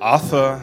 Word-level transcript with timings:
Arthur 0.00 0.60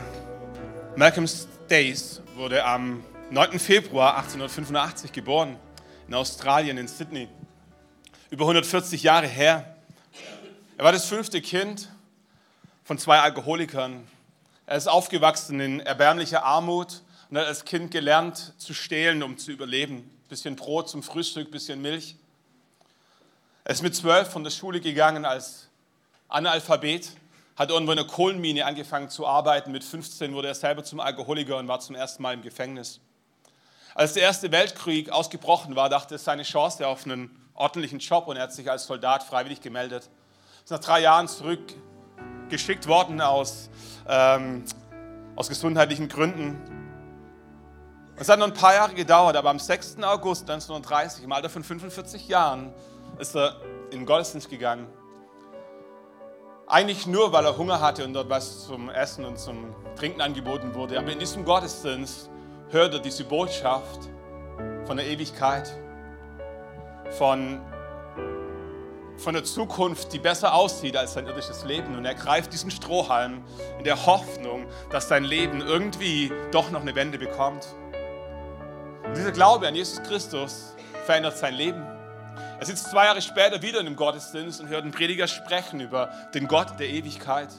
Malcolm 0.96 1.28
Stace 1.28 2.22
wurde 2.36 2.64
am 2.64 3.04
9. 3.32 3.60
Februar 3.60 4.16
1885 4.16 5.12
geboren 5.12 5.58
in 6.08 6.14
Australien, 6.14 6.78
in 6.78 6.88
Sydney. 6.88 7.28
Über 8.30 8.46
140 8.46 9.04
Jahre 9.04 9.28
her. 9.28 9.76
Er 10.78 10.86
war 10.86 10.94
das 10.94 11.08
fünfte 11.08 11.42
Kind 11.42 11.90
von 12.86 12.98
zwei 12.98 13.20
Alkoholikern. 13.20 14.08
Er 14.68 14.78
ist 14.78 14.88
aufgewachsen 14.88 15.60
in 15.60 15.80
erbärmlicher 15.82 16.46
Armut 16.46 17.02
und 17.30 17.38
hat 17.38 17.48
als 17.48 17.66
Kind 17.66 17.92
gelernt 17.92 18.54
zu 18.58 18.74
stehlen, 18.74 19.22
um 19.22 19.38
zu 19.38 19.52
überleben. 19.52 20.10
Bisschen 20.30 20.56
Brot 20.56 20.88
zum 20.88 21.04
Frühstück, 21.04 21.52
bisschen 21.52 21.82
Milch. 21.82 22.16
Er 23.66 23.74
ist 23.74 23.84
mit 23.84 23.98
zwölf 23.98 24.30
von 24.30 24.46
der 24.46 24.52
Schule 24.52 24.80
gegangen 24.80 25.26
als 25.26 25.68
Analphabet 26.30 27.12
hat 27.56 27.70
irgendwo 27.70 27.94
in 27.94 28.00
einer 28.00 28.08
Kohlenmine 28.08 28.66
angefangen 28.66 29.10
zu 29.10 29.26
arbeiten. 29.26 29.72
Mit 29.72 29.84
15 29.84 30.34
wurde 30.34 30.50
er 30.50 30.56
selber 30.56 30.84
zum 30.84 31.00
Alkoholiker 31.00 31.58
und 31.58 31.68
war 31.68 31.80
zum 31.80 31.96
ersten 31.96 32.22
Mal 32.22 32.34
im 32.34 32.42
Gefängnis. 32.42 33.00
Als 33.94 34.14
der 34.14 34.24
Erste 34.24 34.52
Weltkrieg 34.52 35.10
ausgebrochen 35.10 35.76
war, 35.76 35.88
dachte 35.88 36.16
er 36.16 36.20
seine 36.20 36.44
Chance 36.44 36.86
auf 36.86 37.06
einen 37.06 37.30
ordentlichen 37.54 38.00
Job 38.00 38.28
und 38.28 38.36
er 38.36 38.44
hat 38.44 38.54
sich 38.54 38.70
als 38.70 38.86
Soldat 38.86 39.24
freiwillig 39.24 39.62
gemeldet. 39.62 40.10
Ist 40.66 40.72
nach 40.72 40.80
drei 40.80 41.00
Jahren 41.00 41.30
zurückgeschickt 41.30 42.88
worden 42.88 43.22
aus, 43.22 43.70
ähm, 44.10 44.66
aus 45.38 45.48
gesundheitlichen 45.48 46.10
Gründen. 46.10 46.60
Es 48.18 48.28
hat 48.28 48.40
noch 48.40 48.48
ein 48.48 48.54
paar 48.54 48.74
Jahre 48.74 48.94
gedauert, 48.94 49.38
aber 49.38 49.50
am 49.50 49.60
6. 49.60 50.04
August 50.04 50.50
1930, 50.50 51.24
im 51.24 51.32
Alter 51.32 51.50
von 51.50 51.64
45 51.64 52.28
Jahren, 52.28 52.74
ist 53.18 53.34
er 53.34 53.56
in 53.92 54.00
den 54.00 54.06
Gottesdienst 54.06 54.50
gegangen 54.50 54.88
eigentlich 56.68 57.06
nur, 57.06 57.32
weil 57.32 57.46
er 57.46 57.58
Hunger 57.58 57.80
hatte 57.80 58.04
und 58.06 58.14
dort 58.14 58.30
was 58.30 58.66
zum 58.66 58.90
Essen 58.90 59.26
und 59.26 59.38
zum 59.38 59.76
Trinken 59.96 60.22
angeboten 60.22 60.74
wurde. 60.74 60.98
Aber 60.98 61.12
in 61.12 61.20
diesem 61.20 61.46
Gottesdienst 61.46 62.30
hört 62.70 62.94
er 62.94 63.00
diese 63.00 63.24
Botschaft 63.24 64.10
von 64.86 64.98
der 64.98 65.06
Ewigkeit, 65.06 65.72
von, 67.18 67.62
von 69.18 69.34
der 69.34 69.44
Zukunft, 69.44 70.12
die 70.14 70.20
besser 70.20 70.54
aussieht 70.54 70.98
als 70.98 71.14
sein 71.14 71.28
irdisches 71.28 71.64
Leben. 71.66 71.98
Und 71.98 72.06
er 72.06 72.16
greift 72.16 72.52
diesen 72.52 72.72
Strohhalm 72.72 73.44
in 73.78 73.84
der 73.84 74.06
Hoffnung, 74.06 74.66
dass 74.90 75.08
sein 75.08 75.24
Leben 75.24 75.62
irgendwie 75.62 76.32
doch 76.52 76.72
noch 76.72 76.82
eine 76.82 76.96
Wende 76.96 77.18
bekommt. 77.18 77.68
Und 79.06 79.16
dieser 79.16 79.32
Glaube 79.32 79.68
an 79.68 79.76
Jesus 79.76 80.02
Christus 80.02 80.76
verändert 81.06 81.38
sein 81.38 81.54
Leben. 81.54 81.95
Er 82.58 82.66
sitzt 82.66 82.90
zwei 82.90 83.06
Jahre 83.06 83.22
später 83.22 83.62
wieder 83.62 83.82
in 83.82 83.88
einem 83.88 83.96
Gottesdienst 83.98 84.62
und 84.62 84.70
hört 84.70 84.84
einen 84.84 84.92
Prediger 84.92 85.28
sprechen 85.28 85.82
über 85.82 86.10
den 86.34 86.48
Gott 86.48 86.80
der 86.80 86.90
Ewigkeit. 86.90 87.50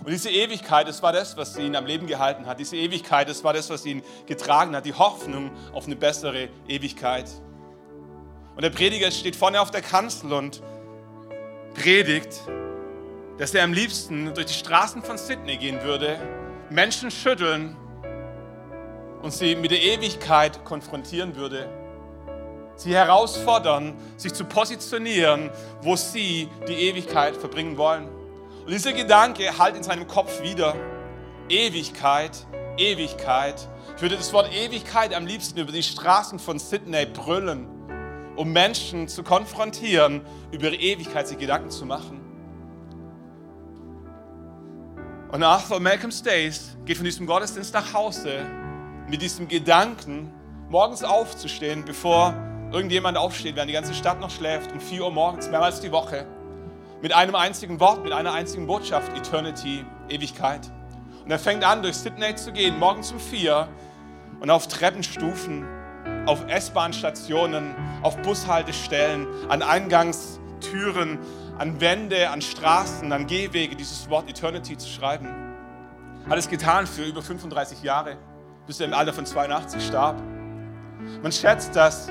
Und 0.00 0.10
diese 0.10 0.30
Ewigkeit, 0.30 0.86
das 0.86 1.02
war 1.02 1.12
das, 1.12 1.36
was 1.36 1.56
ihn 1.56 1.76
am 1.76 1.86
Leben 1.86 2.06
gehalten 2.06 2.46
hat. 2.46 2.60
Diese 2.60 2.76
Ewigkeit, 2.76 3.28
das 3.28 3.42
war 3.42 3.52
das, 3.54 3.70
was 3.70 3.86
ihn 3.86 4.02
getragen 4.26 4.76
hat. 4.76 4.84
Die 4.84 4.92
Hoffnung 4.92 5.50
auf 5.72 5.86
eine 5.86 5.96
bessere 5.96 6.48
Ewigkeit. 6.68 7.30
Und 8.54 8.62
der 8.62 8.70
Prediger 8.70 9.10
steht 9.10 9.34
vorne 9.34 9.60
auf 9.60 9.70
der 9.70 9.80
Kanzel 9.80 10.32
und 10.32 10.62
predigt, 11.74 12.42
dass 13.38 13.54
er 13.54 13.64
am 13.64 13.72
liebsten 13.72 14.34
durch 14.34 14.46
die 14.46 14.54
Straßen 14.54 15.02
von 15.02 15.16
Sydney 15.16 15.56
gehen 15.56 15.82
würde, 15.82 16.18
Menschen 16.68 17.10
schütteln 17.10 17.76
und 19.22 19.32
sie 19.32 19.56
mit 19.56 19.70
der 19.70 19.82
Ewigkeit 19.82 20.64
konfrontieren 20.64 21.34
würde 21.36 21.81
sie 22.76 22.94
herausfordern, 22.94 23.94
sich 24.16 24.34
zu 24.34 24.44
positionieren, 24.44 25.50
wo 25.82 25.96
sie 25.96 26.48
die 26.68 26.74
Ewigkeit 26.74 27.36
verbringen 27.36 27.76
wollen. 27.76 28.08
Und 28.64 28.70
dieser 28.70 28.92
Gedanke 28.92 29.58
halt 29.58 29.76
in 29.76 29.82
seinem 29.82 30.06
Kopf 30.06 30.42
wieder. 30.42 30.74
Ewigkeit, 31.48 32.46
Ewigkeit. 32.76 33.68
Ich 33.96 34.02
würde 34.02 34.16
das 34.16 34.32
Wort 34.32 34.52
Ewigkeit 34.52 35.14
am 35.14 35.26
liebsten 35.26 35.58
über 35.58 35.72
die 35.72 35.82
Straßen 35.82 36.38
von 36.38 36.58
Sydney 36.58 37.06
brüllen, 37.06 37.66
um 38.36 38.52
Menschen 38.52 39.08
zu 39.08 39.22
konfrontieren, 39.22 40.22
über 40.52 40.66
ihre 40.66 40.76
Ewigkeit 40.76 41.28
sich 41.28 41.38
Gedanken 41.38 41.70
zu 41.70 41.84
machen. 41.84 42.20
Und 45.30 45.42
Arthur 45.42 45.80
Malcolm 45.80 46.12
Stace 46.12 46.76
geht 46.84 46.98
von 46.98 47.04
diesem 47.04 47.26
Gottesdienst 47.26 47.72
nach 47.74 47.92
Hause 47.94 48.44
mit 49.08 49.22
diesem 49.22 49.48
Gedanken, 49.48 50.30
morgens 50.68 51.02
aufzustehen, 51.02 51.84
bevor 51.84 52.34
irgendjemand 52.72 53.18
aufsteht, 53.18 53.56
während 53.56 53.68
die 53.68 53.74
ganze 53.74 53.94
Stadt 53.94 54.20
noch 54.20 54.30
schläft, 54.30 54.72
um 54.72 54.80
4 54.80 55.02
Uhr 55.02 55.10
morgens, 55.10 55.48
mehrmals 55.48 55.80
die 55.80 55.92
Woche, 55.92 56.26
mit 57.02 57.12
einem 57.12 57.34
einzigen 57.34 57.80
Wort, 57.80 58.02
mit 58.02 58.12
einer 58.12 58.32
einzigen 58.32 58.66
Botschaft, 58.66 59.16
Eternity, 59.16 59.84
Ewigkeit. 60.08 60.70
Und 61.24 61.30
er 61.30 61.38
fängt 61.38 61.64
an, 61.64 61.82
durch 61.82 61.96
Sydney 61.96 62.34
zu 62.34 62.52
gehen, 62.52 62.78
morgens 62.78 63.12
um 63.12 63.20
4 63.20 63.68
und 64.40 64.50
auf 64.50 64.68
Treppenstufen, 64.68 65.66
auf 66.26 66.44
S-Bahn-Stationen, 66.48 67.74
auf 68.02 68.16
Bushaltestellen, 68.22 69.26
an 69.48 69.62
Eingangstüren, 69.62 71.18
an 71.58 71.80
Wände, 71.80 72.30
an 72.30 72.40
Straßen, 72.40 73.12
an 73.12 73.26
Gehwege 73.26 73.76
dieses 73.76 74.08
Wort 74.08 74.28
Eternity 74.28 74.78
zu 74.78 74.88
schreiben. 74.88 75.28
Hat 76.28 76.38
es 76.38 76.48
getan 76.48 76.86
für 76.86 77.02
über 77.02 77.22
35 77.22 77.82
Jahre, 77.82 78.16
bis 78.66 78.80
er 78.80 78.86
im 78.86 78.94
Alter 78.94 79.12
von 79.12 79.26
82 79.26 79.84
starb. 79.84 80.16
Man 81.22 81.32
schätzt, 81.32 81.74
dass 81.74 82.08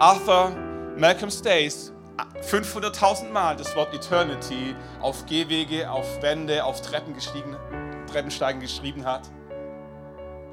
Arthur 0.00 0.56
Malcolm 0.96 1.30
Stace 1.30 1.92
500.000 2.50 3.32
Mal 3.32 3.54
das 3.54 3.76
Wort 3.76 3.92
Eternity 3.92 4.74
auf 5.02 5.26
Gehwege, 5.26 5.90
auf 5.90 6.22
Wände, 6.22 6.64
auf 6.64 6.80
Treppen 6.80 7.12
gestiegen, 7.12 7.54
Treppensteigen 8.10 8.62
geschrieben 8.62 9.04
hat. 9.04 9.28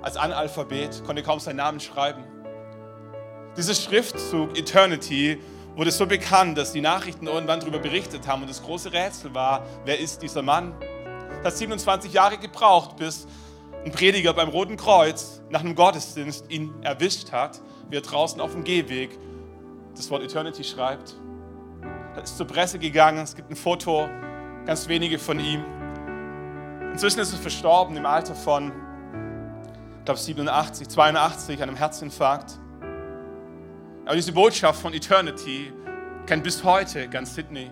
Als 0.01 0.17
Analphabet, 0.17 1.01
konnte 1.05 1.23
kaum 1.23 1.39
seinen 1.39 1.55
Namen 1.55 1.79
schreiben. 1.79 2.25
Dieser 3.55 3.73
Schriftzug 3.73 4.57
Eternity 4.57 5.41
wurde 5.77 5.91
so 5.91 6.05
bekannt, 6.05 6.57
dass 6.57 6.73
die 6.73 6.81
Nachrichten 6.81 7.27
irgendwann 7.27 7.61
darüber 7.61 7.79
berichtet 7.79 8.27
haben 8.27 8.41
und 8.41 8.49
das 8.49 8.61
große 8.61 8.91
Rätsel 8.91 9.33
war, 9.33 9.65
wer 9.85 9.97
ist 9.97 10.21
dieser 10.21 10.41
Mann? 10.41 10.75
Das 11.37 11.53
hat 11.53 11.57
27 11.59 12.11
Jahre 12.11 12.37
gebraucht, 12.37 12.97
bis 12.97 13.25
ein 13.85 13.93
Prediger 13.93 14.33
beim 14.33 14.49
Roten 14.49 14.75
Kreuz 14.75 15.41
nach 15.49 15.61
einem 15.61 15.73
Gottesdienst 15.73 16.51
ihn 16.51 16.73
erwischt 16.81 17.31
hat, 17.31 17.61
wie 17.89 17.95
er 17.95 18.01
draußen 18.01 18.41
auf 18.41 18.51
dem 18.51 18.65
Gehweg 18.65 19.17
das 19.97 20.09
Wort 20.11 20.23
Eternity 20.23 20.63
schreibt. 20.63 21.15
Er 22.15 22.23
ist 22.23 22.37
zur 22.37 22.47
Presse 22.47 22.79
gegangen, 22.79 23.19
es 23.19 23.35
gibt 23.35 23.49
ein 23.49 23.55
Foto, 23.55 24.07
ganz 24.65 24.87
wenige 24.87 25.19
von 25.19 25.39
ihm. 25.39 25.63
Inzwischen 26.91 27.19
ist 27.19 27.33
er 27.33 27.39
verstorben 27.39 27.95
im 27.97 28.05
Alter 28.05 28.35
von, 28.35 28.71
ich 29.99 30.05
glaube, 30.05 30.19
87, 30.19 30.87
82 30.87 31.61
an 31.61 31.69
einem 31.69 31.77
Herzinfarkt. 31.77 32.59
Aber 34.05 34.15
diese 34.15 34.31
Botschaft 34.31 34.81
von 34.81 34.93
Eternity 34.93 35.73
kennt 36.25 36.43
bis 36.43 36.63
heute 36.63 37.07
ganz 37.07 37.35
Sydney. 37.35 37.71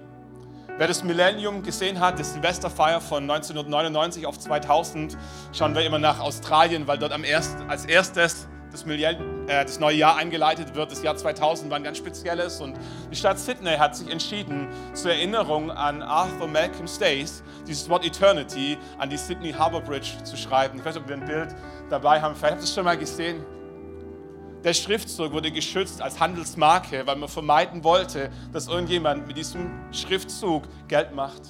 Wer 0.77 0.87
das 0.87 1.03
Millennium 1.03 1.63
gesehen 1.63 1.99
hat, 1.99 2.19
das 2.19 2.33
Silvesterfeier 2.33 2.99
von 2.99 3.23
1999 3.23 4.25
auf 4.25 4.37
2000, 4.37 5.17
schauen 5.53 5.73
wir 5.73 5.85
immer 5.85 5.99
nach 5.99 6.19
Australien, 6.19 6.85
weil 6.85 6.97
dort 6.97 7.13
am 7.13 7.23
erst, 7.23 7.55
als 7.69 7.85
erstes 7.85 8.47
das, 8.75 8.85
Milliard, 8.85 9.17
äh, 9.47 9.63
das 9.63 9.79
neue 9.79 9.95
Jahr 9.95 10.17
eingeleitet 10.17 10.75
wird. 10.75 10.91
Das 10.91 11.01
Jahr 11.01 11.15
2000 11.15 11.69
war 11.69 11.77
ein 11.77 11.83
ganz 11.83 11.97
spezielles 11.97 12.59
und 12.59 12.77
die 13.09 13.15
Stadt 13.15 13.39
Sydney 13.39 13.77
hat 13.77 13.95
sich 13.95 14.11
entschieden, 14.11 14.67
zur 14.93 15.11
Erinnerung 15.11 15.71
an 15.71 16.01
Arthur 16.01 16.47
Malcolm 16.47 16.87
Stace 16.87 17.41
dieses 17.65 17.89
Wort 17.89 18.05
Eternity 18.05 18.77
an 18.97 19.09
die 19.09 19.17
Sydney 19.17 19.53
Harbour 19.53 19.81
Bridge 19.81 20.11
zu 20.23 20.35
schreiben. 20.35 20.77
Ich 20.77 20.85
weiß 20.85 20.95
nicht, 20.95 21.03
ob 21.03 21.09
wir 21.09 21.15
ein 21.15 21.25
Bild 21.25 21.55
dabei 21.89 22.21
haben. 22.21 22.35
Vielleicht 22.35 22.53
habt 22.53 22.61
ihr 22.61 22.65
es 22.65 22.73
schon 22.73 22.85
mal 22.85 22.97
gesehen. 22.97 23.45
Der 24.63 24.73
Schriftzug 24.73 25.31
wurde 25.31 25.51
geschützt 25.51 26.01
als 26.01 26.19
Handelsmarke, 26.19 27.05
weil 27.05 27.15
man 27.15 27.29
vermeiden 27.29 27.83
wollte, 27.83 28.31
dass 28.51 28.67
irgendjemand 28.67 29.27
mit 29.27 29.37
diesem 29.37 29.69
Schriftzug 29.91 30.63
Geld 30.87 31.13
macht. 31.13 31.41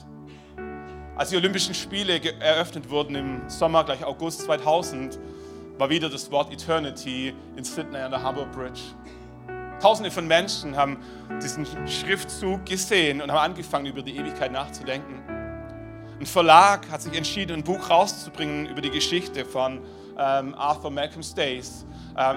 Als 1.15 1.29
die 1.29 1.37
Olympischen 1.37 1.73
Spiele 1.73 2.19
eröffnet 2.41 2.89
wurden 2.89 3.15
im 3.15 3.49
Sommer, 3.49 3.85
gleich 3.85 4.03
August 4.03 4.41
2000, 4.41 5.17
war 5.77 5.89
wieder 5.89 6.09
das 6.09 6.31
Wort 6.31 6.51
Eternity 6.53 7.33
in 7.55 7.63
Sydney 7.63 7.97
an 7.97 8.11
der 8.11 8.21
Harbour 8.21 8.45
Bridge. 8.45 8.81
Tausende 9.81 10.09
von 10.09 10.25
Menschen 10.25 10.75
haben 10.75 10.97
diesen 11.41 11.65
Schriftzug 11.87 12.65
gesehen 12.65 13.21
und 13.21 13.31
haben 13.31 13.51
angefangen, 13.51 13.87
über 13.87 14.01
die 14.01 14.15
Ewigkeit 14.15 14.51
nachzudenken. 14.51 15.21
Ein 16.17 16.25
Verlag 16.25 16.89
hat 16.89 17.01
sich 17.01 17.13
entschieden, 17.13 17.57
ein 17.57 17.63
Buch 17.63 17.89
rauszubringen 17.89 18.67
über 18.67 18.79
die 18.79 18.89
Geschichte 18.89 19.43
von 19.43 19.81
ähm, 20.17 20.55
Arthur 20.55 20.91
Malcolm 20.91 21.23
Stace 21.23 21.85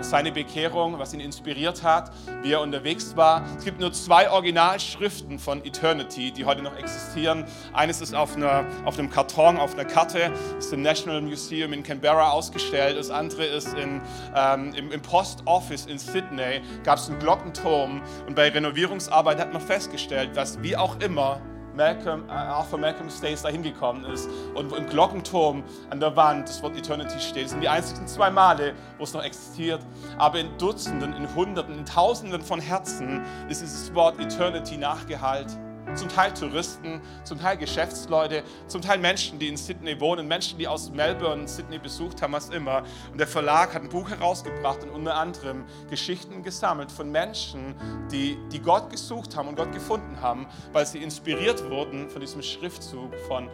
seine 0.00 0.32
Bekehrung, 0.32 0.98
was 0.98 1.14
ihn 1.14 1.20
inspiriert 1.20 1.82
hat, 1.82 2.10
wie 2.42 2.52
er 2.52 2.60
unterwegs 2.60 3.16
war. 3.16 3.44
Es 3.56 3.64
gibt 3.64 3.80
nur 3.80 3.92
zwei 3.92 4.30
Originalschriften 4.30 5.38
von 5.38 5.64
Eternity, 5.64 6.32
die 6.32 6.44
heute 6.44 6.62
noch 6.62 6.76
existieren. 6.76 7.44
Eines 7.72 8.00
ist 8.00 8.14
auf, 8.14 8.36
einer, 8.36 8.64
auf 8.84 8.98
einem 8.98 9.10
Karton, 9.10 9.58
auf 9.58 9.75
einer 9.75 9.84
Karte, 9.84 10.32
ist 10.58 10.72
im 10.72 10.82
National 10.82 11.20
Museum 11.20 11.72
in 11.72 11.82
Canberra 11.82 12.30
ausgestellt. 12.30 12.98
Das 12.98 13.10
andere 13.10 13.44
ist 13.44 13.75
in, 13.75 14.00
ähm, 14.34 14.72
im, 14.75 14.90
im 14.92 15.02
Post 15.02 15.42
Office 15.44 15.86
in 15.86 15.98
Sydney, 15.98 16.60
gab 16.84 16.98
es 16.98 17.08
einen 17.08 17.19
Glockenturm 17.19 18.02
und 18.26 18.34
bei 18.34 18.48
Renovierungsarbeit 18.48 19.38
hat 19.38 19.52
man 19.52 19.62
festgestellt, 19.62 20.36
dass 20.36 20.62
wie 20.62 20.76
auch 20.76 21.00
immer 21.00 21.40
Malcolm, 21.78 22.28
äh, 22.28 22.32
Arthur 22.32 22.78
Malcolm 22.78 23.08
Stace 23.08 23.42
da 23.42 23.48
hingekommen 23.48 24.04
ist 24.04 24.28
und 24.54 24.72
im 24.76 24.86
Glockenturm 24.88 25.62
an 25.90 26.00
der 26.00 26.14
Wand 26.16 26.48
das 26.48 26.60
Wort 26.62 26.76
Eternity 26.76 27.20
steht. 27.20 27.44
Das 27.44 27.52
sind 27.52 27.62
die 27.62 27.69
einzigen 27.69 28.06
zwei 28.06 28.30
Male, 28.30 28.75
wo 28.98 29.04
es 29.04 29.14
noch 29.14 29.22
existiert. 29.22 29.80
Aber 30.19 30.40
in 30.40 30.48
Dutzenden, 30.58 31.14
in 31.14 31.32
Hunderten, 31.34 31.78
in 31.78 31.86
Tausenden 31.86 32.42
von 32.42 32.60
Herzen 32.60 33.22
ist 33.48 33.62
dieses 33.62 33.94
Wort 33.94 34.19
Eternity 34.19 34.76
nachgehalten 34.76 35.68
zum 35.94 36.08
Teil 36.08 36.32
Touristen, 36.32 37.00
zum 37.25 37.40
Teil 37.40 37.56
Geschäftsleute, 37.56 38.43
zum 38.67 38.82
Teil 38.82 38.99
Menschen, 38.99 39.38
die 39.38 39.49
in 39.49 39.56
Sydney 39.56 40.00
wohnen, 40.00 40.29
Menschen, 40.29 40.58
die 40.58 40.69
aus 40.69 40.90
Melbourne 40.90 41.49
Sydney 41.49 41.79
besucht 41.79 42.23
haben, 42.23 42.32
was 42.32 42.50
immer. 42.50 42.82
Und 43.11 43.19
der 43.19 43.26
Verlag 43.26 43.75
hat 43.75 43.82
ein 43.82 43.88
Buch 43.88 44.08
herausgebracht 44.11 44.82
und 44.82 44.90
unter 44.90 45.14
anderem 45.14 45.64
Geschichten 45.90 46.43
gesammelt 46.43 46.93
von 46.93 47.11
Menschen, 47.11 47.75
die, 48.11 48.38
die 48.52 48.61
Gott 48.61 48.90
gesucht 48.90 49.37
haben 49.37 49.49
und 49.49 49.56
Gott 49.56 49.73
gefunden 49.73 50.20
haben, 50.20 50.46
weil 50.73 50.87
sie 50.87 50.99
inspiriert 50.99 51.69
wurden 51.70 52.08
von 52.08 52.20
diesem 52.20 52.43
Schriftzug 52.43 53.14
von 53.26 53.49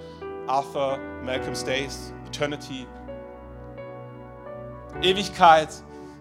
Arthur 0.47 0.99
Malcolm 1.23 1.55
Stace, 1.55 2.13
Eternity. 2.27 2.87
Ewigkeit 5.03 5.69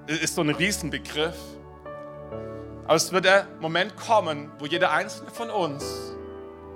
ist 0.07 0.35
so 0.35 0.41
ein 0.41 0.49
Riesenbegriff. 0.49 1.37
Aber 2.85 2.95
es 2.95 3.11
wird 3.11 3.25
der 3.25 3.47
Moment 3.59 3.95
kommen, 3.95 4.51
wo 4.59 4.65
jeder 4.65 4.91
einzelne 4.91 5.31
von 5.31 5.49
uns 5.49 6.13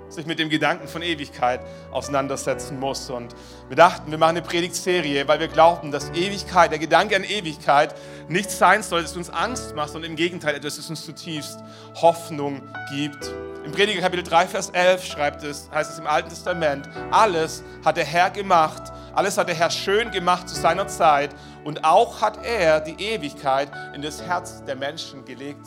sich 0.08 0.24
mit 0.24 0.38
dem 0.38 0.48
Gedanken 0.48 0.88
von 0.88 1.02
Ewigkeit 1.02 1.60
auseinandersetzen 1.90 2.80
muss. 2.80 3.10
Und 3.10 3.34
wir 3.68 3.76
dachten, 3.76 4.10
wir 4.10 4.16
machen 4.16 4.38
eine 4.38 4.42
Predigtserie, 4.42 5.28
weil 5.28 5.38
wir 5.40 5.48
glauben, 5.48 5.92
dass 5.92 6.08
Ewigkeit, 6.10 6.70
der 6.70 6.78
Gedanke 6.78 7.14
an 7.14 7.24
Ewigkeit 7.24 7.94
nichts 8.26 8.58
sein 8.58 8.82
soll, 8.82 9.02
das 9.02 9.16
uns 9.16 9.28
Angst 9.28 9.74
macht, 9.76 9.90
sondern 9.90 10.10
im 10.12 10.16
Gegenteil 10.16 10.54
etwas, 10.54 10.76
das 10.76 10.88
uns 10.88 11.04
zutiefst 11.04 11.58
Hoffnung 12.00 12.62
gibt. 12.90 13.30
Im 13.66 13.72
Prediger 13.72 14.00
Kapitel 14.00 14.24
3, 14.24 14.46
Vers 14.46 14.70
11 14.70 15.04
schreibt 15.04 15.42
es, 15.42 15.68
heißt 15.70 15.92
es 15.92 15.98
im 15.98 16.06
Alten 16.06 16.30
Testament, 16.30 16.88
alles 17.10 17.62
hat 17.84 17.98
der 17.98 18.04
Herr 18.06 18.30
gemacht, 18.30 18.82
alles 19.14 19.36
hat 19.36 19.48
der 19.48 19.56
Herr 19.56 19.70
schön 19.70 20.10
gemacht 20.10 20.48
zu 20.48 20.54
seiner 20.54 20.88
Zeit 20.88 21.34
und 21.64 21.84
auch 21.84 22.22
hat 22.22 22.46
er 22.46 22.80
die 22.80 22.94
Ewigkeit 22.94 23.68
in 23.94 24.00
das 24.00 24.22
Herz 24.22 24.64
der 24.64 24.76
Menschen 24.76 25.22
gelegt 25.26 25.66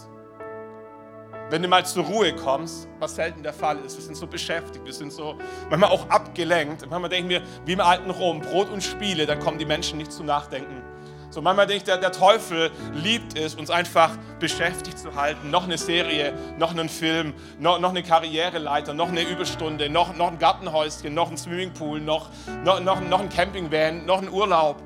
wenn 1.52 1.62
du 1.62 1.68
mal 1.68 1.86
zur 1.86 2.06
Ruhe 2.06 2.34
kommst, 2.34 2.88
was 3.00 3.16
selten 3.16 3.44
der 3.44 3.52
Fall 3.52 3.78
ist, 3.80 3.98
wir 3.98 4.04
sind 4.04 4.16
so 4.16 4.26
beschäftigt, 4.26 4.86
wir 4.86 4.94
sind 4.94 5.12
so 5.12 5.36
manchmal 5.70 5.90
auch 5.90 6.10
abgelenkt. 6.10 6.84
Und 6.84 6.90
manchmal 6.90 7.10
denken 7.10 7.30
wir, 7.30 7.42
wie 7.66 7.74
im 7.74 7.82
alten 7.82 8.10
Rom, 8.10 8.40
Brot 8.40 8.70
und 8.70 8.82
Spiele, 8.82 9.26
dann 9.26 9.40
kommen 9.40 9.60
die 9.60 9.66
Menschen 9.66 9.98
nicht 9.98 10.14
zum 10.14 10.28
Nachdenken. 10.28 10.82
So 11.30 11.42
manchmal 11.42 11.68
denke 11.68 11.80
ich, 11.80 11.84
der, 11.84 11.98
der 11.98 12.14
Teufel 12.14 12.72
liebt 12.94 13.38
es, 13.38 13.56
uns 13.56 13.70
einfach 13.70 14.18
beschäftigt 14.40 14.98
zu 14.98 15.14
halten. 15.14 15.52
Noch 15.52 15.66
eine 15.66 15.78
Serie, 15.78 16.34
noch 16.58 16.72
einen 16.72 16.88
Film, 16.88 17.34
noch, 17.60 17.80
noch 17.80 17.90
eine 17.90 18.04
Karriereleiter, 18.04 18.94
noch 18.94 19.10
eine 19.10 19.24
Überstunde, 19.24 19.90
noch, 19.90 20.16
noch 20.16 20.32
ein 20.32 20.40
Gartenhäuschen, 20.40 21.14
noch 21.14 21.32
ein 21.32 21.38
Swimmingpool, 21.38 22.00
noch, 22.00 22.30
noch, 22.64 22.80
noch, 22.80 23.02
noch 23.02 23.20
ein 23.20 23.30
Campingvan, 23.30 24.06
noch 24.06 24.22
ein 24.22 24.30
Urlaub. 24.30 24.82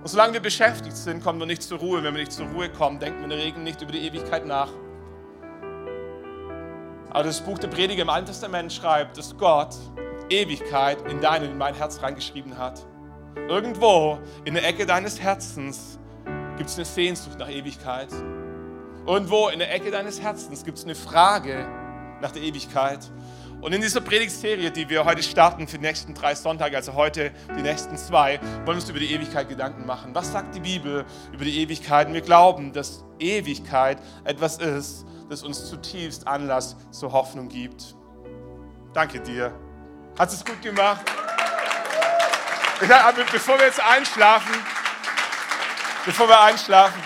Und 0.00 0.08
solange 0.08 0.34
wir 0.34 0.40
beschäftigt 0.40 0.96
sind, 0.96 1.24
kommen 1.24 1.40
wir 1.40 1.46
nicht 1.46 1.62
zur 1.62 1.78
Ruhe. 1.78 2.04
Wenn 2.04 2.14
wir 2.14 2.20
nicht 2.20 2.32
zur 2.32 2.46
Ruhe 2.46 2.68
kommen, 2.68 3.00
denken 3.00 3.18
wir 3.18 3.24
in 3.24 3.30
der 3.30 3.38
Regel 3.38 3.62
nicht 3.64 3.82
über 3.82 3.90
die 3.90 4.06
Ewigkeit 4.06 4.46
nach. 4.46 4.68
Aber 7.10 7.24
das 7.24 7.40
Buch 7.40 7.58
der 7.58 7.68
Prediger 7.68 8.02
im 8.02 8.10
Alten 8.10 8.26
Testament 8.26 8.72
schreibt, 8.72 9.16
dass 9.16 9.36
Gott 9.36 9.74
Ewigkeit 10.28 10.98
in 11.10 11.20
dein 11.20 11.42
und 11.42 11.50
in 11.50 11.58
mein 11.58 11.74
Herz 11.74 12.02
reingeschrieben 12.02 12.58
hat. 12.58 12.84
Irgendwo 13.48 14.18
in 14.44 14.54
der 14.54 14.66
Ecke 14.66 14.86
deines 14.86 15.20
Herzens 15.20 15.98
gibt 16.56 16.68
es 16.68 16.76
eine 16.76 16.84
Sehnsucht 16.84 17.38
nach 17.38 17.50
Ewigkeit. 17.50 18.08
Irgendwo 19.06 19.48
in 19.48 19.60
der 19.60 19.72
Ecke 19.72 19.90
deines 19.90 20.20
Herzens 20.20 20.64
gibt 20.64 20.78
es 20.78 20.84
eine 20.84 20.96
Frage 20.96 21.66
nach 22.20 22.32
der 22.32 22.42
Ewigkeit. 22.42 23.10
Und 23.60 23.72
in 23.72 23.80
dieser 23.80 24.00
Predigtserie, 24.00 24.70
die 24.70 24.88
wir 24.88 25.04
heute 25.04 25.22
starten 25.22 25.66
für 25.66 25.78
die 25.78 25.86
nächsten 25.86 26.12
drei 26.12 26.34
Sonntage, 26.34 26.76
also 26.76 26.94
heute 26.94 27.30
die 27.56 27.62
nächsten 27.62 27.96
zwei, 27.96 28.38
wollen 28.40 28.66
wir 28.66 28.74
uns 28.74 28.90
über 28.90 28.98
die 28.98 29.12
Ewigkeit 29.12 29.48
Gedanken 29.48 29.86
machen. 29.86 30.14
Was 30.14 30.32
sagt 30.32 30.54
die 30.54 30.60
Bibel 30.60 31.04
über 31.32 31.44
die 31.44 31.62
Ewigkeit? 31.62 32.08
Und 32.08 32.14
wir 32.14 32.20
glauben, 32.20 32.72
dass 32.72 33.04
Ewigkeit 33.18 33.98
etwas 34.24 34.58
ist, 34.58 35.06
das 35.28 35.42
uns 35.42 35.68
zutiefst 35.68 36.26
Anlass 36.26 36.76
zur 36.90 37.12
Hoffnung 37.12 37.48
gibt. 37.48 37.94
Danke 38.92 39.20
dir. 39.20 39.52
Hat 40.18 40.32
es 40.32 40.44
gut 40.44 40.60
gemacht? 40.62 41.04
Ja, 42.88 43.12
bevor 43.32 43.58
wir 43.58 43.66
jetzt 43.66 43.80
einschlafen, 43.80 44.54
bevor 46.04 46.28
wir 46.28 46.40
einschlafen, 46.40 47.02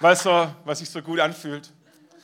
es 0.00 0.22
so, 0.22 0.48
was 0.64 0.78
sich 0.78 0.90
so 0.90 1.02
gut 1.02 1.20
anfühlt. 1.20 1.72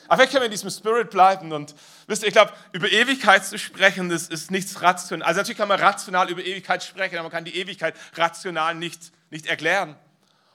Aber 0.07 0.17
vielleicht 0.17 0.31
können 0.31 0.41
wir 0.41 0.45
in 0.45 0.51
diesem 0.51 0.69
Spirit 0.69 1.09
bleiben 1.09 1.51
und 1.51 1.75
wisst 2.07 2.23
ihr, 2.23 2.27
ich 2.27 2.33
glaube, 2.33 2.53
über 2.71 2.91
Ewigkeit 2.91 3.45
zu 3.45 3.57
sprechen, 3.57 4.09
das 4.09 4.27
ist 4.27 4.51
nichts 4.51 4.81
rational. 4.81 5.27
Also 5.27 5.39
natürlich 5.39 5.57
kann 5.57 5.67
man 5.67 5.79
rational 5.79 6.29
über 6.29 6.41
Ewigkeit 6.41 6.83
sprechen, 6.83 7.15
aber 7.15 7.23
man 7.23 7.31
kann 7.31 7.45
die 7.45 7.55
Ewigkeit 7.55 7.95
rational 8.15 8.75
nicht, 8.75 9.11
nicht 9.29 9.45
erklären. 9.45 9.95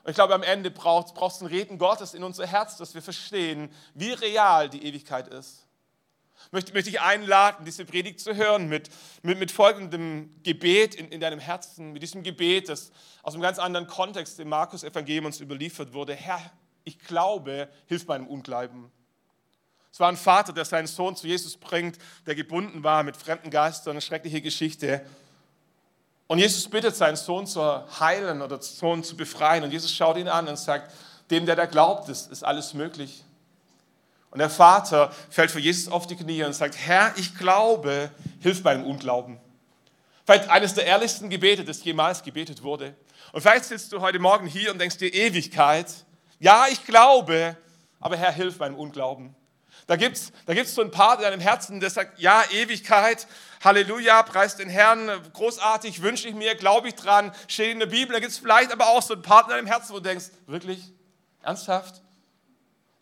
Und 0.02 0.10
ich 0.10 0.14
glaube, 0.14 0.34
am 0.34 0.42
Ende 0.42 0.70
braucht 0.70 1.14
es 1.16 1.40
ein 1.40 1.46
Reden 1.46 1.78
Gottes 1.78 2.14
in 2.14 2.24
unser 2.24 2.46
Herz, 2.46 2.76
dass 2.76 2.94
wir 2.94 3.02
verstehen, 3.02 3.70
wie 3.94 4.12
real 4.12 4.68
die 4.68 4.84
Ewigkeit 4.84 5.28
ist. 5.28 5.68
Möchte, 6.50 6.72
möchte 6.72 6.88
ich 6.88 7.00
einladen, 7.00 7.64
diese 7.64 7.84
Predigt 7.84 8.20
zu 8.20 8.34
hören 8.34 8.68
mit, 8.68 8.88
mit, 9.22 9.38
mit 9.38 9.50
folgendem 9.50 10.34
Gebet 10.42 10.94
in, 10.94 11.08
in 11.08 11.20
deinem 11.20 11.40
Herzen, 11.40 11.92
mit 11.92 12.02
diesem 12.02 12.22
Gebet, 12.22 12.68
das 12.68 12.90
aus 13.22 13.34
einem 13.34 13.42
ganz 13.42 13.58
anderen 13.58 13.86
Kontext 13.86 14.40
im 14.40 14.48
Markus-Evangelium 14.48 15.26
uns 15.26 15.40
überliefert 15.40 15.92
wurde. 15.92 16.14
Herr, 16.14 16.40
ich 16.84 16.98
glaube, 17.00 17.68
hilf 17.86 18.06
meinem 18.06 18.26
Unglauben. 18.26 18.90
Es 19.92 20.00
war 20.00 20.08
ein 20.08 20.16
Vater, 20.16 20.52
der 20.52 20.64
seinen 20.64 20.86
Sohn 20.86 21.16
zu 21.16 21.26
Jesus 21.26 21.56
bringt, 21.56 21.98
der 22.26 22.34
gebunden 22.34 22.82
war 22.82 23.02
mit 23.02 23.16
fremden 23.16 23.50
Geistern, 23.50 23.92
eine 23.92 24.00
schreckliche 24.00 24.40
Geschichte. 24.40 25.04
Und 26.28 26.38
Jesus 26.38 26.68
bittet 26.68 26.94
seinen 26.94 27.16
Sohn 27.16 27.46
zu 27.46 27.60
heilen 27.98 28.42
oder 28.42 28.60
Sohn 28.60 29.02
zu 29.02 29.16
befreien. 29.16 29.64
Und 29.64 29.72
Jesus 29.72 29.92
schaut 29.92 30.18
ihn 30.18 30.28
an 30.28 30.46
und 30.46 30.58
sagt, 30.58 30.92
dem, 31.30 31.46
der 31.46 31.56
da 31.56 31.66
glaubt, 31.66 32.08
ist, 32.10 32.30
ist 32.30 32.44
alles 32.44 32.74
möglich. 32.74 33.24
Und 34.30 34.38
der 34.38 34.50
Vater 34.50 35.10
fällt 35.30 35.50
für 35.50 35.58
Jesus 35.58 35.90
auf 35.90 36.06
die 36.06 36.16
Knie 36.16 36.44
und 36.44 36.52
sagt, 36.52 36.76
Herr, 36.76 37.14
ich 37.16 37.34
glaube, 37.36 38.10
hilf 38.40 38.62
meinem 38.62 38.84
Unglauben. 38.84 39.40
Vielleicht 40.26 40.50
eines 40.50 40.74
der 40.74 40.84
ehrlichsten 40.84 41.30
Gebete, 41.30 41.64
das 41.64 41.82
jemals 41.82 42.22
gebetet 42.22 42.62
wurde. 42.62 42.94
Und 43.32 43.40
vielleicht 43.40 43.64
sitzt 43.64 43.90
du 43.92 44.02
heute 44.02 44.18
Morgen 44.18 44.46
hier 44.46 44.70
und 44.70 44.78
denkst 44.78 44.98
dir 44.98 45.12
Ewigkeit. 45.12 45.86
Ja, 46.38 46.66
ich 46.70 46.84
glaube, 46.84 47.56
aber 48.00 48.18
Herr, 48.18 48.32
hilf 48.32 48.58
meinem 48.58 48.76
Unglauben. 48.76 49.34
Da 49.86 49.96
gibt 49.96 50.16
es 50.16 50.32
da 50.44 50.52
gibt's 50.52 50.74
so 50.74 50.82
ein 50.82 50.90
Part 50.90 51.20
in 51.20 51.24
deinem 51.24 51.40
Herzen, 51.40 51.80
der 51.80 51.88
sagt, 51.88 52.18
ja, 52.18 52.42
Ewigkeit, 52.52 53.26
Halleluja, 53.62 54.22
preis 54.22 54.56
den 54.56 54.68
Herrn, 54.68 55.10
großartig, 55.32 56.02
wünsche 56.02 56.28
ich 56.28 56.34
mir, 56.34 56.54
glaube 56.54 56.88
ich 56.88 56.94
dran, 56.94 57.32
steht 57.48 57.72
in 57.72 57.78
der 57.78 57.86
Bibel. 57.86 58.12
Da 58.12 58.20
gibt 58.20 58.32
es 58.32 58.38
vielleicht 58.38 58.72
aber 58.72 58.88
auch 58.88 59.02
so 59.02 59.14
ein 59.14 59.22
Part 59.22 59.46
in 59.46 59.50
deinem 59.50 59.66
Herzen, 59.66 59.90
wo 59.90 59.98
du 59.98 60.04
denkst, 60.04 60.26
wirklich? 60.46 60.92
Ernsthaft? 61.42 62.02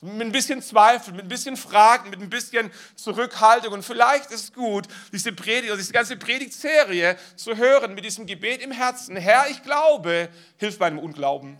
Mit 0.01 0.27
ein 0.27 0.33
bisschen 0.33 0.63
Zweifel, 0.63 1.15
mit 1.15 1.25
ein 1.25 1.29
bisschen 1.29 1.57
Fragen, 1.57 2.11
mit 2.11 2.21
ein 2.21 2.31
bisschen 2.31 2.71
Zurückhaltung. 2.95 3.73
Und 3.73 3.83
vielleicht 3.83 4.31
ist 4.31 4.45
es 4.45 4.53
gut, 4.53 4.87
diese 5.13 5.33
Predigt, 5.33 5.73
diese 5.77 5.93
ganze 5.93 6.17
Predigtserie 6.17 7.17
zu 7.35 7.57
hören 7.57 7.95
mit 7.95 8.05
diesem 8.05 8.27
Gebet 8.27 8.63
im 8.63 8.73
Herzen. 8.73 9.17
Herr, 9.17 9.49
ich 9.51 9.63
glaube, 9.63 10.29
hilf 10.59 10.79
meinem 10.79 10.99
Unglauben. 10.99 11.59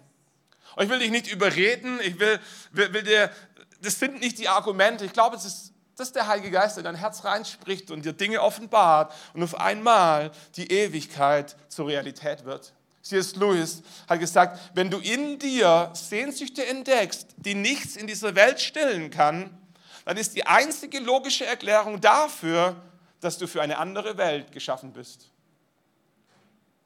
Und 0.77 0.85
ich 0.85 0.91
will 0.91 0.99
dich 0.99 1.11
nicht 1.11 1.33
überreden, 1.33 1.99
ich 2.03 2.21
will, 2.21 2.39
will, 2.73 2.93
will 2.93 3.03
dir 3.03 3.31
das 3.81 3.99
sind 3.99 4.21
nicht 4.21 4.39
die 4.39 4.49
Argumente. 4.49 5.05
Ich 5.05 5.13
glaube, 5.13 5.37
es 5.37 5.45
ist, 5.45 5.73
dass 5.97 6.13
der 6.13 6.29
Heilige 6.29 6.51
Geist 6.51 6.79
in 6.79 6.85
dein 6.85 6.95
Herz 6.95 7.25
reinspricht 7.25 7.91
und 7.91 8.05
dir 8.05 8.13
Dinge 8.13 8.43
offenbart 8.43 9.15
und 9.35 9.43
auf 9.43 9.59
einmal 9.59 10.31
die 10.57 10.71
Ewigkeit 10.71 11.57
zur 11.69 11.89
Realität 11.89 12.45
wird. 12.45 12.73
C.S. 13.03 13.37
Lewis 13.37 13.83
hat 14.09 14.21
gesagt, 14.21 14.59
wenn 14.75 14.91
du 14.91 14.99
in 14.99 15.39
dir 15.39 15.91
Sehnsüchte 15.95 16.67
entdeckst, 16.67 17.29
die 17.37 17.55
nichts 17.55 17.97
in 17.97 18.07
dieser 18.07 18.35
Welt 18.35 18.61
stillen 18.61 19.11
kann, 19.11 19.57
dann 20.05 20.17
ist 20.17 20.35
die 20.37 20.47
einzige 20.47 20.99
logische 20.99 21.47
Erklärung 21.47 22.01
dafür, 22.01 22.77
dass 23.21 23.39
du 23.39 23.47
für 23.47 23.63
eine 23.63 23.79
andere 23.79 24.19
Welt 24.19 24.53
geschaffen 24.53 24.93
bist. 24.93 25.31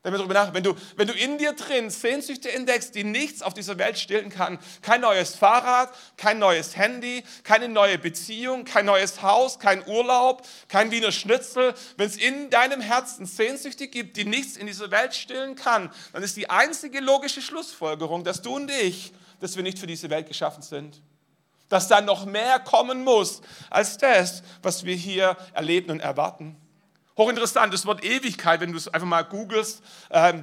Mal 0.02 0.12
darüber 0.12 0.33
nach, 0.33 0.54
wenn 0.54 0.62
du, 0.62 0.75
wenn 0.97 1.07
du 1.09 1.12
in 1.12 1.37
dir 1.37 1.52
drin 1.52 1.90
Sehnsüchte 1.90 2.50
entdeckst, 2.50 2.95
die 2.95 3.04
nichts 3.04 3.42
auf 3.42 3.52
dieser 3.52 3.76
Welt 3.76 3.99
stillen 3.99 4.30
kann, 4.30 4.59
kein 4.80 5.02
neues 5.02 5.35
Fahrrad, 5.35 5.95
kein 6.16 6.38
neues 6.38 6.75
Handy, 6.75 7.23
keine 7.42 7.69
neue 7.69 7.99
Beziehung, 7.99 8.64
kein 8.64 8.87
neues 8.87 9.21
Haus, 9.21 9.59
kein 9.59 9.87
Urlaub, 9.87 10.47
kein 10.69 10.90
Wiener 10.90 11.12
Schnitzel, 11.12 11.75
wenn 11.99 12.07
es 12.07 12.16
in 12.16 12.49
deinem 12.49 12.80
Herzen 12.80 13.26
Sehnsüchte 13.26 13.88
gibt, 13.88 14.16
die 14.16 14.25
nichts 14.25 14.57
in 14.57 14.66
dieser 14.66 14.90
Welt 14.90 15.14
stillen 15.14 15.54
kann, 15.54 15.90
dann 16.14 16.23
ist 16.23 16.37
die 16.37 16.49
einzige 16.49 17.00
logische 17.00 17.42
Schlussfolgerung, 17.42 18.25
dass 18.25 18.40
du 18.40 18.57
und 18.57 18.71
ich, 18.71 19.12
dass 19.38 19.57
wir 19.57 19.62
nicht 19.62 19.78
für 19.78 19.87
diese 19.87 20.09
Welt 20.09 20.28
geschaffen 20.28 20.62
sind. 20.62 21.02
Dass 21.69 21.88
da 21.88 22.00
noch 22.00 22.25
mehr 22.25 22.59
kommen 22.59 23.04
muss 23.04 23.42
als 23.69 23.99
das, 23.99 24.42
was 24.62 24.85
wir 24.85 24.95
hier 24.95 25.37
erleben 25.52 25.90
und 25.90 26.00
erwarten. 26.00 26.60
Hochinteressant, 27.20 27.74
das 27.74 27.84
Wort 27.84 28.02
Ewigkeit, 28.02 28.60
wenn 28.60 28.72
du 28.72 28.78
es 28.78 28.88
einfach 28.88 29.06
mal 29.06 29.22
googelst, 29.22 29.82
ähm, 30.10 30.42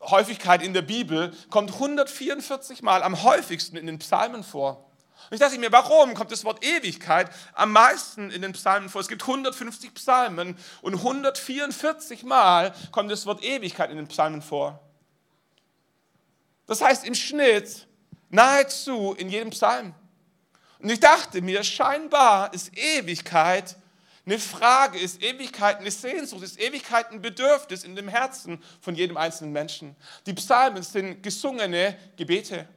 Häufigkeit 0.00 0.62
in 0.62 0.72
der 0.72 0.82
Bibel, 0.82 1.32
kommt 1.50 1.72
144 1.72 2.82
Mal 2.82 3.02
am 3.02 3.24
häufigsten 3.24 3.76
in 3.76 3.86
den 3.86 3.98
Psalmen 3.98 4.44
vor. 4.44 4.88
Und 5.28 5.34
ich 5.34 5.40
dachte 5.40 5.58
mir, 5.58 5.72
warum 5.72 6.14
kommt 6.14 6.30
das 6.30 6.44
Wort 6.44 6.64
Ewigkeit 6.64 7.30
am 7.54 7.72
meisten 7.72 8.30
in 8.30 8.42
den 8.42 8.52
Psalmen 8.52 8.90
vor? 8.90 9.00
Es 9.00 9.08
gibt 9.08 9.22
150 9.22 9.92
Psalmen 9.94 10.56
und 10.82 10.94
144 10.94 12.22
Mal 12.22 12.72
kommt 12.92 13.10
das 13.10 13.26
Wort 13.26 13.42
Ewigkeit 13.42 13.90
in 13.90 13.96
den 13.96 14.06
Psalmen 14.06 14.40
vor. 14.40 14.78
Das 16.68 16.80
heißt 16.80 17.04
im 17.04 17.16
Schnitt 17.16 17.88
nahezu 18.30 19.16
in 19.18 19.30
jedem 19.30 19.50
Psalm. 19.50 19.96
Und 20.78 20.90
ich 20.90 21.00
dachte 21.00 21.42
mir, 21.42 21.64
scheinbar 21.64 22.54
ist 22.54 22.70
Ewigkeit 22.78 23.74
eine 24.26 24.38
Frage, 24.38 24.98
ist 24.98 25.22
Ewigkeit 25.22 25.78
eine 25.78 25.90
Sehnsucht, 25.90 26.42
ist 26.42 26.60
Ewigkeit 26.60 27.10
ein 27.10 27.20
Bedürfnis 27.20 27.84
in 27.84 27.94
dem 27.94 28.08
Herzen 28.08 28.62
von 28.80 28.94
jedem 28.94 29.16
einzelnen 29.16 29.52
Menschen. 29.52 29.96
Die 30.26 30.32
Psalmen 30.32 30.82
sind 30.82 31.22
gesungene 31.22 31.98
Gebete 32.16 32.68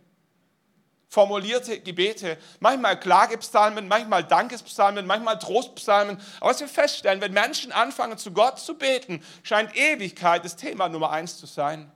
formulierte 1.09 1.79
Gebete, 1.79 2.37
manchmal 2.59 2.99
Klagepsalmen, 2.99 3.87
manchmal 3.87 4.23
Dankespsalmen, 4.23 5.05
manchmal 5.05 5.39
Trostpsalmen. 5.39 6.19
Aber 6.39 6.51
was 6.51 6.59
wir 6.59 6.67
feststellen, 6.67 7.21
wenn 7.21 7.33
Menschen 7.33 7.71
anfangen, 7.71 8.17
zu 8.17 8.31
Gott 8.31 8.59
zu 8.59 8.77
beten, 8.77 9.23
scheint 9.43 9.75
Ewigkeit 9.75 10.43
das 10.43 10.55
Thema 10.55 10.89
Nummer 10.89 11.11
eins 11.11 11.37
zu 11.37 11.45
sein. 11.45 11.91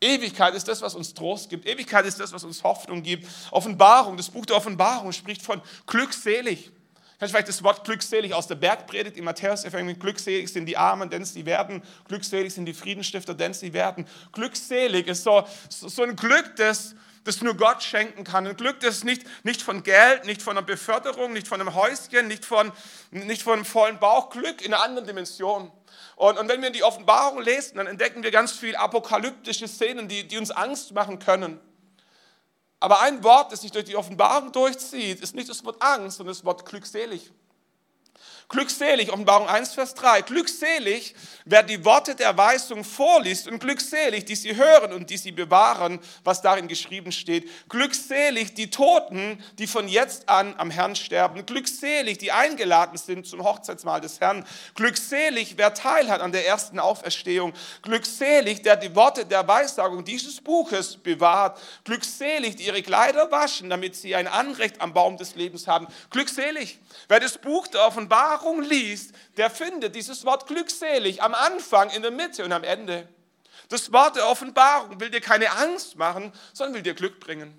Ewigkeit 0.00 0.54
ist 0.54 0.66
das, 0.66 0.80
was 0.80 0.94
uns 0.94 1.12
Trost 1.14 1.50
gibt. 1.50 1.66
Ewigkeit 1.66 2.06
ist 2.06 2.18
das, 2.18 2.32
was 2.32 2.42
uns 2.42 2.64
Hoffnung 2.64 3.02
gibt. 3.02 3.28
Offenbarung, 3.50 4.16
das 4.16 4.30
Buch 4.30 4.46
der 4.46 4.56
Offenbarung 4.56 5.12
spricht 5.12 5.42
von 5.42 5.60
glückselig. 5.86 6.72
Kannst 7.20 7.34
vielleicht 7.34 7.48
das 7.48 7.62
Wort 7.62 7.84
glückselig 7.84 8.32
aus 8.32 8.46
der 8.46 8.54
Bergpredigt 8.54 9.18
im 9.18 9.26
Matthäus-Evangelium? 9.26 9.98
Glückselig 9.98 10.50
sind 10.50 10.64
die 10.64 10.78
Armen, 10.78 11.10
denn 11.10 11.26
sie 11.26 11.44
werden. 11.44 11.82
Glückselig 12.08 12.54
sind 12.54 12.64
die 12.64 12.72
Friedenstifter, 12.72 13.34
denn 13.34 13.52
sie 13.52 13.74
werden. 13.74 14.06
Glückselig 14.32 15.06
ist 15.06 15.24
so, 15.24 15.46
so 15.68 16.02
ein 16.02 16.16
Glück, 16.16 16.56
das, 16.56 16.94
das 17.24 17.42
nur 17.42 17.58
Gott 17.58 17.82
schenken 17.82 18.24
kann. 18.24 18.46
Ein 18.46 18.56
Glück, 18.56 18.80
das 18.80 19.04
nicht, 19.04 19.26
nicht 19.44 19.60
von 19.60 19.82
Geld, 19.82 20.24
nicht 20.24 20.40
von 20.40 20.56
einer 20.56 20.64
Beförderung, 20.64 21.34
nicht 21.34 21.46
von 21.46 21.60
einem 21.60 21.74
Häuschen, 21.74 22.26
nicht 22.26 22.46
von, 22.46 22.72
nicht 23.10 23.42
von 23.42 23.52
einem 23.52 23.64
vollen 23.66 23.98
Bauch. 23.98 24.30
Glück 24.30 24.62
in 24.62 24.72
einer 24.72 24.82
anderen 24.82 25.06
Dimension. 25.06 25.70
Und, 26.16 26.38
und 26.38 26.48
wenn 26.48 26.62
wir 26.62 26.70
die 26.70 26.84
Offenbarung 26.84 27.42
lesen, 27.42 27.76
dann 27.76 27.86
entdecken 27.86 28.22
wir 28.22 28.30
ganz 28.30 28.52
viele 28.52 28.78
apokalyptische 28.78 29.68
Szenen, 29.68 30.08
die, 30.08 30.26
die 30.26 30.38
uns 30.38 30.50
Angst 30.50 30.94
machen 30.94 31.18
können. 31.18 31.60
Aber 32.80 33.00
ein 33.02 33.22
Wort, 33.22 33.52
das 33.52 33.60
sich 33.60 33.70
durch 33.70 33.84
die 33.84 33.96
Offenbarung 33.96 34.52
durchzieht, 34.52 35.20
ist 35.20 35.34
nicht 35.34 35.48
das 35.50 35.64
Wort 35.64 35.80
Angst, 35.80 36.16
sondern 36.16 36.34
das 36.34 36.44
Wort 36.44 36.64
glückselig. 36.64 37.30
Glückselig, 38.50 39.12
Offenbarung 39.12 39.46
1, 39.46 39.74
Vers 39.74 39.94
3. 39.94 40.22
Glückselig, 40.22 41.14
wer 41.44 41.62
die 41.62 41.84
Worte 41.84 42.16
der 42.16 42.36
Weisung 42.36 42.82
vorliest 42.82 43.46
und 43.46 43.60
glückselig, 43.60 44.24
die 44.24 44.34
sie 44.34 44.56
hören 44.56 44.92
und 44.92 45.08
die 45.08 45.18
sie 45.18 45.30
bewahren, 45.30 46.00
was 46.24 46.42
darin 46.42 46.66
geschrieben 46.66 47.12
steht. 47.12 47.48
Glückselig 47.68 48.54
die 48.54 48.68
Toten, 48.68 49.40
die 49.60 49.68
von 49.68 49.86
jetzt 49.86 50.28
an 50.28 50.56
am 50.58 50.72
Herrn 50.72 50.96
sterben. 50.96 51.46
Glückselig, 51.46 52.18
die 52.18 52.32
eingeladen 52.32 52.98
sind 52.98 53.24
zum 53.24 53.44
Hochzeitsmahl 53.44 54.00
des 54.00 54.18
Herrn. 54.18 54.44
Glückselig, 54.74 55.54
wer 55.56 55.72
teilhat 55.72 56.20
an 56.20 56.32
der 56.32 56.44
ersten 56.48 56.80
Auferstehung. 56.80 57.52
Glückselig, 57.82 58.62
der 58.62 58.74
die 58.74 58.96
Worte 58.96 59.26
der 59.26 59.46
Weissagung 59.46 60.04
dieses 60.04 60.40
Buches 60.40 60.96
bewahrt. 60.96 61.56
Glückselig, 61.84 62.56
die 62.56 62.66
ihre 62.66 62.82
Kleider 62.82 63.30
waschen, 63.30 63.70
damit 63.70 63.94
sie 63.94 64.16
ein 64.16 64.26
Anrecht 64.26 64.80
am 64.80 64.92
Baum 64.92 65.18
des 65.18 65.36
Lebens 65.36 65.68
haben. 65.68 65.86
Glückselig, 66.10 66.80
wer 67.06 67.20
das 67.20 67.38
Buch 67.38 67.68
der 67.68 67.86
Offenbarung 67.86 68.39
Offenbarung 68.40 68.62
liest, 68.62 69.12
der 69.36 69.50
findet 69.50 69.94
dieses 69.94 70.24
Wort 70.24 70.46
glückselig 70.46 71.22
am 71.22 71.34
Anfang, 71.34 71.90
in 71.90 72.02
der 72.02 72.10
Mitte 72.10 72.44
und 72.44 72.52
am 72.52 72.64
Ende. 72.64 73.08
Das 73.68 73.92
Wort 73.92 74.16
der 74.16 74.28
Offenbarung 74.28 74.98
will 74.98 75.10
dir 75.10 75.20
keine 75.20 75.50
Angst 75.52 75.96
machen, 75.96 76.32
sondern 76.52 76.74
will 76.74 76.82
dir 76.82 76.94
Glück 76.94 77.20
bringen. 77.20 77.58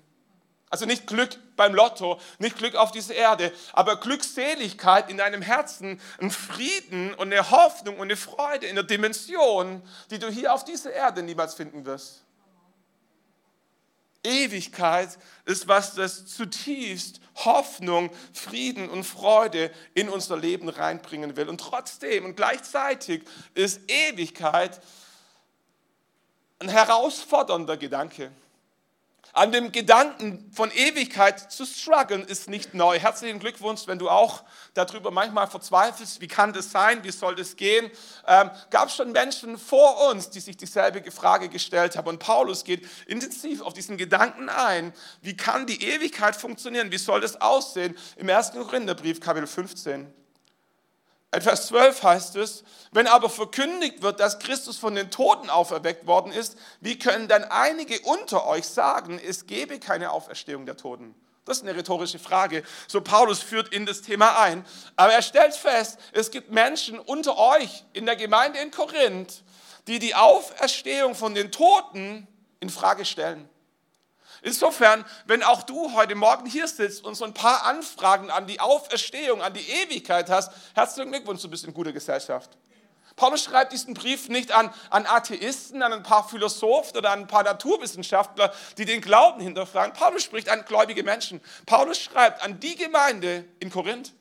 Also 0.68 0.86
nicht 0.86 1.06
Glück 1.06 1.30
beim 1.56 1.74
Lotto, 1.74 2.18
nicht 2.38 2.56
Glück 2.56 2.76
auf 2.76 2.92
dieser 2.92 3.14
Erde, 3.14 3.52
aber 3.74 3.96
Glückseligkeit 3.96 5.10
in 5.10 5.18
deinem 5.18 5.42
Herzen, 5.42 6.00
ein 6.18 6.30
Frieden 6.30 7.14
und 7.14 7.32
eine 7.32 7.50
Hoffnung 7.50 7.96
und 7.96 8.04
eine 8.04 8.16
Freude 8.16 8.66
in 8.66 8.74
der 8.74 8.84
Dimension, 8.84 9.82
die 10.10 10.18
du 10.18 10.28
hier 10.28 10.52
auf 10.52 10.64
dieser 10.64 10.92
Erde 10.92 11.22
niemals 11.22 11.54
finden 11.54 11.84
wirst. 11.84 12.22
Ewigkeit 14.24 15.18
ist 15.44 15.66
was, 15.68 15.94
das 15.94 16.26
zutiefst 16.26 17.20
Hoffnung, 17.36 18.10
Frieden 18.32 18.88
und 18.88 19.04
Freude 19.04 19.70
in 19.94 20.08
unser 20.08 20.36
Leben 20.36 20.68
reinbringen 20.68 21.36
will. 21.36 21.48
Und 21.48 21.60
trotzdem 21.60 22.24
und 22.24 22.36
gleichzeitig 22.36 23.22
ist 23.54 23.80
Ewigkeit 23.88 24.80
ein 26.60 26.68
herausfordernder 26.68 27.76
Gedanke. 27.76 28.30
An 29.34 29.50
dem 29.50 29.72
Gedanken 29.72 30.50
von 30.52 30.70
Ewigkeit 30.70 31.50
zu 31.50 31.64
strugglen 31.64 32.22
ist 32.22 32.50
nicht 32.50 32.74
neu. 32.74 32.98
Herzlichen 32.98 33.38
Glückwunsch, 33.38 33.86
wenn 33.86 33.98
du 33.98 34.10
auch 34.10 34.44
darüber 34.74 35.10
manchmal 35.10 35.46
verzweifelst, 35.46 36.20
wie 36.20 36.28
kann 36.28 36.52
das 36.52 36.70
sein, 36.70 37.02
wie 37.02 37.10
soll 37.10 37.34
das 37.34 37.56
gehen. 37.56 37.90
Ähm, 38.26 38.50
Gab 38.68 38.88
es 38.88 38.96
schon 38.96 39.10
Menschen 39.12 39.56
vor 39.56 40.10
uns, 40.10 40.28
die 40.28 40.40
sich 40.40 40.58
dieselbe 40.58 41.10
Frage 41.10 41.48
gestellt 41.48 41.96
haben. 41.96 42.08
Und 42.08 42.18
Paulus 42.18 42.62
geht 42.62 42.86
intensiv 43.06 43.62
auf 43.62 43.72
diesen 43.72 43.96
Gedanken 43.96 44.50
ein. 44.50 44.92
Wie 45.22 45.34
kann 45.34 45.66
die 45.66 45.82
Ewigkeit 45.82 46.36
funktionieren? 46.36 46.92
Wie 46.92 46.98
soll 46.98 47.22
das 47.22 47.40
aussehen? 47.40 47.96
Im 48.16 48.28
1. 48.28 48.52
Korintherbrief, 48.52 49.18
Kapitel 49.18 49.46
15. 49.46 50.12
In 51.34 51.40
Vers 51.40 51.68
12 51.68 52.02
heißt 52.02 52.36
es, 52.36 52.62
wenn 52.90 53.06
aber 53.06 53.30
verkündigt 53.30 54.02
wird, 54.02 54.20
dass 54.20 54.38
Christus 54.38 54.76
von 54.76 54.94
den 54.94 55.10
Toten 55.10 55.48
auferweckt 55.48 56.06
worden 56.06 56.30
ist, 56.30 56.58
wie 56.80 56.98
können 56.98 57.26
dann 57.26 57.44
einige 57.44 58.00
unter 58.00 58.46
euch 58.46 58.68
sagen, 58.68 59.18
es 59.18 59.46
gebe 59.46 59.78
keine 59.78 60.10
Auferstehung 60.10 60.66
der 60.66 60.76
Toten? 60.76 61.14
Das 61.46 61.56
ist 61.56 61.62
eine 61.64 61.74
rhetorische 61.74 62.18
Frage. 62.18 62.62
So 62.86 63.00
Paulus 63.00 63.40
führt 63.40 63.72
in 63.72 63.86
das 63.86 64.02
Thema 64.02 64.40
ein. 64.40 64.64
Aber 64.94 65.12
er 65.12 65.22
stellt 65.22 65.54
fest, 65.54 65.98
es 66.12 66.30
gibt 66.30 66.52
Menschen 66.52 66.98
unter 66.98 67.36
euch 67.38 67.84
in 67.94 68.04
der 68.04 68.16
Gemeinde 68.16 68.60
in 68.60 68.70
Korinth, 68.70 69.42
die 69.88 69.98
die 69.98 70.14
Auferstehung 70.14 71.14
von 71.14 71.34
den 71.34 71.50
Toten 71.50 72.28
in 72.60 72.68
Frage 72.68 73.04
stellen. 73.06 73.48
Insofern, 74.42 75.04
wenn 75.26 75.44
auch 75.44 75.62
du 75.62 75.92
heute 75.94 76.16
Morgen 76.16 76.46
hier 76.46 76.66
sitzt 76.66 77.04
und 77.04 77.14
so 77.14 77.24
ein 77.24 77.32
paar 77.32 77.64
Anfragen 77.64 78.28
an 78.28 78.48
die 78.48 78.58
Auferstehung, 78.58 79.40
an 79.40 79.54
die 79.54 79.60
Ewigkeit 79.60 80.28
hast, 80.28 80.52
herzlichen 80.74 81.12
Glückwunsch, 81.12 81.42
du 81.42 81.48
bist 81.48 81.64
in 81.64 81.72
guter 81.72 81.92
Gesellschaft. 81.92 82.50
Paulus 83.14 83.44
schreibt 83.44 83.72
diesen 83.72 83.94
Brief 83.94 84.28
nicht 84.28 84.50
an, 84.50 84.72
an 84.90 85.06
Atheisten, 85.06 85.82
an 85.82 85.92
ein 85.92 86.02
paar 86.02 86.28
Philosophen 86.28 86.96
oder 86.96 87.10
an 87.10 87.20
ein 87.20 87.26
paar 87.26 87.44
Naturwissenschaftler, 87.44 88.52
die 88.78 88.84
den 88.84 89.00
Glauben 89.00 89.40
hinterfragen. 89.40 89.92
Paulus 89.92 90.24
spricht 90.24 90.48
an 90.48 90.64
gläubige 90.64 91.04
Menschen. 91.04 91.40
Paulus 91.66 92.00
schreibt 92.00 92.42
an 92.42 92.58
die 92.58 92.74
Gemeinde 92.74 93.44
in 93.60 93.70
Korinth. 93.70 94.12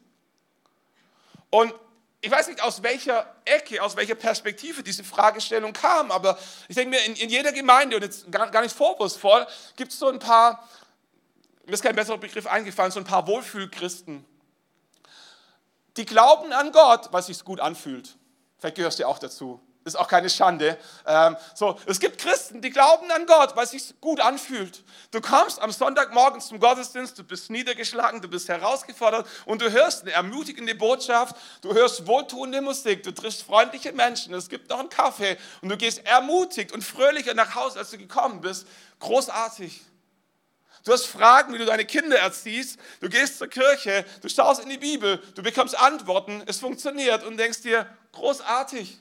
Und 1.49 1.73
ich 2.21 2.29
weiß 2.29 2.47
nicht, 2.47 2.61
aus 2.61 2.83
welcher 2.83 3.35
Ecke, 3.45 3.81
aus 3.81 3.95
welcher 3.95 4.15
Perspektive 4.15 4.83
diese 4.83 5.03
Fragestellung 5.03 5.73
kam, 5.73 6.11
aber 6.11 6.37
ich 6.67 6.75
denke 6.75 6.91
mir, 6.91 7.03
in, 7.05 7.15
in 7.15 7.29
jeder 7.29 7.51
Gemeinde, 7.51 7.95
und 7.95 8.03
jetzt 8.03 8.31
gar, 8.31 8.49
gar 8.51 8.61
nicht 8.61 8.75
vorwurfsvoll, 8.75 9.47
gibt 9.75 9.91
es 9.91 9.99
so 9.99 10.07
ein 10.07 10.19
paar, 10.19 10.67
mir 11.65 11.73
ist 11.73 11.81
kein 11.81 11.95
besserer 11.95 12.19
Begriff 12.19 12.45
eingefallen, 12.45 12.91
so 12.91 12.99
ein 12.99 13.05
paar 13.05 13.25
Wohlfühlchristen. 13.25 14.23
Die 15.97 16.05
glauben 16.05 16.53
an 16.53 16.71
Gott, 16.71 17.11
weil 17.11 17.21
es 17.21 17.25
sich 17.25 17.43
gut 17.43 17.59
anfühlt. 17.59 18.15
Vielleicht 18.59 18.75
gehörst 18.75 18.99
du 18.99 19.07
auch 19.07 19.17
dazu 19.17 19.59
ist 19.83 19.97
auch 19.97 20.07
keine 20.07 20.29
Schande. 20.29 20.77
Ähm, 21.05 21.35
so, 21.55 21.79
es 21.85 21.99
gibt 21.99 22.19
Christen, 22.19 22.61
die 22.61 22.69
glauben 22.69 23.09
an 23.11 23.25
Gott, 23.25 23.55
weil 23.55 23.63
es 23.63 23.71
sich 23.71 23.99
gut 23.99 24.19
anfühlt. 24.19 24.83
Du 25.11 25.21
kommst 25.21 25.59
am 25.59 25.71
Sonntagmorgen 25.71 26.39
zum 26.39 26.59
Gottesdienst, 26.59 27.17
du 27.17 27.23
bist 27.23 27.49
niedergeschlagen, 27.49 28.21
du 28.21 28.27
bist 28.27 28.47
herausgefordert 28.47 29.27
und 29.45 29.61
du 29.61 29.71
hörst 29.71 30.03
eine 30.03 30.11
ermutigende 30.11 30.75
Botschaft, 30.75 31.35
du 31.61 31.73
hörst 31.73 32.05
wohltuende 32.05 32.61
Musik, 32.61 33.03
du 33.03 33.11
triffst 33.11 33.43
freundliche 33.43 33.91
Menschen, 33.91 34.33
es 34.33 34.49
gibt 34.49 34.69
noch 34.69 34.79
einen 34.79 34.89
Kaffee 34.89 35.37
und 35.61 35.69
du 35.69 35.77
gehst 35.77 36.05
ermutigt 36.05 36.71
und 36.71 36.83
fröhlicher 36.83 37.33
nach 37.33 37.55
Hause, 37.55 37.79
als 37.79 37.89
du 37.89 37.97
gekommen 37.97 38.41
bist. 38.41 38.67
Großartig. 38.99 39.81
Du 40.83 40.91
hast 40.91 41.05
Fragen, 41.05 41.53
wie 41.53 41.59
du 41.59 41.65
deine 41.65 41.85
Kinder 41.85 42.17
erziehst. 42.17 42.79
Du 43.01 43.09
gehst 43.09 43.37
zur 43.37 43.47
Kirche, 43.47 44.03
du 44.21 44.29
schaust 44.29 44.63
in 44.63 44.69
die 44.69 44.79
Bibel, 44.79 45.21
du 45.35 45.43
bekommst 45.43 45.77
Antworten, 45.77 46.41
es 46.47 46.59
funktioniert 46.59 47.23
und 47.23 47.37
denkst 47.37 47.61
dir, 47.61 47.87
großartig. 48.13 48.99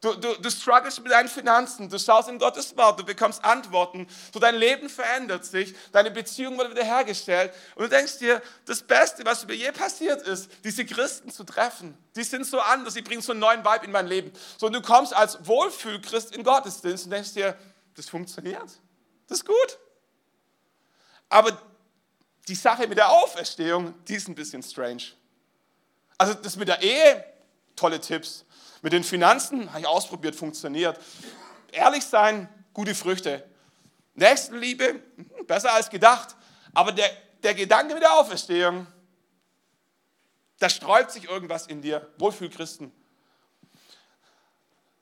Du, 0.00 0.14
du, 0.14 0.34
du 0.34 0.50
struggles 0.50 1.00
mit 1.00 1.10
deinen 1.10 1.28
Finanzen, 1.28 1.88
du 1.88 1.98
schaust 1.98 2.28
in 2.28 2.38
Gottes 2.38 2.76
Wort, 2.76 3.00
du 3.00 3.04
bekommst 3.04 3.44
Antworten, 3.44 4.06
so 4.32 4.38
dein 4.38 4.54
Leben 4.54 4.88
verändert 4.88 5.44
sich, 5.44 5.74
deine 5.90 6.12
Beziehung 6.12 6.56
wird 6.56 6.70
wiederhergestellt 6.70 7.52
und 7.74 7.82
du 7.82 7.88
denkst 7.88 8.18
dir, 8.18 8.40
das 8.64 8.80
Beste, 8.80 9.24
was 9.24 9.44
mir 9.44 9.54
je 9.54 9.72
passiert 9.72 10.22
ist, 10.22 10.50
diese 10.62 10.86
Christen 10.86 11.32
zu 11.32 11.42
treffen. 11.42 11.98
Die 12.14 12.22
sind 12.22 12.46
so 12.46 12.60
anders, 12.60 12.94
sie 12.94 13.02
bringen 13.02 13.22
so 13.22 13.32
einen 13.32 13.40
neuen 13.40 13.64
Vibe 13.64 13.86
in 13.86 13.90
mein 13.90 14.06
Leben. 14.06 14.32
So 14.56 14.66
und 14.66 14.72
du 14.72 14.80
kommst 14.82 15.12
als 15.12 15.44
Wohlfühlchrist 15.44 16.32
in 16.32 16.44
Gottesdienst 16.44 17.06
und 17.06 17.10
denkst 17.10 17.34
dir, 17.34 17.58
das 17.96 18.08
funktioniert, 18.08 18.70
das 19.26 19.38
ist 19.38 19.46
gut. 19.46 19.78
Aber 21.28 21.60
die 22.46 22.54
Sache 22.54 22.86
mit 22.86 22.98
der 22.98 23.10
Auferstehung, 23.10 23.94
die 24.06 24.14
ist 24.14 24.28
ein 24.28 24.36
bisschen 24.36 24.62
strange. 24.62 25.02
Also 26.16 26.34
das 26.34 26.54
mit 26.54 26.68
der 26.68 26.80
Ehe, 26.82 27.24
tolle 27.74 28.00
Tipps. 28.00 28.44
Mit 28.82 28.92
den 28.92 29.04
Finanzen 29.04 29.70
habe 29.70 29.80
ich 29.80 29.86
ausprobiert, 29.86 30.36
funktioniert. 30.36 30.98
Ehrlich 31.72 32.04
sein, 32.04 32.48
gute 32.72 32.94
Früchte. 32.94 33.44
Nächstenliebe, 34.14 35.00
hm, 35.16 35.46
besser 35.46 35.72
als 35.72 35.90
gedacht. 35.90 36.36
Aber 36.74 36.92
der 36.92 37.10
der 37.42 37.54
Gedanke 37.54 37.94
mit 37.94 38.02
der 38.02 38.14
Auferstehung, 38.14 38.86
da 40.58 40.68
sträubt 40.68 41.12
sich 41.12 41.28
irgendwas 41.28 41.66
in 41.66 41.82
dir. 41.82 42.12
Wohlfühlchristen. 42.18 42.92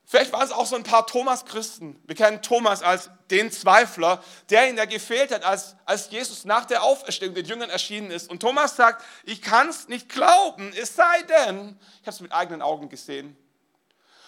Vielleicht 0.09 0.33
waren 0.33 0.45
es 0.45 0.53
auch 0.53 0.67
so 0.67 0.77
ein 0.77 0.85
paar 0.85 1.07
Thomas-Christen. 1.07 2.01
Wir 2.05 2.15
kennen 2.15 2.41
Thomas 2.41 2.83
als 2.83 3.11
den 3.31 3.51
Zweifler, 3.51 4.23
der 4.51 4.69
ihn 4.69 4.77
da 4.77 4.85
gefehlt 4.85 5.33
hat, 5.33 5.43
als, 5.43 5.75
als 5.85 6.11
Jesus 6.11 6.45
nach 6.45 6.65
der 6.65 6.85
Auferstehung 6.85 7.35
den 7.35 7.45
Jüngern 7.45 7.71
erschienen 7.71 8.13
ist. 8.13 8.31
Und 8.31 8.41
Thomas 8.41 8.77
sagt, 8.77 9.05
ich 9.25 9.43
kann 9.43 9.69
es 9.69 9.89
nicht 9.89 10.09
glauben, 10.09 10.73
es 10.81 10.95
sei 10.95 11.23
denn, 11.23 11.77
ich 12.01 12.07
habe 12.07 12.11
es 12.11 12.21
mit 12.21 12.33
eigenen 12.33 12.63
Augen 12.63 12.89
gesehen. 12.89 13.37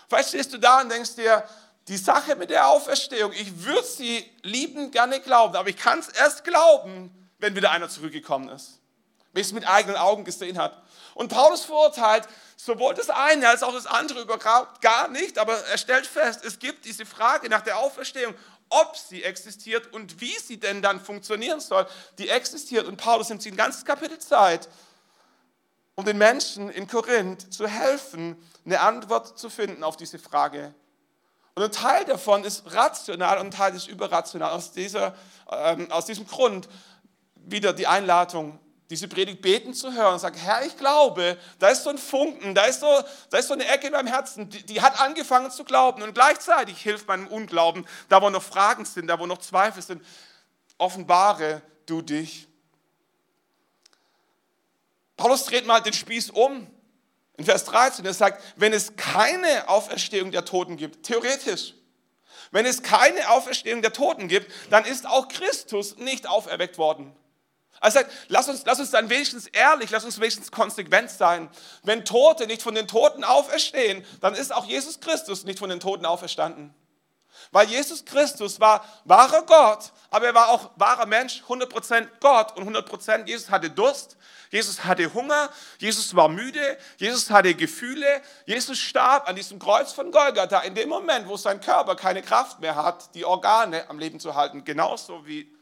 Vielleicht 0.09 0.31
stehst 0.31 0.53
du 0.53 0.59
da 0.59 0.81
und 0.81 0.91
denkst 0.91 1.17
dir, 1.17 1.45
die 1.89 1.97
Sache 1.97 2.37
mit 2.37 2.51
der 2.51 2.69
Auferstehung, 2.69 3.33
ich 3.33 3.65
würde 3.65 3.87
sie 3.87 4.25
liebend 4.43 4.93
gerne 4.93 5.21
glauben, 5.21 5.57
aber 5.57 5.69
ich 5.69 5.77
kann 5.77 5.99
es 5.99 6.09
erst 6.09 6.45
glauben, 6.45 7.11
wenn 7.39 7.57
wieder 7.57 7.71
einer 7.71 7.89
zurückgekommen 7.89 8.49
ist. 8.49 8.81
Wenn 9.33 9.41
ich 9.43 9.49
es 9.49 9.53
mit 9.53 9.69
eigenen 9.69 9.97
Augen 9.97 10.25
gesehen 10.25 10.59
hat. 10.59 10.83
Und 11.15 11.29
Paulus 11.29 11.65
verurteilt 11.65 12.29
sowohl 12.57 12.95
das 12.95 13.11
eine 13.11 13.49
als 13.49 13.63
auch 13.63 13.73
das 13.73 13.87
andere 13.87 14.23
überhaupt 14.23 14.81
gar 14.81 15.09
nicht, 15.09 15.39
aber 15.39 15.57
er 15.67 15.79
stellt 15.79 16.07
fest, 16.07 16.45
es 16.45 16.59
gibt 16.59 16.85
diese 16.85 17.07
Frage 17.07 17.49
nach 17.49 17.63
der 17.63 17.79
Auferstehung, 17.79 18.35
ob 18.71 18.97
sie 18.97 19.23
existiert 19.23 19.93
und 19.93 20.21
wie 20.21 20.37
sie 20.39 20.59
denn 20.59 20.83
dann 20.83 21.01
funktionieren 21.01 21.61
soll. 21.61 21.87
Die 22.19 22.29
existiert 22.29 22.87
und 22.87 22.97
Paulus 22.97 23.29
nimmt 23.29 23.43
sich 23.43 23.53
ein 23.53 23.57
ganzes 23.57 23.85
Kapitel 23.85 24.19
Zeit, 24.19 24.69
um 25.99 26.05
den 26.05 26.17
Menschen 26.17 26.71
in 26.71 26.87
Korinth 26.87 27.53
zu 27.53 27.67
helfen, 27.67 28.37
eine 28.65 28.79
Antwort 28.79 29.37
zu 29.37 29.51
finden 29.51 29.83
auf 29.83 29.97
diese 29.97 30.21
Frage. 30.21 30.73
Und 31.57 31.65
ein 31.65 31.73
Teil 31.73 32.05
davon 32.05 32.45
ist 32.45 32.73
rational 32.73 33.39
und 33.39 33.47
ein 33.47 33.51
Teil 33.51 33.75
ist 33.75 33.89
überrational. 33.89 34.53
Aus, 34.53 34.71
dieser, 34.71 35.17
ähm, 35.51 35.91
aus 35.91 36.07
diesem 36.07 36.25
Grund 36.25 36.69
wieder 37.35 37.73
die 37.73 37.89
Einladung, 37.89 38.61
diese 38.91 39.09
Predigt 39.09 39.43
beten 39.43 39.75
zu 39.75 39.93
hören 39.93 40.13
und 40.13 40.21
sagen, 40.21 40.39
Herr, 40.39 40.65
ich 40.65 40.77
glaube, 40.77 41.37
da 41.59 41.67
ist 41.67 41.83
so 41.83 41.91
ein 41.91 41.99
Funken, 41.99 42.55
da 42.55 42.67
ist 42.67 42.79
so, 42.79 43.03
da 43.31 43.39
ist 43.39 43.49
so 43.49 43.55
eine 43.55 43.67
Ecke 43.67 43.89
in 43.89 43.93
meinem 43.93 44.07
Herzen, 44.07 44.49
die, 44.49 44.65
die 44.65 44.81
hat 44.81 45.01
angefangen 45.01 45.51
zu 45.51 45.65
glauben 45.65 46.03
und 46.03 46.15
gleichzeitig 46.15 46.81
hilft 46.81 47.09
meinem 47.09 47.27
Unglauben, 47.27 47.85
da 48.09 48.23
wo 48.23 48.31
noch 48.31 48.45
Fragen 48.45 48.85
sind, 48.85 49.09
da 49.09 49.19
wo 49.19 49.27
noch 49.27 49.39
Zweifel 49.39 49.83
sind, 49.83 50.05
offenbare 50.79 51.61
du 51.87 52.03
dich. 52.03 52.48
Paulus 55.19 55.45
dreht 55.45 55.67
mal 55.67 55.81
den 55.81 55.93
Spieß 55.93 56.31
um. 56.31 56.67
In 57.37 57.45
Vers 57.45 57.65
13, 57.67 58.05
er 58.05 58.15
sagt, 58.15 58.43
wenn 58.57 58.73
es 58.73 58.97
keine 58.97 59.69
Auferstehung 59.69 60.33
der 60.33 60.45
Toten 60.45 60.77
gibt, 60.77 61.07
theoretisch, 61.07 61.75
wenn 62.51 62.67
es 62.67 62.83
keine 62.83 63.31
Auferstehung 63.31 63.83
der 63.83 63.93
Toten 63.93 64.29
gibt, 64.29 64.51
dann 64.71 64.85
ist 64.85 65.07
auch 65.07 65.29
Christus 65.29 65.97
nicht 65.99 66.29
auferweckt 66.29 66.79
worden. 66.79 67.15
Also 67.81 67.99
sagt, 67.99 68.13
lass 68.29 68.49
uns, 68.49 68.63
lass 68.65 68.81
uns 68.81 68.91
dann 68.91 69.09
wenigstens 69.09 69.47
ehrlich, 69.49 69.91
lass 69.91 70.05
uns 70.05 70.19
wenigstens 70.19 70.51
konsequent 70.51 71.11
sein. 71.11 71.49
Wenn 71.85 72.05
Tote 72.05 72.47
nicht 72.47 72.63
von 72.63 72.75
den 72.75 72.89
Toten 72.89 73.23
auferstehen, 73.23 74.05
dann 74.21 74.35
ist 74.35 74.53
auch 74.53 74.67
Jesus 74.67 74.99
Christus 74.99 75.45
nicht 75.45 75.61
von 75.61 75.71
den 75.71 75.79
Toten 75.79 76.07
auferstanden. 76.07 76.75
Weil 77.53 77.69
Jesus 77.69 78.05
Christus 78.05 78.59
war 78.59 78.85
wahrer 79.05 79.43
Gott, 79.43 79.93
aber 80.11 80.27
er 80.27 80.35
war 80.35 80.49
auch 80.49 80.71
wahrer 80.77 81.07
Mensch, 81.07 81.43
100% 81.49 82.09
Gott 82.21 82.57
und 82.57 82.69
100% 82.69 83.27
Jesus 83.27 83.51
hatte 83.51 83.71
Durst, 83.71 84.17
Jesus 84.51 84.85
hatte 84.85 85.13
Hunger, 85.13 85.51
Jesus 85.79 86.15
war 86.17 86.29
müde, 86.29 86.79
Jesus 86.97 87.31
hatte 87.31 87.55
Gefühle, 87.55 88.23
Jesus 88.47 88.79
starb 88.79 89.29
an 89.29 89.37
diesem 89.37 89.59
Kreuz 89.59 89.93
von 89.93 90.11
Golgatha 90.11 90.61
in 90.61 90.75
dem 90.75 90.89
Moment, 90.89 91.29
wo 91.29 91.37
sein 91.37 91.61
Körper 91.61 91.97
keine 91.97 92.23
Kraft 92.23 92.61
mehr 92.61 92.77
hat, 92.77 93.15
die 93.15 93.25
Organe 93.25 93.89
am 93.91 93.99
Leben 93.99 94.21
zu 94.21 94.35
halten, 94.35 94.65
genauso 94.65 95.27
wie 95.27 95.53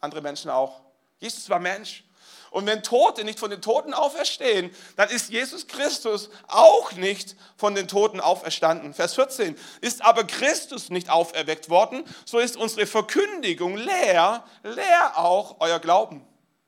andere 0.00 0.22
Menschen 0.22 0.50
auch. 0.50 0.80
Jesus 1.18 1.48
war 1.48 1.58
Mensch. 1.58 2.04
Und 2.50 2.64
wenn 2.64 2.82
Tote 2.82 3.24
nicht 3.24 3.38
von 3.38 3.50
den 3.50 3.60
Toten 3.60 3.92
auferstehen, 3.92 4.74
dann 4.96 5.10
ist 5.10 5.28
Jesus 5.28 5.66
Christus 5.66 6.30
auch 6.48 6.92
nicht 6.92 7.36
von 7.56 7.74
den 7.74 7.86
Toten 7.88 8.20
auferstanden. 8.20 8.94
Vers 8.94 9.14
14. 9.14 9.58
Ist 9.82 10.02
aber 10.02 10.24
Christus 10.24 10.88
nicht 10.88 11.10
auferweckt 11.10 11.68
worden, 11.68 12.04
so 12.24 12.38
ist 12.38 12.56
unsere 12.56 12.86
Verkündigung 12.86 13.76
leer, 13.76 14.44
leer 14.62 15.18
auch 15.18 15.56
euer 15.60 15.80
Glauben. 15.80 16.26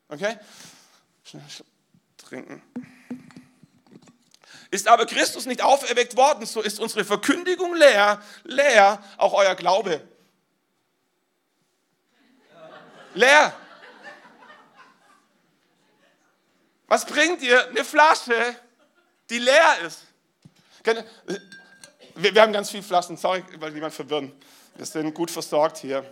Okay? 0.08 0.36
Trinken. 2.16 2.62
Ist 4.70 4.86
aber 4.86 5.06
Christus 5.06 5.46
nicht 5.46 5.62
auferweckt 5.62 6.16
worden, 6.16 6.44
so 6.44 6.60
ist 6.60 6.78
unsere 6.78 7.04
Verkündigung 7.04 7.74
leer, 7.74 8.22
leer 8.44 9.02
auch 9.16 9.32
euer 9.32 9.54
Glaube. 9.54 10.06
Leer. 13.14 13.54
Was 16.86 17.04
bringt 17.06 17.40
dir 17.40 17.68
eine 17.68 17.84
Flasche, 17.84 18.56
die 19.30 19.38
leer 19.38 19.78
ist? 19.86 20.04
Wir, 22.14 22.42
haben 22.42 22.52
ganz 22.52 22.70
viele 22.70 22.82
Flaschen, 22.82 23.16
sorry, 23.16 23.44
weil 23.58 23.72
niemand 23.72 23.94
verwirren. 23.94 24.32
Wir 24.74 24.86
sind 24.86 25.14
gut 25.14 25.30
versorgt 25.30 25.78
hier. 25.78 26.04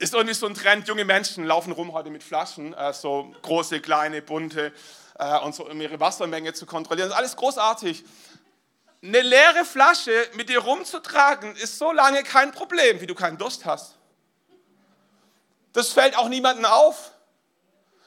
Ist 0.00 0.14
irgendwie 0.14 0.34
so 0.34 0.46
ein 0.46 0.54
Trend, 0.54 0.88
junge 0.88 1.04
Menschen 1.04 1.44
laufen 1.44 1.72
rum 1.72 1.92
heute 1.92 2.10
mit 2.10 2.24
Flaschen, 2.24 2.74
äh, 2.74 2.92
so 2.92 3.32
große, 3.42 3.80
kleine, 3.80 4.20
bunte, 4.20 4.72
äh, 5.18 5.38
und 5.38 5.54
so, 5.54 5.68
um 5.68 5.80
ihre 5.80 6.00
Wassermenge 6.00 6.52
zu 6.52 6.66
kontrollieren. 6.66 7.10
Das 7.10 7.14
ist 7.14 7.18
alles 7.18 7.36
großartig. 7.36 8.04
Eine 9.02 9.20
leere 9.20 9.64
Flasche 9.64 10.28
mit 10.34 10.48
dir 10.48 10.58
rumzutragen, 10.58 11.54
ist 11.54 11.78
so 11.78 11.92
lange 11.92 12.24
kein 12.24 12.50
Problem, 12.50 13.00
wie 13.00 13.06
du 13.06 13.14
keinen 13.14 13.38
Durst 13.38 13.64
hast. 13.64 13.94
Das 15.72 15.92
fällt 15.92 16.18
auch 16.18 16.28
niemandem 16.28 16.64
auf 16.64 17.12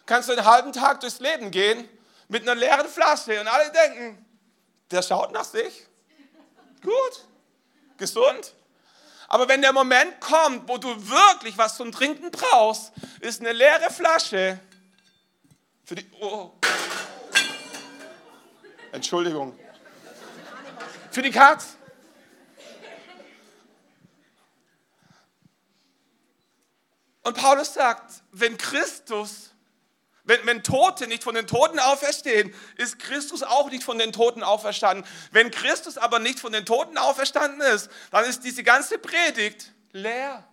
kannst 0.05 0.29
du 0.29 0.33
einen 0.33 0.45
halben 0.45 0.73
Tag 0.73 0.99
durchs 0.99 1.19
Leben 1.19 1.51
gehen 1.51 1.87
mit 2.27 2.43
einer 2.43 2.55
leeren 2.55 2.87
Flasche 2.87 3.39
und 3.39 3.47
alle 3.47 3.71
denken, 3.71 4.25
der 4.91 5.01
schaut 5.01 5.31
nach 5.31 5.45
sich. 5.45 5.87
Gut, 6.81 7.25
gesund. 7.97 8.53
Aber 9.33 9.47
wenn 9.47 9.63
der 9.63 9.73
Moment 9.73 10.19
kommt, 10.19 10.69
wo 10.69 10.77
du 10.77 10.89
wirklich 11.09 11.57
was 11.57 11.75
zum 11.75 11.91
Trinken 11.91 12.29
brauchst, 12.29 12.91
ist 13.19 13.41
eine 13.41 13.51
leere 13.51 13.89
Flasche 13.89 14.59
für 15.83 15.95
die. 15.95 16.05
Oh. 16.21 16.51
Entschuldigung. 18.91 19.57
Für 21.09 21.23
die 21.23 21.31
Katz. 21.31 21.77
Und 27.23 27.35
Paulus 27.35 27.73
sagt, 27.73 28.21
wenn 28.33 28.55
Christus 28.55 29.52
wenn, 30.25 30.45
wenn 30.45 30.63
Tote 30.63 31.07
nicht 31.07 31.23
von 31.23 31.35
den 31.35 31.47
Toten 31.47 31.79
auferstehen, 31.79 32.53
ist 32.77 32.97
Christus 32.99 33.43
auch 33.43 33.69
nicht 33.69 33.83
von 33.83 33.97
den 33.97 34.13
Toten 34.13 34.41
auferstanden. 34.41 35.05
Wenn 35.31 35.51
Christus 35.51 35.97
aber 35.97 36.19
nicht 36.19 36.39
von 36.39 36.53
den 36.53 36.65
Toten 36.65 36.97
auferstanden 36.97 37.61
ist, 37.61 37.89
dann 38.11 38.23
ist 38.25 38.43
diese 38.43 38.63
ganze 38.63 38.97
Predigt 38.97 39.73
leer. 39.91 40.47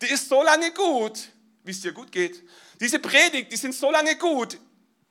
Die 0.00 0.06
ist 0.08 0.28
so 0.28 0.42
lange 0.42 0.72
gut, 0.72 1.28
wie 1.62 1.70
es 1.70 1.80
dir 1.80 1.92
gut 1.92 2.10
geht. 2.10 2.42
Diese 2.80 2.98
Predigt, 2.98 3.52
die 3.52 3.56
sind 3.56 3.74
so 3.74 3.90
lange 3.90 4.16
gut, 4.16 4.58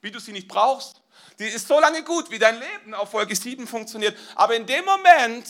wie 0.02 0.12
du 0.12 0.20
sie 0.20 0.34
nicht 0.34 0.50
brauchst. 0.50 1.02
Die 1.40 1.48
ist 1.48 1.68
so 1.68 1.80
lange 1.80 2.04
gut, 2.04 2.30
wie 2.30 2.40
dein 2.40 2.60
Leben 2.60 2.94
auf 2.94 3.12
Folge 3.12 3.36
7 3.36 3.66
funktioniert. 3.68 4.18
Aber 4.36 4.54
in 4.56 4.66
dem 4.66 4.84
Moment, 4.84 5.48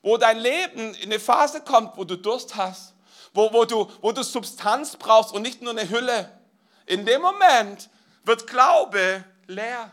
wo 0.00 0.16
dein 0.16 0.38
Leben 0.38 0.94
in 0.94 1.10
eine 1.10 1.20
Phase 1.20 1.60
kommt, 1.60 1.98
wo 1.98 2.04
du 2.04 2.16
Durst 2.16 2.56
hast, 2.56 2.94
wo, 3.34 3.52
wo, 3.52 3.66
du, 3.66 3.90
wo 4.00 4.12
du 4.12 4.22
Substanz 4.22 4.96
brauchst 4.96 5.34
und 5.34 5.42
nicht 5.42 5.60
nur 5.60 5.72
eine 5.72 5.90
Hülle, 5.90 6.35
in 6.86 7.04
dem 7.04 7.20
Moment 7.20 7.90
wird 8.24 8.46
Glaube 8.46 9.24
leer. 9.46 9.92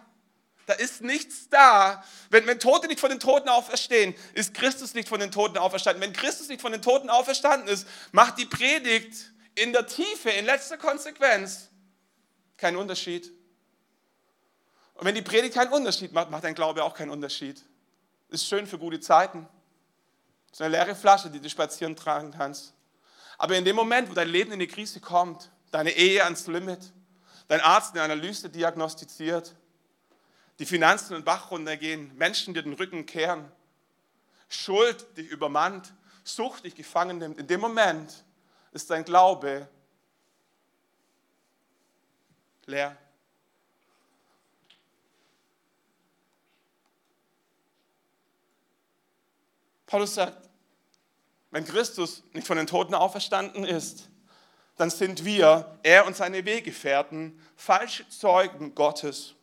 Da 0.66 0.74
ist 0.74 1.02
nichts 1.02 1.50
da. 1.50 2.04
Wenn, 2.30 2.48
wenn 2.48 2.60
Tote 2.60 2.88
nicht 2.88 3.00
von 3.00 3.10
den 3.10 3.20
Toten 3.20 3.50
auferstehen, 3.50 4.16
ist 4.34 4.54
Christus 4.54 4.94
nicht 4.94 5.10
von 5.10 5.20
den 5.20 5.32
Toten 5.32 5.58
auferstanden. 5.58 6.02
Wenn 6.02 6.14
Christus 6.14 6.48
nicht 6.48 6.62
von 6.62 6.72
den 6.72 6.82
Toten 6.82 7.10
auferstanden 7.10 7.68
ist, 7.68 7.88
macht 8.12 8.38
die 8.38 8.46
Predigt 8.46 9.34
in 9.56 9.74
der 9.74 9.86
Tiefe, 9.88 10.30
in 10.30 10.46
letzter 10.46 10.78
Konsequenz, 10.78 11.70
keinen 12.56 12.78
Unterschied. 12.78 13.30
Und 14.94 15.06
wenn 15.06 15.16
die 15.16 15.22
Predigt 15.22 15.56
keinen 15.56 15.74
Unterschied 15.74 16.14
macht, 16.14 16.30
macht 16.32 16.46
dein 16.46 16.56
Glaube 16.56 16.84
auch 16.84 16.94
keinen 16.94 17.10
Unterschied. 17.10 17.62
Ist 18.30 18.48
schön 18.48 18.66
für 18.66 18.78
gute 18.78 19.02
Zeiten. 19.02 19.48
Ist 20.52 20.62
eine 20.62 20.78
leere 20.78 20.96
Flasche, 20.96 21.30
die 21.30 21.42
du 21.42 21.50
spazieren 21.50 21.96
tragen 21.96 22.32
kannst. 22.32 22.74
Aber 23.38 23.58
in 23.58 23.66
dem 23.66 23.76
Moment, 23.76 24.10
wo 24.10 24.14
dein 24.14 24.30
Leben 24.30 24.52
in 24.54 24.60
die 24.60 24.68
Krise 24.68 25.02
kommt, 25.02 25.50
deine 25.74 25.92
Ehe 25.92 26.24
ans 26.24 26.46
Limit, 26.46 26.94
dein 27.48 27.60
Arzt 27.60 27.94
eine 27.94 28.04
Analyse 28.04 28.48
diagnostiziert, 28.48 29.56
die 30.60 30.68
Finanzen 30.68 31.16
in 31.16 31.24
Bach 31.24 31.50
runtergehen, 31.50 32.16
Menschen 32.16 32.54
dir 32.54 32.62
den 32.62 32.74
Rücken 32.74 33.06
kehren, 33.06 33.52
Schuld 34.50 35.18
dich 35.18 35.28
übermannt, 35.28 35.94
Sucht 36.24 36.64
dich 36.64 36.76
gefangen 36.76 37.18
nimmt. 37.18 37.38
In 37.38 37.48
dem 37.48 37.60
Moment 37.60 38.24
ist 38.72 38.90
dein 38.90 39.04
Glaube 39.04 39.68
leer. 42.66 42.96
Paulus 49.86 50.14
sagt, 50.14 50.50
wenn 51.52 51.66
Christus 51.66 52.24
nicht 52.32 52.48
von 52.48 52.56
den 52.56 52.68
Toten 52.68 52.94
auferstanden 52.94 53.66
ist, 53.66 54.08
dann 54.78 54.90
sind 54.90 55.24
wir, 55.24 55.78
er 55.84 56.06
und 56.08 56.16
seine 56.16 56.46
Weggefährten, 56.46 57.40
falsche 57.56 58.08
Zeugen 58.10 58.74
Gottes. 58.76 59.36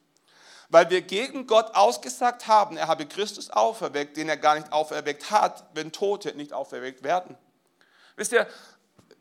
Weil 0.68 0.90
wir 0.90 1.02
gegen 1.02 1.46
Gott 1.46 1.74
ausgesagt 1.74 2.46
haben, 2.46 2.76
er 2.76 2.88
habe 2.88 3.06
Christus 3.06 3.50
auferweckt, 3.50 4.16
den 4.16 4.28
er 4.28 4.36
gar 4.36 4.54
nicht 4.56 4.72
auferweckt 4.72 5.30
hat, 5.30 5.64
wenn 5.74 5.92
Tote 5.92 6.34
nicht 6.36 6.52
auferweckt 6.52 7.02
werden. 7.02 7.36
Wisst 8.16 8.32
ihr, 8.32 8.46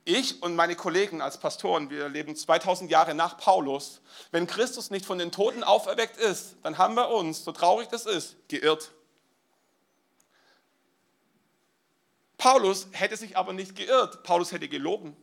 ich 0.06 0.42
und 0.42 0.56
meine 0.56 0.76
Kollegen 0.76 1.22
als 1.22 1.38
Pastoren, 1.40 1.90
wir 1.90 2.10
leben 2.10 2.36
2000 2.36 2.90
Jahre 2.90 3.14
nach 3.14 3.38
Paulus. 3.38 4.02
Wenn 4.32 4.48
Christus 4.48 4.90
nicht 4.90 5.06
von 5.06 5.20
den 5.20 5.32
Toten 5.32 5.64
auferweckt 5.64 6.18
ist, 6.18 6.56
dann 6.64 6.78
haben 6.78 6.96
wir 6.96 7.10
uns, 7.10 7.44
so 7.44 7.52
traurig 7.52 7.88
das 7.90 8.06
ist, 8.06 8.36
geirrt. 8.48 8.92
Paulus 12.38 12.88
hätte 12.92 13.18
sich 13.18 13.38
aber 13.38 13.54
nicht 13.54 13.76
geirrt, 13.76 14.24
Paulus 14.24 14.52
hätte 14.52 14.68
gelogen. 14.68 15.16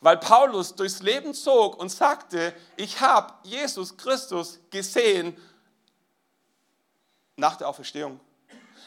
Weil 0.00 0.18
Paulus 0.18 0.74
durchs 0.74 1.00
Leben 1.00 1.34
zog 1.34 1.78
und 1.78 1.90
sagte, 1.90 2.54
ich 2.76 3.00
habe 3.00 3.32
Jesus 3.42 3.96
Christus 3.96 4.58
gesehen 4.70 5.36
nach 7.36 7.56
der 7.56 7.68
Auferstehung. 7.68 8.20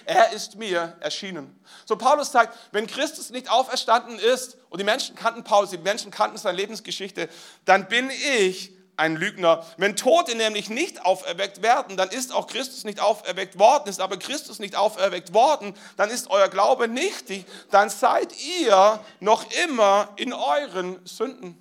Er 0.06 0.32
ist 0.34 0.56
mir 0.56 0.98
erschienen. 1.00 1.58
So 1.86 1.96
Paulus 1.96 2.32
sagt, 2.32 2.58
wenn 2.72 2.88
Christus 2.88 3.30
nicht 3.30 3.50
auferstanden 3.50 4.20
ist 4.20 4.58
und 4.70 4.80
die 4.80 4.84
Menschen 4.84 5.16
kannten 5.16 5.44
Paulus, 5.44 5.70
die 5.70 5.78
Menschen 5.78 6.12
kannten 6.12 6.38
seine 6.38 6.58
Lebensgeschichte, 6.58 7.30
dann 7.66 7.88
bin 7.88 8.10
ich 8.10 8.73
ein 8.98 9.16
Lügner. 9.16 9.66
Wenn 9.78 9.96
Tote 9.96 10.36
nämlich 10.36 10.70
nicht 10.70 11.06
auferweckt 11.06 11.62
werden, 11.62 11.98
dann 11.98 12.10
ist 12.10 12.32
auch 12.34 12.48
Christus 12.48 12.84
nicht 12.84 13.00
auferweckt 13.00 13.58
worden. 13.58 13.90
Ist 13.90 14.02
aber 14.02 14.18
Christus 14.18 14.60
nicht 14.60 14.76
auferweckt 14.76 15.34
worden, 15.34 15.74
dann 15.98 16.10
ist 16.10 16.30
euer 16.30 16.50
Glaube 16.50 16.88
nichtig. 16.88 17.46
Dann 17.72 17.90
seid 17.90 18.34
ihr 18.46 19.00
noch 19.20 19.46
immer 19.66 20.10
in 20.16 20.34
euren 20.34 21.04
Sünden. 21.06 21.60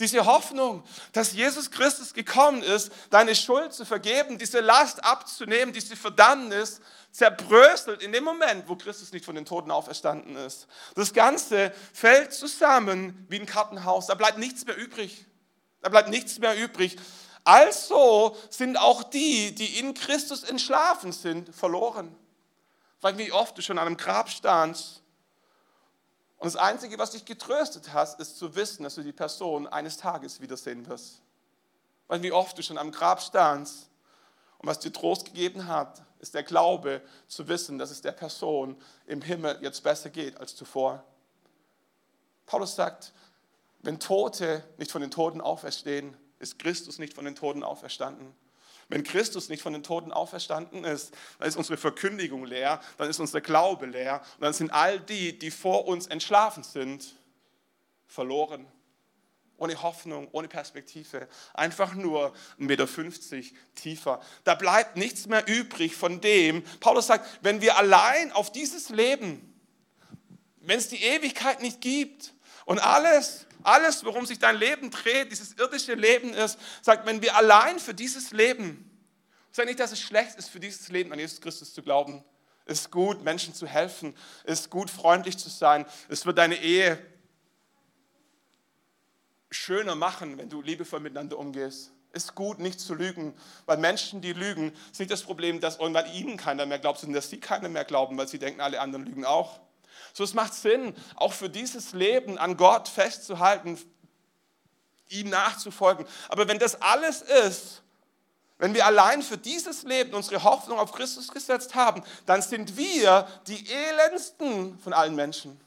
Diese 0.00 0.24
Hoffnung, 0.24 0.82
dass 1.12 1.34
Jesus 1.34 1.70
Christus 1.70 2.14
gekommen 2.14 2.62
ist, 2.62 2.90
deine 3.10 3.34
Schuld 3.34 3.74
zu 3.74 3.84
vergeben, 3.84 4.38
diese 4.38 4.60
Last 4.60 5.04
abzunehmen, 5.04 5.74
diese 5.74 5.94
Verdammnis, 5.94 6.80
zerbröselt 7.12 8.02
in 8.02 8.12
dem 8.12 8.24
Moment, 8.24 8.66
wo 8.66 8.76
Christus 8.76 9.12
nicht 9.12 9.26
von 9.26 9.34
den 9.34 9.44
Toten 9.44 9.70
auferstanden 9.70 10.36
ist. 10.36 10.68
Das 10.94 11.12
Ganze 11.12 11.72
fällt 11.92 12.32
zusammen 12.32 13.26
wie 13.28 13.40
ein 13.40 13.46
Kartenhaus. 13.46 14.06
Da 14.06 14.14
bleibt 14.14 14.38
nichts 14.38 14.64
mehr 14.64 14.76
übrig. 14.76 15.26
Da 15.82 15.88
bleibt 15.88 16.08
nichts 16.08 16.38
mehr 16.38 16.56
übrig. 16.56 16.96
Also 17.44 18.36
sind 18.50 18.76
auch 18.76 19.02
die, 19.02 19.54
die 19.54 19.78
in 19.78 19.94
Christus 19.94 20.42
entschlafen 20.42 21.12
sind, 21.12 21.54
verloren. 21.54 22.14
Weil 23.00 23.16
wie 23.16 23.32
oft 23.32 23.56
du 23.56 23.62
schon 23.62 23.78
an 23.78 23.86
einem 23.86 23.96
Grab 23.96 24.28
standst 24.28 25.02
und 26.40 26.46
das 26.46 26.56
Einzige, 26.56 26.98
was 26.98 27.10
dich 27.10 27.24
getröstet 27.24 27.92
hast, 27.92 28.18
ist 28.18 28.38
zu 28.38 28.54
wissen, 28.54 28.82
dass 28.82 28.94
du 28.94 29.02
die 29.02 29.12
Person 29.12 29.66
eines 29.66 29.98
Tages 29.98 30.40
wiedersehen 30.40 30.86
wirst. 30.86 31.20
Weil 32.08 32.22
wie 32.22 32.32
oft 32.32 32.56
du 32.56 32.62
schon 32.62 32.78
am 32.78 32.92
Grab 32.92 33.20
standst 33.20 33.90
und 34.58 34.66
was 34.66 34.78
dir 34.78 34.92
Trost 34.92 35.26
gegeben 35.26 35.66
hat, 35.66 36.02
ist 36.18 36.34
der 36.34 36.42
Glaube 36.42 37.02
zu 37.28 37.46
wissen, 37.48 37.78
dass 37.78 37.90
es 37.90 38.00
der 38.00 38.12
Person 38.12 38.80
im 39.06 39.22
Himmel 39.22 39.58
jetzt 39.60 39.82
besser 39.82 40.10
geht 40.10 40.38
als 40.38 40.56
zuvor. 40.56 41.04
Paulus 42.46 42.74
sagt, 42.74 43.12
wenn 43.82 43.98
Tote 43.98 44.64
nicht 44.78 44.90
von 44.90 45.00
den 45.00 45.10
Toten 45.10 45.40
auferstehen, 45.40 46.16
ist 46.38 46.58
Christus 46.58 46.98
nicht 46.98 47.14
von 47.14 47.24
den 47.24 47.34
Toten 47.34 47.62
auferstanden. 47.62 48.34
Wenn 48.88 49.04
Christus 49.04 49.48
nicht 49.48 49.62
von 49.62 49.72
den 49.72 49.84
Toten 49.84 50.10
auferstanden 50.10 50.84
ist, 50.84 51.14
dann 51.38 51.48
ist 51.48 51.56
unsere 51.56 51.76
Verkündigung 51.76 52.44
leer, 52.44 52.80
dann 52.98 53.08
ist 53.08 53.20
unser 53.20 53.40
Glaube 53.40 53.86
leer 53.86 54.20
und 54.36 54.42
dann 54.42 54.52
sind 54.52 54.72
all 54.72 54.98
die, 54.98 55.38
die 55.38 55.52
vor 55.52 55.86
uns 55.86 56.08
entschlafen 56.08 56.64
sind, 56.64 57.14
verloren. 58.06 58.66
Ohne 59.58 59.80
Hoffnung, 59.82 60.26
ohne 60.32 60.48
Perspektive. 60.48 61.28
Einfach 61.52 61.94
nur 61.94 62.34
1,50 62.58 62.64
Meter 63.36 63.56
tiefer. 63.74 64.20
Da 64.42 64.54
bleibt 64.54 64.96
nichts 64.96 65.26
mehr 65.26 65.46
übrig 65.46 65.94
von 65.94 66.20
dem. 66.22 66.64
Paulus 66.80 67.06
sagt, 67.06 67.28
wenn 67.42 67.60
wir 67.60 67.76
allein 67.76 68.32
auf 68.32 68.50
dieses 68.50 68.88
Leben, 68.88 69.54
wenn 70.56 70.78
es 70.78 70.88
die 70.88 71.02
Ewigkeit 71.02 71.60
nicht 71.60 71.80
gibt 71.82 72.32
und 72.64 72.78
alles, 72.78 73.46
alles, 73.64 74.04
worum 74.04 74.26
sich 74.26 74.38
dein 74.38 74.56
Leben 74.56 74.90
dreht, 74.90 75.30
dieses 75.30 75.52
irdische 75.54 75.94
Leben 75.94 76.32
ist, 76.32 76.58
sagt, 76.82 77.06
wenn 77.06 77.22
wir 77.22 77.36
allein 77.36 77.78
für 77.78 77.94
dieses 77.94 78.30
Leben, 78.30 78.90
sag 79.50 79.66
nicht, 79.66 79.80
dass 79.80 79.92
es 79.92 80.00
schlecht 80.00 80.36
ist, 80.36 80.48
für 80.48 80.60
dieses 80.60 80.88
Leben 80.88 81.12
an 81.12 81.18
Jesus 81.18 81.40
Christus 81.40 81.72
zu 81.72 81.82
glauben. 81.82 82.24
Ist 82.66 82.90
gut, 82.90 83.22
Menschen 83.24 83.54
zu 83.54 83.66
helfen. 83.66 84.14
Es 84.44 84.60
ist 84.60 84.70
gut, 84.70 84.90
freundlich 84.90 85.36
zu 85.38 85.48
sein. 85.48 85.86
Es 86.08 86.24
wird 86.26 86.38
deine 86.38 86.56
Ehe 86.56 86.98
schöner 89.50 89.94
machen, 89.94 90.38
wenn 90.38 90.48
du 90.48 90.62
liebevoll 90.62 91.00
miteinander 91.00 91.38
umgehst. 91.38 91.90
Es 92.12 92.24
ist 92.24 92.34
gut, 92.34 92.58
nicht 92.58 92.80
zu 92.80 92.94
lügen, 92.94 93.34
weil 93.66 93.76
Menschen, 93.76 94.20
die 94.20 94.32
lügen, 94.32 94.72
ist 94.90 94.98
nicht 94.98 95.10
das 95.10 95.22
Problem, 95.22 95.60
dass 95.60 95.78
irgendwann 95.78 96.12
ihnen 96.12 96.36
keiner 96.36 96.66
mehr 96.66 96.78
glaubt, 96.78 96.98
sondern 96.98 97.14
dass 97.14 97.30
sie 97.30 97.38
keiner 97.38 97.68
mehr 97.68 97.84
glauben, 97.84 98.16
weil 98.18 98.26
sie 98.26 98.38
denken, 98.38 98.60
alle 98.60 98.80
anderen 98.80 99.06
lügen 99.06 99.24
auch. 99.24 99.60
So, 100.12 100.24
es 100.24 100.34
macht 100.34 100.54
Sinn, 100.54 100.94
auch 101.16 101.32
für 101.32 101.48
dieses 101.48 101.92
Leben 101.92 102.38
an 102.38 102.56
Gott 102.56 102.88
festzuhalten, 102.88 103.78
ihm 105.08 105.28
nachzufolgen. 105.28 106.06
Aber 106.28 106.48
wenn 106.48 106.58
das 106.58 106.80
alles 106.80 107.22
ist, 107.22 107.82
wenn 108.58 108.74
wir 108.74 108.84
allein 108.84 109.22
für 109.22 109.38
dieses 109.38 109.84
Leben 109.84 110.12
unsere 110.12 110.44
Hoffnung 110.44 110.78
auf 110.78 110.92
Christus 110.92 111.28
gesetzt 111.28 111.74
haben, 111.74 112.02
dann 112.26 112.42
sind 112.42 112.76
wir 112.76 113.26
die 113.46 113.66
elendsten 113.70 114.78
von 114.78 114.92
allen 114.92 115.14
Menschen. 115.14 115.58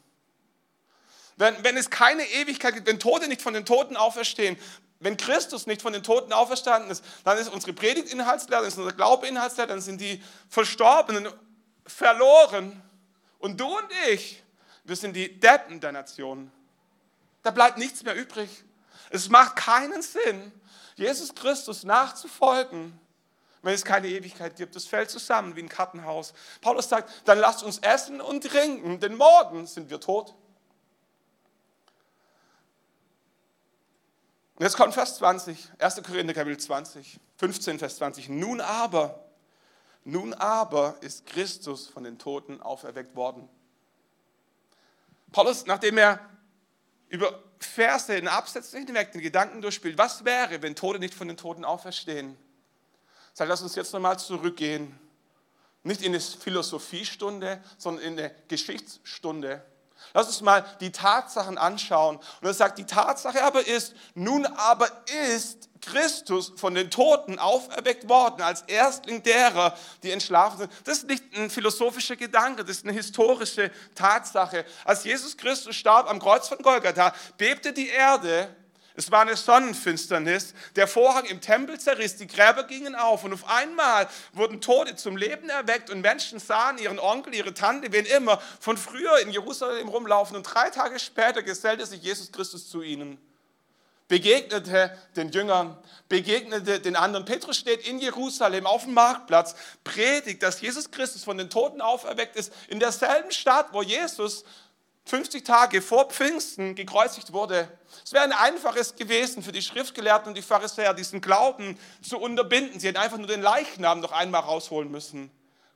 Wenn, 1.35 1.63
wenn 1.63 1.75
es 1.75 1.89
keine 1.89 2.23
Ewigkeit 2.23 2.75
gibt, 2.75 2.87
wenn 2.87 2.99
Tote 2.99 3.27
nicht 3.27 3.41
von 3.41 3.55
den 3.55 3.65
Toten 3.65 3.97
auferstehen, 3.97 4.57
wenn 4.99 5.17
Christus 5.17 5.65
nicht 5.65 5.81
von 5.81 5.91
den 5.91 6.03
Toten 6.03 6.31
auferstanden 6.31 6.91
ist, 6.91 7.03
dann 7.23 7.37
ist 7.37 7.49
unsere 7.49 7.73
Predigt 7.73 8.13
Inhaltslehre, 8.13 8.61
dann 8.61 8.69
ist 8.69 8.77
unser 8.77 8.93
Glaube 8.93 9.27
Inhaltslehre, 9.27 9.67
dann 9.67 9.81
sind 9.81 9.99
die 9.99 10.23
Verstorbenen 10.47 11.27
verloren. 11.85 12.81
Und 13.43 13.59
du 13.59 13.65
und 13.65 13.91
ich, 14.09 14.41
wir 14.85 14.95
sind 14.95 15.17
die 15.17 15.37
Deppen 15.37 15.81
der 15.81 15.91
Nation. 15.91 16.49
Da 17.41 17.51
bleibt 17.51 17.77
nichts 17.77 18.01
mehr 18.01 18.15
übrig. 18.15 18.63
Es 19.09 19.27
macht 19.27 19.57
keinen 19.57 20.01
Sinn, 20.01 20.53
Jesus 20.95 21.35
Christus 21.35 21.83
nachzufolgen, 21.83 22.97
wenn 23.61 23.73
es 23.73 23.83
keine 23.83 24.07
Ewigkeit 24.07 24.55
gibt. 24.55 24.77
Es 24.77 24.85
fällt 24.85 25.09
zusammen 25.09 25.57
wie 25.57 25.59
ein 25.61 25.67
Kartenhaus. 25.67 26.33
Paulus 26.61 26.87
sagt, 26.87 27.11
dann 27.25 27.37
lasst 27.37 27.63
uns 27.63 27.79
essen 27.79 28.21
und 28.21 28.45
trinken, 28.45 29.01
denn 29.01 29.17
morgen 29.17 29.67
sind 29.67 29.89
wir 29.89 29.99
tot. 29.99 30.33
Und 34.55 34.63
jetzt 34.63 34.77
kommt 34.77 34.93
Vers 34.93 35.17
20, 35.17 35.69
1. 35.79 36.01
Korinther 36.01 36.33
Kapitel 36.33 36.61
20, 36.61 37.19
15 37.35 37.77
Vers 37.77 37.97
20. 37.97 38.29
Nun 38.29 38.61
aber, 38.61 39.22
nun 40.05 40.33
aber 40.33 40.97
ist 41.01 41.25
Christus 41.25 41.87
von 41.87 42.03
den 42.03 42.19
Toten 42.19 42.61
auferweckt 42.61 43.15
worden. 43.15 43.47
Paulus, 45.31 45.65
nachdem 45.65 45.97
er 45.97 46.19
über 47.09 47.43
Verse 47.59 48.13
in 48.15 48.27
Absätzen 48.27 48.85
hinweg 48.85 49.11
den 49.11 49.21
Gedanken 49.21 49.61
durchspielt, 49.61 49.97
was 49.97 50.25
wäre, 50.25 50.61
wenn 50.61 50.75
Tote 50.75 50.99
nicht 50.99 51.13
von 51.13 51.27
den 51.27 51.37
Toten 51.37 51.65
auferstehen? 51.65 52.37
Sagt, 53.33 53.49
lass 53.49 53.61
uns 53.61 53.75
jetzt 53.75 53.93
nochmal 53.93 54.19
zurückgehen. 54.19 54.99
Nicht 55.83 56.01
in 56.01 56.13
eine 56.13 56.21
Philosophiestunde, 56.21 57.63
sondern 57.77 58.03
in 58.03 58.19
eine 58.19 58.35
Geschichtsstunde. 58.47 59.65
Lass 60.13 60.27
uns 60.27 60.41
mal 60.41 60.65
die 60.79 60.91
Tatsachen 60.91 61.57
anschauen. 61.57 62.17
Und 62.17 62.47
er 62.47 62.53
sagt, 62.53 62.77
die 62.77 62.85
Tatsache 62.85 63.43
aber 63.43 63.65
ist, 63.65 63.93
nun 64.13 64.45
aber 64.45 64.87
ist 65.29 65.69
Christus 65.81 66.53
von 66.55 66.73
den 66.75 66.89
Toten 66.89 67.39
auferweckt 67.39 68.07
worden, 68.07 68.41
als 68.41 68.61
Erstling 68.63 69.21
derer, 69.23 69.77
die 70.01 70.11
entschlafen 70.11 70.59
sind. 70.59 70.71
Das 70.85 70.99
ist 70.99 71.07
nicht 71.07 71.23
ein 71.35 71.49
philosophischer 71.49 72.15
Gedanke, 72.15 72.63
das 72.63 72.77
ist 72.77 72.85
eine 72.85 72.93
historische 72.93 73.71
Tatsache. 73.95 74.65
Als 74.85 75.03
Jesus 75.03 75.35
Christus 75.35 75.75
starb 75.75 76.09
am 76.09 76.19
Kreuz 76.19 76.47
von 76.47 76.57
Golgatha, 76.59 77.13
bebte 77.37 77.73
die 77.73 77.89
Erde 77.89 78.55
es 78.95 79.09
war 79.09 79.21
eine 79.21 79.35
Sonnenfinsternis. 79.35 80.53
Der 80.75 80.87
Vorhang 80.87 81.25
im 81.25 81.41
Tempel 81.41 81.79
zerriss, 81.79 82.15
die 82.17 82.27
Gräber 82.27 82.63
gingen 82.63 82.95
auf 82.95 83.23
und 83.23 83.33
auf 83.33 83.49
einmal 83.49 84.07
wurden 84.33 84.61
Tote 84.61 84.95
zum 84.95 85.17
Leben 85.17 85.49
erweckt 85.49 85.89
und 85.89 86.01
Menschen 86.01 86.39
sahen 86.39 86.77
ihren 86.77 86.99
Onkel, 86.99 87.33
ihre 87.33 87.53
Tante, 87.53 87.91
wen 87.91 88.05
immer, 88.05 88.39
von 88.59 88.77
früher 88.77 89.19
in 89.19 89.31
Jerusalem 89.31 89.87
rumlaufen 89.87 90.35
und 90.35 90.43
drei 90.43 90.69
Tage 90.69 90.99
später 90.99 91.41
gesellte 91.41 91.85
sich 91.85 92.03
Jesus 92.03 92.31
Christus 92.31 92.69
zu 92.69 92.83
ihnen. 92.83 93.17
Begegnete 94.09 94.95
den 95.15 95.31
Jüngern, 95.31 95.75
begegnete 96.07 96.79
den 96.79 96.95
anderen. 96.95 97.25
Petrus 97.25 97.57
steht 97.57 97.87
in 97.87 97.97
Jerusalem 97.97 98.67
auf 98.67 98.83
dem 98.83 98.93
Marktplatz, 98.93 99.55
predigt, 99.83 100.43
dass 100.43 100.61
Jesus 100.61 100.91
Christus 100.91 101.23
von 101.23 101.37
den 101.37 101.49
Toten 101.49 101.81
auferweckt 101.81 102.35
ist, 102.35 102.53
in 102.67 102.79
derselben 102.79 103.31
Stadt, 103.31 103.69
wo 103.71 103.81
Jesus 103.81 104.43
50 105.05 105.43
Tage 105.43 105.81
vor 105.81 106.09
Pfingsten 106.09 106.75
gekreuzigt 106.75 107.33
wurde. 107.33 107.67
Es 108.03 108.13
wäre 108.13 108.23
ein 108.23 108.31
einfaches 108.31 108.95
gewesen 108.95 109.43
für 109.43 109.51
die 109.51 109.61
Schriftgelehrten 109.61 110.29
und 110.29 110.35
die 110.35 110.41
Pharisäer, 110.41 110.93
diesen 110.93 111.21
Glauben 111.21 111.77
zu 112.01 112.17
unterbinden. 112.17 112.79
Sie 112.79 112.87
hätten 112.87 112.99
einfach 112.99 113.17
nur 113.17 113.27
den 113.27 113.41
Leichnam 113.41 113.99
noch 113.99 114.11
einmal 114.11 114.41
rausholen 114.41 114.89
müssen. 114.89 115.29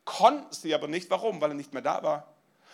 Konnten 0.06 0.54
sie 0.54 0.74
aber 0.74 0.88
nicht. 0.88 1.10
Warum? 1.10 1.42
Weil 1.42 1.52
er 1.52 1.56
nicht 1.56 1.74
mehr 1.74 1.82
da 1.82 2.02
war. 2.02 2.34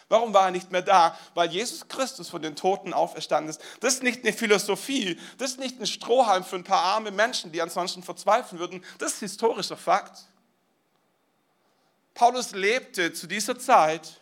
Warum 0.10 0.34
war 0.34 0.46
er 0.46 0.52
nicht 0.52 0.72
mehr 0.72 0.84
da? 0.84 1.18
Weil 1.34 1.50
Jesus 1.50 1.88
Christus 1.88 2.30
von 2.30 2.42
den 2.42 2.56
Toten 2.56 2.94
auferstanden 2.94 3.50
ist. 3.50 3.62
Das 3.80 3.96
ist 3.96 4.04
nicht 4.04 4.24
eine 4.24 4.34
Philosophie, 4.34 5.20
das 5.40 5.52
ist 5.52 5.60
nicht 5.60 5.80
ein 5.80 5.88
Strohhalm 5.88 6.44
für 6.44 6.58
ein 6.58 6.64
paar 6.64 6.84
arme 6.84 7.10
Menschen, 7.10 7.52
die 7.52 7.62
ansonsten 7.62 8.04
verzweifeln 8.04 8.60
würden. 8.60 8.86
Das 9.00 9.14
ist 9.14 9.20
historischer 9.22 9.78
Fakt. 9.78 10.20
Paulus 12.14 12.52
lebte 12.52 13.14
zu 13.14 13.26
dieser 13.26 13.58
Zeit 13.58 14.20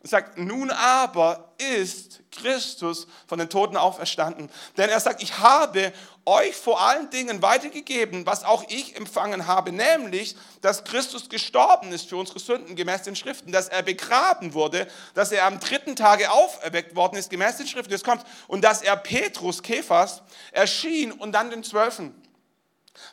und 0.00 0.10
sagt, 0.10 0.38
nun 0.38 0.70
aber 0.70 1.54
ist 1.58 2.20
Christus 2.30 3.08
von 3.26 3.38
den 3.38 3.48
Toten 3.48 3.76
auferstanden. 3.76 4.48
Denn 4.76 4.88
er 4.90 5.00
sagt, 5.00 5.22
ich 5.22 5.38
habe 5.38 5.92
euch 6.24 6.54
vor 6.54 6.80
allen 6.80 7.10
Dingen 7.10 7.42
weitergegeben, 7.42 8.24
was 8.24 8.44
auch 8.44 8.62
ich 8.68 8.96
empfangen 8.96 9.46
habe, 9.48 9.72
nämlich, 9.72 10.36
dass 10.60 10.84
Christus 10.84 11.28
gestorben 11.28 11.90
ist 11.90 12.08
für 12.08 12.16
unsere 12.16 12.38
Sünden 12.38 12.76
gemäß 12.76 13.02
den 13.02 13.16
Schriften, 13.16 13.50
dass 13.50 13.68
er 13.68 13.82
begraben 13.82 14.54
wurde, 14.54 14.86
dass 15.14 15.32
er 15.32 15.46
am 15.46 15.58
dritten 15.58 15.96
Tage 15.96 16.30
auferweckt 16.30 16.94
worden 16.94 17.16
ist 17.16 17.30
gemäß 17.30 17.56
den 17.56 17.66
Schriften, 17.66 17.90
das 17.90 18.04
kommt, 18.04 18.24
und 18.46 18.62
dass 18.62 18.82
er 18.82 18.96
Petrus, 18.96 19.62
Kephas, 19.62 20.22
erschien 20.52 21.10
und 21.10 21.32
dann 21.32 21.50
den 21.50 21.64
Zwölfen. 21.64 22.14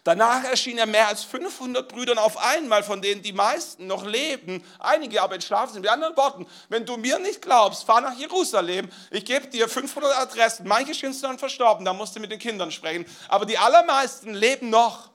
Danach 0.03 0.43
erschien 0.43 0.77
er 0.77 0.85
mehr 0.85 1.07
als 1.07 1.23
500 1.23 1.87
Brüdern 1.87 2.17
auf 2.17 2.37
einmal, 2.37 2.83
von 2.83 3.01
denen 3.01 3.21
die 3.21 3.33
meisten 3.33 3.87
noch 3.87 4.05
leben, 4.05 4.63
einige 4.79 5.21
aber 5.21 5.35
entschlafen 5.35 5.73
sind. 5.73 5.81
Mit 5.81 5.91
anderen 5.91 6.15
Worten, 6.15 6.47
wenn 6.69 6.85
du 6.85 6.97
mir 6.97 7.19
nicht 7.19 7.41
glaubst, 7.41 7.83
fahr 7.83 8.01
nach 8.01 8.17
Jerusalem, 8.17 8.89
ich 9.11 9.25
gebe 9.25 9.47
dir 9.47 9.67
500 9.67 10.17
Adressen, 10.17 10.67
manche 10.67 10.93
sind 10.93 11.23
dann 11.23 11.39
verstorben, 11.39 11.85
da 11.85 11.93
musst 11.93 12.15
du 12.15 12.19
mit 12.19 12.31
den 12.31 12.39
Kindern 12.39 12.71
sprechen, 12.71 13.05
aber 13.27 13.45
die 13.45 13.57
allermeisten 13.57 14.33
leben 14.33 14.69
noch. 14.69 15.09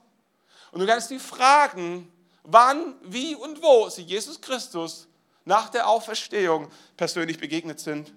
Und 0.72 0.80
du 0.80 0.86
kannst 0.86 1.10
dich 1.10 1.22
fragen, 1.22 2.12
wann, 2.42 2.94
wie 3.02 3.34
und 3.34 3.62
wo 3.62 3.88
sie 3.88 4.02
Jesus 4.02 4.40
Christus 4.40 5.08
nach 5.44 5.68
der 5.68 5.88
Auferstehung 5.88 6.70
persönlich 6.96 7.38
begegnet 7.38 7.80
sind. 7.80 8.12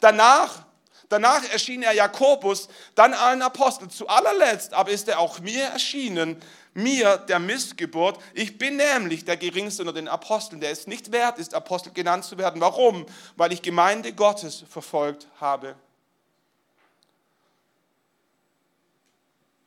Danach 0.00 0.64
Danach 1.08 1.44
erschien 1.52 1.82
er 1.82 1.92
Jakobus, 1.92 2.68
dann 2.94 3.12
allen 3.12 3.42
Aposteln. 3.42 3.90
Zu 3.90 4.08
allerletzt 4.08 4.72
aber 4.72 4.90
ist 4.90 5.08
er 5.08 5.18
auch 5.18 5.40
mir 5.40 5.64
erschienen, 5.64 6.40
mir 6.74 7.18
der 7.18 7.38
Missgeburt. 7.38 8.18
Ich 8.34 8.58
bin 8.58 8.76
nämlich 8.76 9.24
der 9.24 9.36
Geringste 9.36 9.82
unter 9.82 9.92
den 9.92 10.08
Aposteln, 10.08 10.60
der 10.60 10.70
es 10.70 10.86
nicht 10.86 11.12
wert 11.12 11.38
ist, 11.38 11.54
Apostel 11.54 11.92
genannt 11.92 12.24
zu 12.24 12.38
werden. 12.38 12.60
Warum? 12.60 13.06
Weil 13.36 13.52
ich 13.52 13.62
Gemeinde 13.62 14.12
Gottes 14.12 14.64
verfolgt 14.68 15.28
habe. 15.40 15.76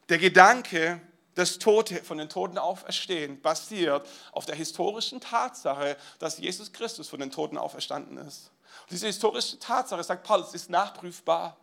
Der 0.10 0.18
Gedanke, 0.18 1.02
dass 1.36 1.60
Tote 1.60 2.04
von 2.04 2.18
den 2.18 2.30
Toten 2.30 2.58
auferstehen, 2.58 3.42
basiert 3.42 4.08
auf 4.32 4.46
der 4.46 4.56
historischen 4.56 5.22
Tatsache, 5.22 5.98
dass 6.20 6.38
Jesus 6.38 6.72
Christus 6.72 7.10
von 7.10 7.20
den 7.20 7.30
Toten 7.30 7.58
auferstanden 7.58 8.18
ist. 8.18 8.52
Und 8.82 8.92
diese 8.92 9.08
historische 9.08 9.60
Tatsache, 9.60 10.04
sagt 10.04 10.24
Paulus, 10.24 10.54
ist 10.54 10.70
nachprüfbar. 10.70 11.58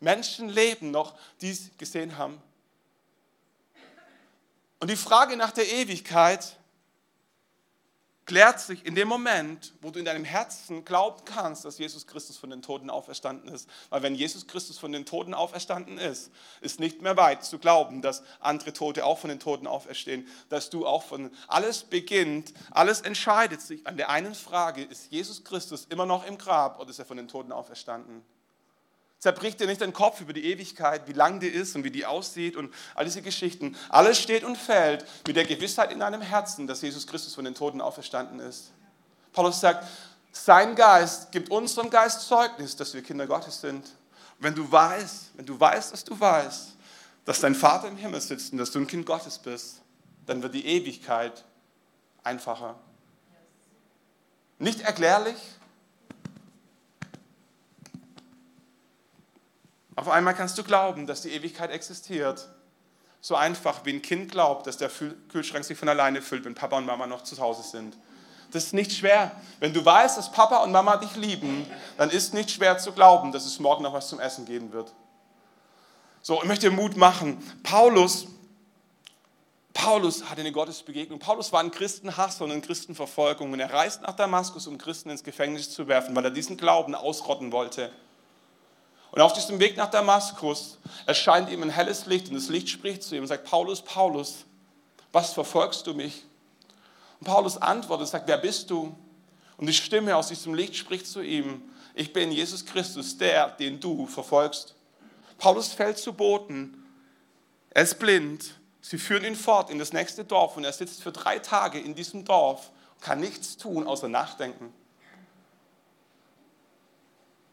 Menschen 0.00 0.48
leben 0.48 0.90
noch, 0.90 1.14
die 1.40 1.50
es 1.50 1.70
gesehen 1.76 2.16
haben. 2.16 2.42
Und 4.80 4.88
die 4.88 4.96
Frage 4.96 5.36
nach 5.36 5.50
der 5.50 5.70
Ewigkeit 5.70 6.56
klärt 8.26 8.60
sich 8.60 8.86
in 8.86 8.94
dem 8.94 9.08
Moment, 9.08 9.74
wo 9.80 9.90
du 9.90 9.98
in 9.98 10.04
deinem 10.04 10.24
Herzen 10.24 10.84
glauben 10.84 11.24
kannst, 11.24 11.64
dass 11.64 11.78
Jesus 11.78 12.06
Christus 12.06 12.36
von 12.36 12.50
den 12.50 12.62
Toten 12.62 12.90
auferstanden 12.90 13.52
ist. 13.52 13.68
Weil 13.88 14.02
wenn 14.02 14.14
Jesus 14.14 14.46
Christus 14.46 14.78
von 14.78 14.92
den 14.92 15.04
Toten 15.04 15.34
auferstanden 15.34 15.98
ist, 15.98 16.30
ist 16.60 16.80
nicht 16.80 17.02
mehr 17.02 17.16
weit 17.16 17.44
zu 17.44 17.58
glauben, 17.58 18.02
dass 18.02 18.22
andere 18.38 18.72
Tote 18.72 19.04
auch 19.04 19.18
von 19.18 19.30
den 19.30 19.40
Toten 19.40 19.66
auferstehen, 19.66 20.28
dass 20.48 20.70
du 20.70 20.86
auch 20.86 21.02
von 21.02 21.30
alles 21.48 21.82
beginnt, 21.82 22.52
alles 22.70 23.00
entscheidet 23.00 23.60
sich 23.62 23.86
an 23.86 23.96
der 23.96 24.10
einen 24.10 24.34
Frage, 24.34 24.82
ist 24.82 25.10
Jesus 25.10 25.42
Christus 25.42 25.86
immer 25.90 26.06
noch 26.06 26.26
im 26.26 26.38
Grab 26.38 26.78
oder 26.78 26.90
ist 26.90 26.98
er 26.98 27.06
von 27.06 27.16
den 27.16 27.28
Toten 27.28 27.52
auferstanden? 27.52 28.22
Zerbricht 29.20 29.60
dir 29.60 29.66
nicht 29.66 29.82
den 29.82 29.92
Kopf 29.92 30.22
über 30.22 30.32
die 30.32 30.46
Ewigkeit, 30.46 31.06
wie 31.06 31.12
lang 31.12 31.40
die 31.40 31.48
ist 31.48 31.76
und 31.76 31.84
wie 31.84 31.90
die 31.90 32.06
aussieht 32.06 32.56
und 32.56 32.72
all 32.94 33.04
diese 33.04 33.20
Geschichten. 33.20 33.76
Alles 33.90 34.18
steht 34.18 34.44
und 34.44 34.56
fällt 34.56 35.04
mit 35.26 35.36
der 35.36 35.44
Gewissheit 35.44 35.92
in 35.92 36.00
deinem 36.00 36.22
Herzen, 36.22 36.66
dass 36.66 36.80
Jesus 36.80 37.06
Christus 37.06 37.34
von 37.34 37.44
den 37.44 37.54
Toten 37.54 37.82
auferstanden 37.82 38.40
ist. 38.40 38.72
Paulus 39.34 39.60
sagt, 39.60 39.86
sein 40.32 40.74
Geist 40.74 41.32
gibt 41.32 41.50
unserem 41.50 41.90
Geist 41.90 42.22
Zeugnis, 42.26 42.76
dass 42.76 42.94
wir 42.94 43.02
Kinder 43.02 43.26
Gottes 43.26 43.60
sind. 43.60 43.86
Wenn 44.38 44.54
du 44.54 44.70
weißt, 44.72 45.32
wenn 45.36 45.44
du 45.44 45.60
weißt, 45.60 45.92
dass 45.92 46.02
du 46.02 46.18
weißt, 46.18 46.76
dass 47.26 47.40
dein 47.40 47.54
Vater 47.54 47.88
im 47.88 47.98
Himmel 47.98 48.22
sitzt 48.22 48.52
und 48.52 48.58
dass 48.58 48.70
du 48.70 48.78
ein 48.78 48.86
Kind 48.86 49.04
Gottes 49.04 49.38
bist, 49.38 49.82
dann 50.24 50.42
wird 50.42 50.54
die 50.54 50.64
Ewigkeit 50.64 51.44
einfacher. 52.22 52.78
Nicht 54.58 54.80
erklärlich, 54.80 55.36
Auf 59.96 60.08
einmal 60.08 60.34
kannst 60.34 60.56
du 60.58 60.64
glauben, 60.64 61.06
dass 61.06 61.22
die 61.22 61.30
Ewigkeit 61.30 61.70
existiert. 61.70 62.48
So 63.20 63.36
einfach 63.36 63.84
wie 63.84 63.92
ein 63.92 64.02
Kind 64.02 64.30
glaubt, 64.30 64.66
dass 64.66 64.78
der 64.78 64.90
Kühlschrank 65.30 65.64
sich 65.64 65.78
von 65.78 65.88
alleine 65.88 66.22
füllt, 66.22 66.44
wenn 66.44 66.54
Papa 66.54 66.78
und 66.78 66.86
Mama 66.86 67.06
noch 67.06 67.22
zu 67.22 67.38
Hause 67.38 67.62
sind. 67.62 67.96
Das 68.50 68.64
ist 68.64 68.72
nicht 68.72 68.92
schwer. 68.92 69.32
Wenn 69.60 69.72
du 69.72 69.84
weißt, 69.84 70.18
dass 70.18 70.32
Papa 70.32 70.58
und 70.58 70.72
Mama 70.72 70.96
dich 70.96 71.16
lieben, 71.16 71.66
dann 71.96 72.10
ist 72.10 72.34
nicht 72.34 72.50
schwer 72.50 72.78
zu 72.78 72.92
glauben, 72.92 73.30
dass 73.32 73.44
es 73.44 73.60
morgen 73.60 73.82
noch 73.82 73.92
was 73.92 74.08
zum 74.08 74.20
Essen 74.20 74.46
geben 74.46 74.72
wird. 74.72 74.92
So, 76.22 76.40
ich 76.42 76.48
möchte 76.48 76.70
Mut 76.70 76.96
machen. 76.96 77.42
Paulus, 77.62 78.26
Paulus 79.72 80.24
hatte 80.24 80.40
eine 80.40 80.52
Gottesbegegnung. 80.52 81.18
Paulus 81.18 81.52
war 81.52 81.60
ein 81.60 81.70
Christenhasser 81.70 82.44
und 82.44 82.50
in 82.50 82.62
Christenverfolgung 82.62 83.52
und 83.52 83.60
er 83.60 83.72
reist 83.72 84.02
nach 84.02 84.16
Damaskus, 84.16 84.66
um 84.66 84.78
Christen 84.78 85.10
ins 85.10 85.22
Gefängnis 85.22 85.70
zu 85.70 85.88
werfen, 85.88 86.14
weil 86.16 86.24
er 86.24 86.30
diesen 86.30 86.56
Glauben 86.56 86.94
ausrotten 86.94 87.52
wollte. 87.52 87.92
Und 89.12 89.20
auf 89.20 89.32
diesem 89.32 89.58
Weg 89.58 89.76
nach 89.76 89.90
Damaskus 89.90 90.78
erscheint 91.06 91.50
ihm 91.50 91.62
ein 91.62 91.70
helles 91.70 92.06
Licht 92.06 92.28
und 92.28 92.34
das 92.34 92.48
Licht 92.48 92.68
spricht 92.68 93.02
zu 93.02 93.16
ihm 93.16 93.22
und 93.22 93.28
sagt, 93.28 93.44
Paulus, 93.44 93.82
Paulus, 93.82 94.44
was 95.12 95.32
verfolgst 95.32 95.86
du 95.86 95.94
mich? 95.94 96.24
Und 97.18 97.26
Paulus 97.26 97.56
antwortet 97.56 98.06
und 98.06 98.10
sagt, 98.10 98.28
wer 98.28 98.38
bist 98.38 98.70
du? 98.70 98.94
Und 99.56 99.66
die 99.66 99.74
Stimme 99.74 100.16
aus 100.16 100.28
diesem 100.28 100.54
Licht 100.54 100.76
spricht 100.76 101.06
zu 101.06 101.20
ihm, 101.20 101.62
ich 101.94 102.12
bin 102.12 102.30
Jesus 102.30 102.64
Christus, 102.64 103.18
der, 103.18 103.50
den 103.50 103.80
du 103.80 104.06
verfolgst. 104.06 104.74
Paulus 105.38 105.72
fällt 105.72 105.98
zu 105.98 106.12
Boden, 106.12 106.86
er 107.70 107.82
ist 107.82 107.98
blind, 107.98 108.54
sie 108.80 108.98
führen 108.98 109.24
ihn 109.24 109.36
fort 109.36 109.70
in 109.70 109.78
das 109.78 109.92
nächste 109.92 110.24
Dorf 110.24 110.56
und 110.56 110.64
er 110.64 110.72
sitzt 110.72 111.02
für 111.02 111.12
drei 111.12 111.38
Tage 111.40 111.80
in 111.80 111.94
diesem 111.94 112.24
Dorf, 112.24 112.70
kann 113.00 113.20
nichts 113.20 113.56
tun, 113.56 113.86
außer 113.86 114.08
nachdenken. 114.08 114.72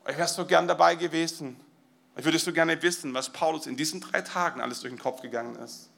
Ich 0.09 0.17
wäre 0.17 0.27
so 0.27 0.45
gern 0.45 0.67
dabei 0.67 0.95
gewesen. 0.95 1.59
Ich 2.15 2.23
würde 2.25 2.39
so 2.39 2.53
gerne 2.53 2.81
wissen, 2.81 3.13
was 3.13 3.29
Paulus 3.29 3.67
in 3.67 3.75
diesen 3.75 4.01
drei 4.01 4.21
Tagen 4.21 4.61
alles 4.61 4.79
durch 4.79 4.93
den 4.93 4.99
Kopf 4.99 5.21
gegangen 5.21 5.55
ist. 5.57 5.89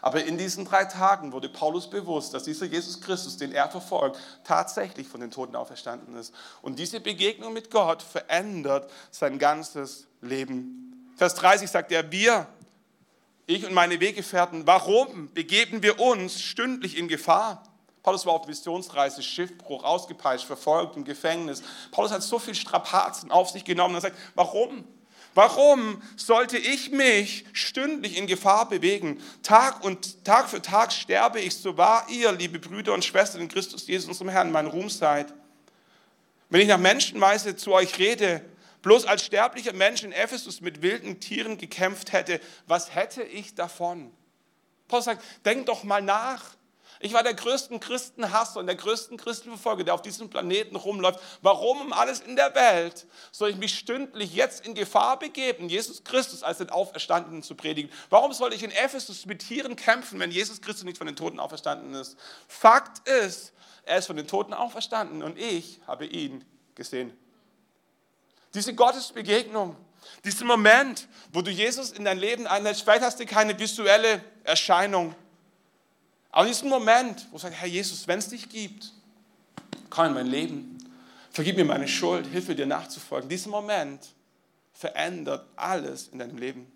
Aber 0.00 0.22
in 0.24 0.38
diesen 0.38 0.64
drei 0.64 0.84
Tagen 0.84 1.32
wurde 1.32 1.48
Paulus 1.48 1.90
bewusst, 1.90 2.32
dass 2.34 2.44
dieser 2.44 2.66
Jesus 2.66 3.00
Christus, 3.00 3.36
den 3.36 3.52
er 3.52 3.68
verfolgt, 3.68 4.18
tatsächlich 4.44 5.08
von 5.08 5.20
den 5.20 5.30
Toten 5.30 5.56
auferstanden 5.56 6.14
ist. 6.14 6.32
Und 6.62 6.78
diese 6.78 7.00
Begegnung 7.00 7.52
mit 7.52 7.70
Gott 7.70 8.02
verändert 8.02 8.90
sein 9.10 9.38
ganzes 9.38 10.06
Leben. 10.20 11.12
Vers 11.16 11.34
30 11.34 11.68
sagt 11.68 11.90
er, 11.90 12.12
wir, 12.12 12.46
ich 13.46 13.66
und 13.66 13.72
meine 13.72 13.98
Weggefährten, 13.98 14.66
warum 14.66 15.32
begeben 15.32 15.82
wir 15.82 15.98
uns 15.98 16.40
stündlich 16.40 16.96
in 16.96 17.08
Gefahr? 17.08 17.64
Paulus 18.02 18.24
war 18.26 18.34
auf 18.34 18.46
Missionsreise, 18.46 19.22
Schiffbruch, 19.22 19.84
ausgepeitscht, 19.84 20.46
verfolgt, 20.46 20.96
im 20.96 21.04
Gefängnis. 21.04 21.62
Paulus 21.90 22.12
hat 22.12 22.22
so 22.22 22.38
viel 22.38 22.54
Strapazen 22.54 23.30
auf 23.30 23.50
sich 23.50 23.64
genommen. 23.64 23.94
Er 23.94 24.00
sagt, 24.00 24.16
warum? 24.34 24.84
Warum 25.34 26.02
sollte 26.16 26.58
ich 26.58 26.90
mich 26.90 27.44
stündlich 27.52 28.16
in 28.16 28.26
Gefahr 28.26 28.68
bewegen? 28.68 29.22
Tag 29.42 29.84
und 29.84 30.24
Tag 30.24 30.48
für 30.48 30.62
Tag 30.62 30.92
sterbe 30.92 31.38
ich, 31.38 31.54
so 31.54 31.76
wahr 31.76 32.06
ihr, 32.08 32.32
liebe 32.32 32.58
Brüder 32.58 32.92
und 32.92 33.04
Schwestern 33.04 33.42
in 33.42 33.48
Christus 33.48 33.86
Jesus, 33.86 34.08
unserem 34.08 34.30
Herrn, 34.30 34.50
mein 34.50 34.66
Ruhm 34.66 34.90
seid. 34.90 35.32
Wenn 36.50 36.62
ich 36.62 36.68
nach 36.68 36.78
Menschenweise 36.78 37.56
zu 37.56 37.72
euch 37.72 37.98
rede, 37.98 38.44
bloß 38.82 39.04
als 39.04 39.24
sterblicher 39.24 39.72
Mensch 39.74 40.02
in 40.02 40.12
Ephesus 40.12 40.60
mit 40.60 40.82
wilden 40.82 41.20
Tieren 41.20 41.58
gekämpft 41.58 42.12
hätte, 42.12 42.40
was 42.66 42.94
hätte 42.94 43.22
ich 43.22 43.54
davon? 43.54 44.10
Paulus 44.88 45.04
sagt, 45.04 45.22
denk 45.44 45.66
doch 45.66 45.84
mal 45.84 46.02
nach. 46.02 46.56
Ich 47.00 47.12
war 47.12 47.22
der 47.22 47.34
größte 47.34 47.78
Christenhasser 47.78 48.60
und 48.60 48.66
der 48.66 48.74
größte 48.74 49.16
Christenverfolger, 49.16 49.84
der 49.84 49.94
auf 49.94 50.02
diesem 50.02 50.28
Planeten 50.30 50.74
rumläuft. 50.74 51.20
Warum 51.42 51.80
um 51.80 51.92
alles 51.92 52.20
in 52.20 52.34
der 52.34 52.54
Welt 52.54 53.06
soll 53.30 53.50
ich 53.50 53.56
mich 53.56 53.78
stündlich 53.78 54.34
jetzt 54.34 54.66
in 54.66 54.74
Gefahr 54.74 55.18
begeben, 55.18 55.68
Jesus 55.68 56.02
Christus 56.02 56.42
als 56.42 56.58
den 56.58 56.70
Auferstandenen 56.70 57.42
zu 57.42 57.54
predigen? 57.54 57.90
Warum 58.10 58.32
soll 58.32 58.52
ich 58.52 58.64
in 58.64 58.72
Ephesus 58.72 59.26
mit 59.26 59.46
Tieren 59.46 59.76
kämpfen, 59.76 60.18
wenn 60.18 60.32
Jesus 60.32 60.60
Christus 60.60 60.84
nicht 60.84 60.98
von 60.98 61.06
den 61.06 61.16
Toten 61.16 61.38
auferstanden 61.38 61.94
ist? 61.94 62.16
Fakt 62.48 63.08
ist, 63.08 63.52
er 63.84 63.98
ist 63.98 64.06
von 64.06 64.16
den 64.16 64.26
Toten 64.26 64.52
auferstanden 64.52 65.22
und 65.22 65.38
ich 65.38 65.80
habe 65.86 66.04
ihn 66.04 66.44
gesehen. 66.74 67.16
Diese 68.54 68.74
Gottesbegegnung, 68.74 69.76
dieser 70.24 70.44
Moment, 70.44 71.06
wo 71.32 71.42
du 71.42 71.50
Jesus 71.50 71.92
in 71.92 72.04
dein 72.04 72.18
Leben 72.18 72.46
einlädst, 72.46 72.82
vielleicht 72.82 73.02
hast 73.02 73.20
du 73.20 73.26
keine 73.26 73.58
visuelle 73.58 74.22
Erscheinung, 74.42 75.14
aber 76.30 76.46
in 76.46 76.52
diesem 76.52 76.68
Moment, 76.68 77.26
wo 77.30 77.36
du 77.36 77.42
sagst, 77.42 77.58
Herr 77.58 77.68
Jesus, 77.68 78.06
wenn 78.06 78.18
es 78.18 78.28
dich 78.28 78.48
gibt, 78.48 78.92
komm 79.90 80.06
in 80.06 80.14
mein 80.14 80.26
Leben. 80.26 80.78
Vergib 81.30 81.56
mir 81.56 81.64
meine 81.64 81.88
Schuld, 81.88 82.26
hilf 82.26 82.54
dir 82.54 82.66
nachzufolgen. 82.66 83.28
Dieser 83.28 83.50
Moment 83.50 84.14
verändert 84.72 85.46
alles 85.56 86.08
in 86.08 86.18
deinem 86.18 86.36
Leben. 86.38 86.70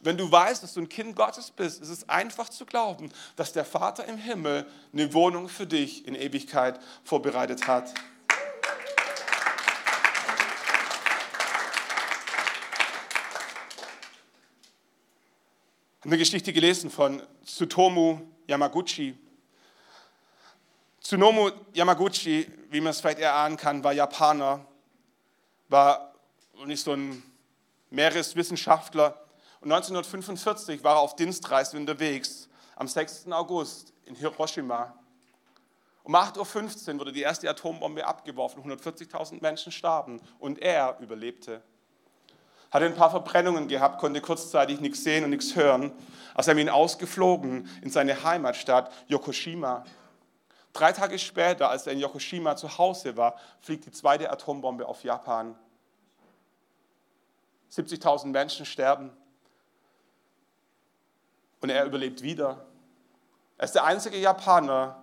Wenn 0.00 0.16
du 0.16 0.30
weißt, 0.30 0.62
dass 0.62 0.74
du 0.74 0.80
ein 0.80 0.88
Kind 0.88 1.16
Gottes 1.16 1.50
bist, 1.50 1.82
ist 1.82 1.88
es 1.88 2.08
einfach 2.08 2.48
zu 2.48 2.64
glauben, 2.64 3.10
dass 3.36 3.52
der 3.52 3.64
Vater 3.64 4.04
im 4.04 4.16
Himmel 4.16 4.66
eine 4.92 5.12
Wohnung 5.12 5.48
für 5.48 5.66
dich 5.66 6.06
in 6.06 6.14
Ewigkeit 6.14 6.78
vorbereitet 7.02 7.66
hat. 7.66 7.92
Ich 16.00 16.06
eine 16.06 16.18
Geschichte 16.18 16.52
gelesen 16.52 16.90
von 16.90 17.22
Tsutomu 17.44 18.20
Yamaguchi. 18.48 19.14
Tsunomu 21.02 21.50
Yamaguchi, 21.74 22.50
wie 22.70 22.80
man 22.80 22.90
es 22.90 23.00
vielleicht 23.00 23.18
erahnen 23.18 23.58
kann, 23.58 23.84
war 23.84 23.92
Japaner, 23.92 24.64
war 25.68 26.14
nicht 26.64 26.82
so 26.82 26.94
ein 26.94 27.22
Meereswissenschaftler. 27.90 29.20
Und 29.60 29.70
1945 29.70 30.82
war 30.82 30.96
er 30.96 31.00
auf 31.00 31.14
Dienstreise 31.14 31.76
unterwegs, 31.76 32.48
am 32.74 32.88
6. 32.88 33.30
August 33.30 33.92
in 34.06 34.14
Hiroshima. 34.14 34.94
Um 36.02 36.16
8.15 36.16 36.94
Uhr 36.94 37.00
wurde 37.00 37.12
die 37.12 37.20
erste 37.20 37.50
Atombombe 37.50 38.06
abgeworfen, 38.06 38.62
140.000 38.62 39.42
Menschen 39.42 39.72
starben 39.72 40.22
und 40.38 40.58
er 40.58 40.98
überlebte. 41.00 41.62
Hatte 42.70 42.84
ein 42.84 42.94
paar 42.94 43.10
Verbrennungen 43.10 43.68
gehabt, 43.68 43.98
konnte 43.98 44.20
kurzzeitig 44.20 44.80
nichts 44.80 45.02
sehen 45.02 45.24
und 45.24 45.30
nichts 45.30 45.56
hören. 45.56 45.92
Als 46.34 46.48
er 46.48 46.56
ihn 46.56 46.68
ausgeflogen 46.68 47.68
in 47.82 47.90
seine 47.90 48.22
Heimatstadt 48.22 48.92
Yokoshima. 49.08 49.84
Drei 50.72 50.92
Tage 50.92 51.18
später, 51.18 51.70
als 51.70 51.86
er 51.86 51.94
in 51.94 51.98
Yokoshima 51.98 52.56
zu 52.56 52.78
Hause 52.78 53.16
war, 53.16 53.36
fliegt 53.60 53.86
die 53.86 53.90
zweite 53.90 54.30
Atombombe 54.30 54.86
auf 54.86 55.02
Japan. 55.02 55.56
70.000 57.72 58.26
Menschen 58.26 58.64
sterben 58.64 59.10
und 61.60 61.70
er 61.70 61.84
überlebt 61.84 62.22
wieder. 62.22 62.64
Er 63.56 63.64
ist 63.64 63.74
der 63.74 63.84
einzige 63.84 64.18
Japaner, 64.18 65.02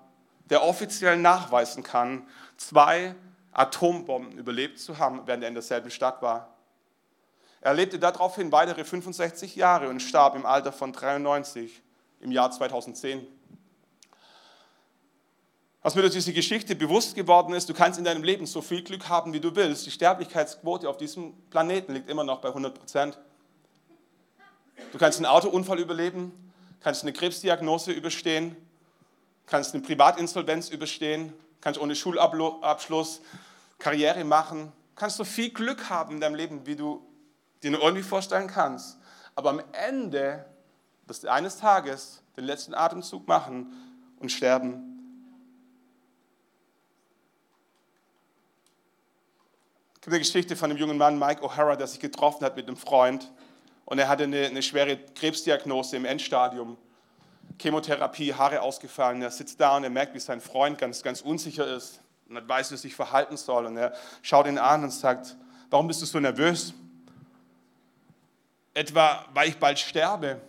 der 0.50 0.64
offiziell 0.64 1.18
nachweisen 1.18 1.84
kann, 1.84 2.28
zwei 2.58 3.16
Atombomben 3.52 4.38
überlebt 4.38 4.80
zu 4.80 4.98
haben, 4.98 5.26
während 5.26 5.44
er 5.44 5.50
in 5.50 5.56
derselben 5.56 5.92
Stadt 5.92 6.22
war. 6.22 6.55
Er 7.62 7.74
lebte 7.74 7.98
daraufhin 7.98 8.52
weitere 8.52 8.84
65 8.84 9.56
Jahre 9.56 9.90
und 9.90 10.02
starb 10.02 10.36
im 10.36 10.46
Alter 10.46 10.72
von 10.72 10.94
93 10.94 11.82
im 12.20 12.32
Jahr 12.32 12.52
2010. 12.52 13.26
Was 15.86 15.94
mir 15.94 16.02
durch 16.02 16.14
diese 16.14 16.34
Geschichte 16.34 16.76
bewusst 16.76 17.14
geworden 17.14 17.54
ist, 17.54 17.70
du 17.70 17.74
kannst 17.76 18.00
in 18.00 18.06
deinem 18.06 18.24
Leben 18.24 18.48
so 18.48 18.64
viel 18.64 18.82
Glück 18.82 19.08
haben, 19.08 19.34
wie 19.34 19.40
du 19.40 19.56
willst. 19.56 19.86
Die 19.86 19.92
Sterblichkeitsquote 19.92 20.90
auf 20.90 20.98
diesem 20.98 21.34
Planeten 21.52 21.94
liegt 21.94 22.10
immer 22.10 22.24
noch 22.24 22.42
bei 22.42 22.48
100 22.48 22.74
Prozent. 22.74 23.20
Du 24.92 24.98
kannst 24.98 25.20
einen 25.20 25.28
Autounfall 25.28 25.80
überleben, 25.80 26.32
kannst 26.80 27.04
eine 27.04 27.14
Krebsdiagnose 27.14 27.92
überstehen, 27.92 28.56
kannst 29.46 29.76
eine 29.76 29.84
Privatinsolvenz 29.84 30.70
überstehen, 30.70 31.34
kannst 31.62 31.80
ohne 31.80 31.96
Schulabschluss 31.96 33.22
Karriere 33.78 34.24
machen, 34.24 34.72
kannst 34.96 35.18
so 35.18 35.24
viel 35.24 35.52
Glück 35.52 35.90
haben 35.90 36.16
in 36.16 36.22
deinem 36.22 36.34
Leben, 36.34 36.66
wie 36.66 36.76
du 36.76 37.05
dir 37.66 37.72
nur 37.72 37.82
irgendwie 37.82 38.04
vorstellen 38.04 38.48
kannst. 38.48 38.98
Aber 39.34 39.50
am 39.50 39.62
Ende 39.72 40.46
wirst 41.08 41.24
du 41.24 41.32
eines 41.32 41.58
Tages 41.58 42.22
den 42.38 42.46
letzten 42.46 42.74
Atemzug 42.74 43.28
machen 43.28 43.74
und 44.20 44.32
sterben. 44.32 44.92
Es 49.96 50.02
gibt 50.02 50.14
eine 50.14 50.20
Geschichte 50.20 50.56
von 50.56 50.70
einem 50.70 50.80
jungen 50.80 50.98
Mann, 50.98 51.18
Mike 51.18 51.42
O'Hara, 51.42 51.76
der 51.76 51.88
sich 51.88 52.00
getroffen 52.00 52.46
hat 52.46 52.56
mit 52.56 52.68
einem 52.68 52.78
Freund 52.78 53.32
und 53.86 53.98
er 53.98 54.08
hatte 54.08 54.24
eine, 54.24 54.46
eine 54.46 54.62
schwere 54.62 54.98
Krebsdiagnose 54.98 55.98
im 55.98 56.06
Endstadium. 56.06 56.78
Chemotherapie, 57.60 58.34
Haare 58.34 58.62
ausgefallen. 58.62 59.22
Er 59.22 59.32
sitzt 59.32 59.60
da 59.60 59.78
und 59.78 59.84
er 59.84 59.90
merkt, 59.90 60.14
wie 60.14 60.20
sein 60.20 60.42
Freund 60.42 60.78
ganz, 60.78 61.02
ganz 61.02 61.22
unsicher 61.22 61.66
ist 61.66 62.02
und 62.28 62.36
nicht 62.36 62.48
weiß, 62.48 62.70
wie 62.70 62.76
er 62.76 62.80
sich 62.80 62.96
verhalten 62.96 63.38
soll. 63.38 63.66
Und 63.66 63.78
er 63.78 63.94
schaut 64.22 64.46
ihn 64.46 64.58
an 64.58 64.84
und 64.84 64.92
sagt, 64.92 65.36
warum 65.70 65.88
bist 65.88 66.02
du 66.02 66.06
so 66.06 66.20
nervös? 66.20 66.74
Etwa, 68.76 69.26
weil 69.34 69.50
ich 69.50 69.58
bald 69.58 69.80
sterbe. 69.80 70.40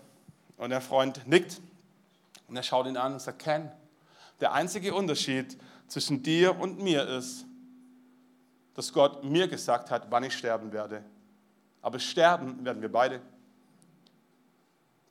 Und 0.59 0.71
der 0.71 0.83
Freund 0.83 1.27
nickt 1.27 1.61
und 2.49 2.57
er 2.57 2.63
schaut 2.63 2.87
ihn 2.87 2.97
an 2.97 3.15
und 3.15 3.21
sagt, 3.21 3.39
Ken, 3.39 3.71
der 4.41 4.53
einzige 4.53 4.95
Unterschied 4.95 5.57
zwischen 5.87 6.23
dir 6.23 6.59
und 6.59 6.83
mir 6.83 7.07
ist, 7.07 7.47
dass 8.75 8.93
Gott 8.93 9.25
mir 9.25 9.49
gesagt 9.49 9.91
hat, 9.91 10.11
wann 10.11 10.25
ich 10.25 10.37
sterben 10.37 10.73
werde. 10.73 11.03
Aber 11.83 11.99
sterben 11.99 12.65
werden 12.65 12.83
wir 12.83 12.91
beide. 12.91 13.21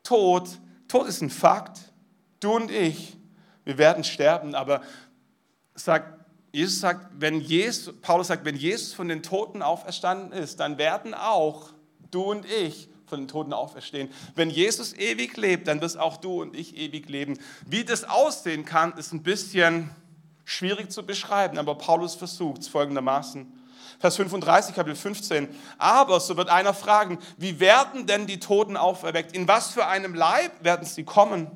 Tod, 0.04 0.50
Tod 0.88 1.08
ist 1.08 1.22
ein 1.22 1.30
Fakt. 1.30 1.80
Du 2.40 2.54
und 2.56 2.70
ich, 2.70 3.18
wir 3.64 3.78
werden 3.78 4.04
sterben. 4.04 4.54
Aber 4.54 4.82
sagt, 5.74 6.26
Jesus 6.52 6.80
sagt, 6.80 7.10
wenn 7.20 7.42
Jesus, 7.42 7.94
Paulus 8.02 8.28
sagt, 8.28 8.46
wenn 8.46 8.56
Jesus 8.56 8.94
von 8.94 9.08
den 9.08 9.24
Toten 9.24 9.62
auferstanden 9.62 10.32
ist, 10.32 10.60
dann 10.60 10.78
werden 10.78 11.14
auch 11.14 11.70
du 12.12 12.24
und 12.24 12.46
ich 12.46 12.90
von 13.08 13.20
den 13.20 13.28
Toten 13.28 13.54
auferstehen. 13.54 14.10
Wenn 14.36 14.50
Jesus 14.50 14.94
ewig 14.94 15.38
lebt, 15.38 15.68
dann 15.68 15.82
wirst 15.82 15.98
auch 15.98 16.18
du 16.18 16.42
und 16.42 16.56
ich 16.56 16.78
ewig 16.78 17.10
leben. 17.10 17.38
Wie 17.66 17.84
das 17.84 18.04
aussehen 18.04 18.66
kann, 18.66 18.94
ist 18.98 19.14
ein 19.14 19.24
bisschen 19.24 19.90
schwierig 20.44 20.92
zu 20.92 21.06
beschreiben, 21.06 21.58
aber 21.58 21.76
Paulus 21.76 22.16
versucht 22.16 22.62
es 22.62 22.68
folgendermaßen. 22.68 23.52
Vers 24.00 24.18
35, 24.18 24.76
Kapitel 24.76 24.96
15. 24.96 25.48
Aber, 25.78 26.20
so 26.20 26.36
wird 26.38 26.50
einer 26.50 26.74
fragen, 26.74 27.18
wie 27.38 27.60
werden 27.60 28.06
denn 28.08 28.28
die 28.28 28.40
Toten 28.40 28.78
auferweckt? 28.78 29.36
In 29.36 29.48
was 29.48 29.72
für 29.72 29.88
einem 29.88 30.14
Leib 30.14 30.64
werden 30.64 30.86
sie 30.86 31.04
kommen? 31.04 31.50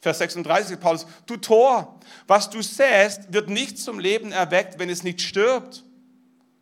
Vers 0.00 0.18
36, 0.18 0.78
Paulus, 0.78 1.06
du 1.26 1.36
Tor, 1.36 1.98
was 2.26 2.48
du 2.48 2.62
säst, 2.62 3.32
wird 3.32 3.48
nicht 3.50 3.78
zum 3.78 3.98
Leben 3.98 4.30
erweckt, 4.30 4.78
wenn 4.78 4.88
es 4.88 5.02
nicht 5.02 5.20
stirbt. 5.20 5.84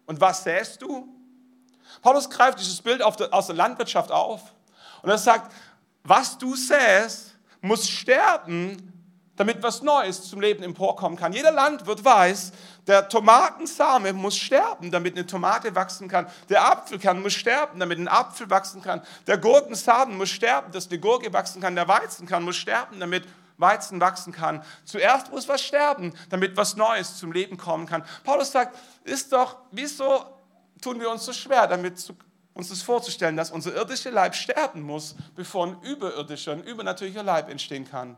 Und 0.06 0.20
was 0.20 0.44
säst 0.44 0.82
du? 0.82 1.13
Paulus 2.04 2.28
greift 2.28 2.60
dieses 2.60 2.82
Bild 2.82 3.02
aus 3.02 3.46
der 3.46 3.56
Landwirtschaft 3.56 4.12
auf 4.12 4.42
und 5.00 5.08
er 5.08 5.16
sagt, 5.16 5.50
was 6.02 6.36
du 6.36 6.54
säst, 6.54 7.34
muss 7.62 7.88
sterben, 7.88 8.92
damit 9.36 9.62
was 9.62 9.80
Neues 9.80 10.28
zum 10.28 10.42
Leben 10.42 10.62
emporkommen 10.62 11.16
kann. 11.18 11.32
Jeder 11.32 11.50
Landwirt 11.50 12.04
weiß, 12.04 12.52
der 12.86 13.08
Tomatensame 13.08 14.12
muss 14.12 14.36
sterben, 14.36 14.90
damit 14.90 15.16
eine 15.16 15.26
Tomate 15.26 15.74
wachsen 15.74 16.06
kann. 16.06 16.26
Der 16.50 16.70
Apfelkern 16.70 17.22
muss 17.22 17.32
sterben, 17.32 17.80
damit 17.80 17.98
ein 17.98 18.08
Apfel 18.08 18.50
wachsen 18.50 18.82
kann. 18.82 19.00
Der 19.26 19.38
Gurkensamen 19.38 20.18
muss 20.18 20.28
sterben, 20.28 20.72
dass 20.72 20.90
eine 20.90 20.98
Gurke 20.98 21.32
wachsen 21.32 21.62
kann. 21.62 21.74
Der 21.74 21.88
Weizenkern 21.88 22.42
muss 22.42 22.56
sterben, 22.56 23.00
damit 23.00 23.24
Weizen 23.56 23.98
wachsen 23.98 24.34
kann. 24.34 24.62
Zuerst 24.84 25.32
muss 25.32 25.48
was 25.48 25.62
sterben, 25.62 26.12
damit 26.28 26.54
was 26.58 26.76
Neues 26.76 27.16
zum 27.16 27.32
Leben 27.32 27.56
kommen 27.56 27.86
kann. 27.86 28.04
Paulus 28.24 28.52
sagt, 28.52 28.76
ist 29.04 29.32
doch, 29.32 29.56
wieso 29.70 30.33
tun 30.84 31.00
wir 31.00 31.10
uns 31.10 31.24
so 31.24 31.32
schwer, 31.32 31.66
damit 31.66 31.98
zu, 31.98 32.14
uns 32.52 32.68
das 32.68 32.82
vorzustellen, 32.82 33.36
dass 33.36 33.50
unser 33.50 33.74
irdischer 33.74 34.10
Leib 34.10 34.34
sterben 34.34 34.82
muss, 34.82 35.14
bevor 35.34 35.66
ein 35.66 35.80
überirdischer, 35.80 36.52
ein 36.52 36.62
übernatürlicher 36.62 37.22
Leib 37.22 37.50
entstehen 37.50 37.88
kann. 37.88 38.16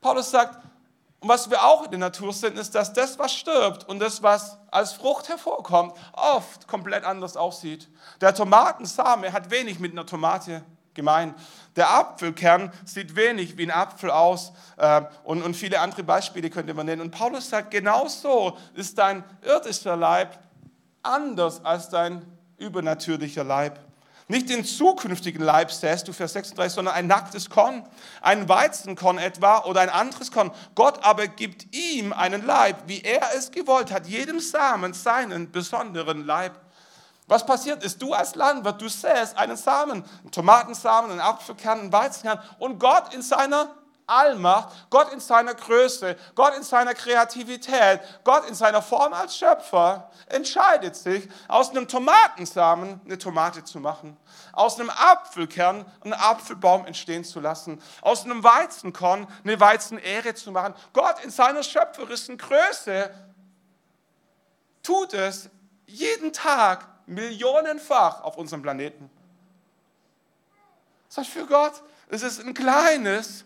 Paulus 0.00 0.30
sagt, 0.30 0.62
und 1.20 1.30
was 1.30 1.50
wir 1.50 1.64
auch 1.64 1.84
in 1.84 1.90
der 1.90 1.98
Natur 1.98 2.32
sind, 2.32 2.58
ist, 2.58 2.74
dass 2.74 2.92
das, 2.92 3.18
was 3.18 3.34
stirbt 3.34 3.88
und 3.88 3.98
das, 3.98 4.22
was 4.22 4.58
als 4.70 4.92
Frucht 4.92 5.28
hervorkommt, 5.28 5.94
oft 6.12 6.68
komplett 6.68 7.04
anders 7.04 7.36
aussieht. 7.36 7.88
Der 8.20 8.34
Tomatensame 8.34 9.32
hat 9.32 9.50
wenig 9.50 9.80
mit 9.80 9.92
einer 9.92 10.04
Tomate 10.04 10.62
gemein. 10.92 11.34
Der 11.74 11.90
Apfelkern 11.90 12.70
sieht 12.84 13.16
wenig 13.16 13.56
wie 13.56 13.64
ein 13.64 13.70
Apfel 13.70 14.10
aus 14.10 14.52
äh, 14.76 15.02
und, 15.24 15.42
und 15.42 15.54
viele 15.54 15.80
andere 15.80 16.02
Beispiele 16.02 16.50
könnte 16.50 16.74
man 16.74 16.86
nennen. 16.86 17.02
Und 17.02 17.10
Paulus 17.10 17.48
sagt, 17.48 17.70
genau 17.70 18.08
so 18.08 18.56
ist 18.74 18.98
dein 18.98 19.24
irdischer 19.42 19.96
Leib 19.96 20.38
anders 21.06 21.64
als 21.64 21.88
dein 21.88 22.24
übernatürlicher 22.58 23.44
Leib. 23.44 23.80
Nicht 24.28 24.48
den 24.48 24.64
zukünftigen 24.64 25.42
Leib 25.42 25.70
säst 25.70 26.08
du, 26.08 26.12
Vers 26.12 26.32
36, 26.32 26.74
sondern 26.74 26.94
ein 26.94 27.06
nacktes 27.06 27.48
Korn, 27.48 27.84
ein 28.20 28.48
Weizenkorn 28.48 29.18
etwa 29.18 29.64
oder 29.64 29.80
ein 29.82 29.88
anderes 29.88 30.32
Korn. 30.32 30.50
Gott 30.74 31.04
aber 31.04 31.28
gibt 31.28 31.72
ihm 31.74 32.12
einen 32.12 32.44
Leib, 32.44 32.76
wie 32.86 33.02
er 33.02 33.22
es 33.36 33.52
gewollt 33.52 33.92
hat, 33.92 34.08
jedem 34.08 34.40
Samen 34.40 34.94
seinen 34.94 35.52
besonderen 35.52 36.26
Leib. 36.26 36.58
Was 37.28 37.46
passiert 37.46 37.84
ist, 37.84 38.02
du 38.02 38.14
als 38.14 38.34
Landwirt, 38.34 38.80
du 38.80 38.88
säst 38.88 39.36
einen 39.36 39.56
Samen, 39.56 40.04
einen 40.22 40.30
Tomatensamen, 40.32 41.12
einen 41.12 41.20
Apfelkern, 41.20 41.80
einen 41.80 41.92
Weizenkern 41.92 42.40
und 42.58 42.80
Gott 42.80 43.14
in 43.14 43.22
seiner 43.22 43.68
Allmacht, 44.06 44.88
Gott 44.90 45.12
in 45.12 45.20
seiner 45.20 45.54
Größe, 45.54 46.16
Gott 46.34 46.54
in 46.54 46.62
seiner 46.62 46.94
Kreativität, 46.94 48.00
Gott 48.22 48.48
in 48.48 48.54
seiner 48.54 48.82
Form 48.82 49.12
als 49.12 49.36
Schöpfer 49.36 50.10
entscheidet 50.26 50.94
sich, 50.94 51.28
aus 51.48 51.70
einem 51.70 51.88
Tomatensamen 51.88 53.00
eine 53.04 53.18
Tomate 53.18 53.64
zu 53.64 53.80
machen, 53.80 54.16
aus 54.52 54.78
einem 54.78 54.90
Apfelkern 54.90 55.84
einen 56.04 56.12
Apfelbaum 56.12 56.86
entstehen 56.86 57.24
zu 57.24 57.40
lassen, 57.40 57.82
aus 58.00 58.24
einem 58.24 58.44
Weizenkorn 58.44 59.26
eine 59.42 59.58
Weizenähre 59.58 60.34
zu 60.34 60.52
machen. 60.52 60.74
Gott 60.92 61.24
in 61.24 61.30
seiner 61.30 61.62
schöpferischen 61.64 62.38
Größe 62.38 63.10
tut 64.84 65.14
es 65.14 65.50
jeden 65.86 66.32
Tag 66.32 66.86
millionenfach 67.06 68.22
auf 68.22 68.36
unserem 68.36 68.62
Planeten. 68.62 69.10
Das 71.08 71.18
heißt, 71.18 71.30
für 71.30 71.46
Gott 71.46 71.82
ist 72.08 72.22
es 72.22 72.38
ein 72.38 72.54
kleines, 72.54 73.45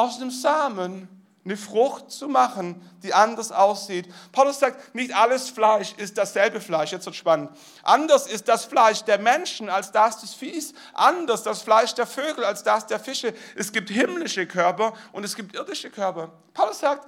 aus 0.00 0.18
dem 0.18 0.30
Samen 0.30 1.08
eine 1.44 1.56
Frucht 1.58 2.10
zu 2.10 2.26
machen, 2.28 2.80
die 3.02 3.12
anders 3.12 3.52
aussieht. 3.52 4.06
Paulus 4.32 4.58
sagt, 4.58 4.94
nicht 4.94 5.14
alles 5.14 5.50
Fleisch 5.50 5.92
ist 5.96 6.16
dasselbe 6.16 6.60
Fleisch. 6.60 6.92
Jetzt 6.92 7.04
wird 7.04 7.16
spannend. 7.16 7.50
Anders 7.82 8.26
ist 8.26 8.48
das 8.48 8.64
Fleisch 8.64 9.02
der 9.02 9.18
Menschen 9.18 9.68
als 9.68 9.92
das 9.92 10.20
des 10.20 10.32
Viehs. 10.32 10.72
Anders 10.94 11.42
das 11.42 11.62
Fleisch 11.62 11.94
der 11.94 12.06
Vögel 12.06 12.44
als 12.44 12.62
das 12.62 12.86
der 12.86 12.98
Fische. 12.98 13.34
Es 13.56 13.72
gibt 13.72 13.90
himmlische 13.90 14.46
Körper 14.46 14.94
und 15.12 15.24
es 15.24 15.36
gibt 15.36 15.54
irdische 15.54 15.90
Körper. 15.90 16.30
Paulus 16.54 16.80
sagt, 16.80 17.06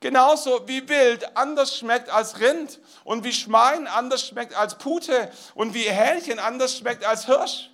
Genauso 0.00 0.68
wie 0.68 0.86
Wild 0.90 1.34
anders 1.38 1.78
schmeckt 1.78 2.10
als 2.10 2.38
Rind 2.38 2.80
und 3.04 3.24
wie 3.24 3.32
Schwein 3.32 3.86
anders 3.86 4.26
schmeckt 4.26 4.54
als 4.54 4.76
Pute 4.76 5.32
und 5.54 5.72
wie 5.72 5.84
Hähnchen 5.84 6.38
anders 6.38 6.76
schmeckt 6.76 7.02
als 7.02 7.24
Hirsch. 7.24 7.70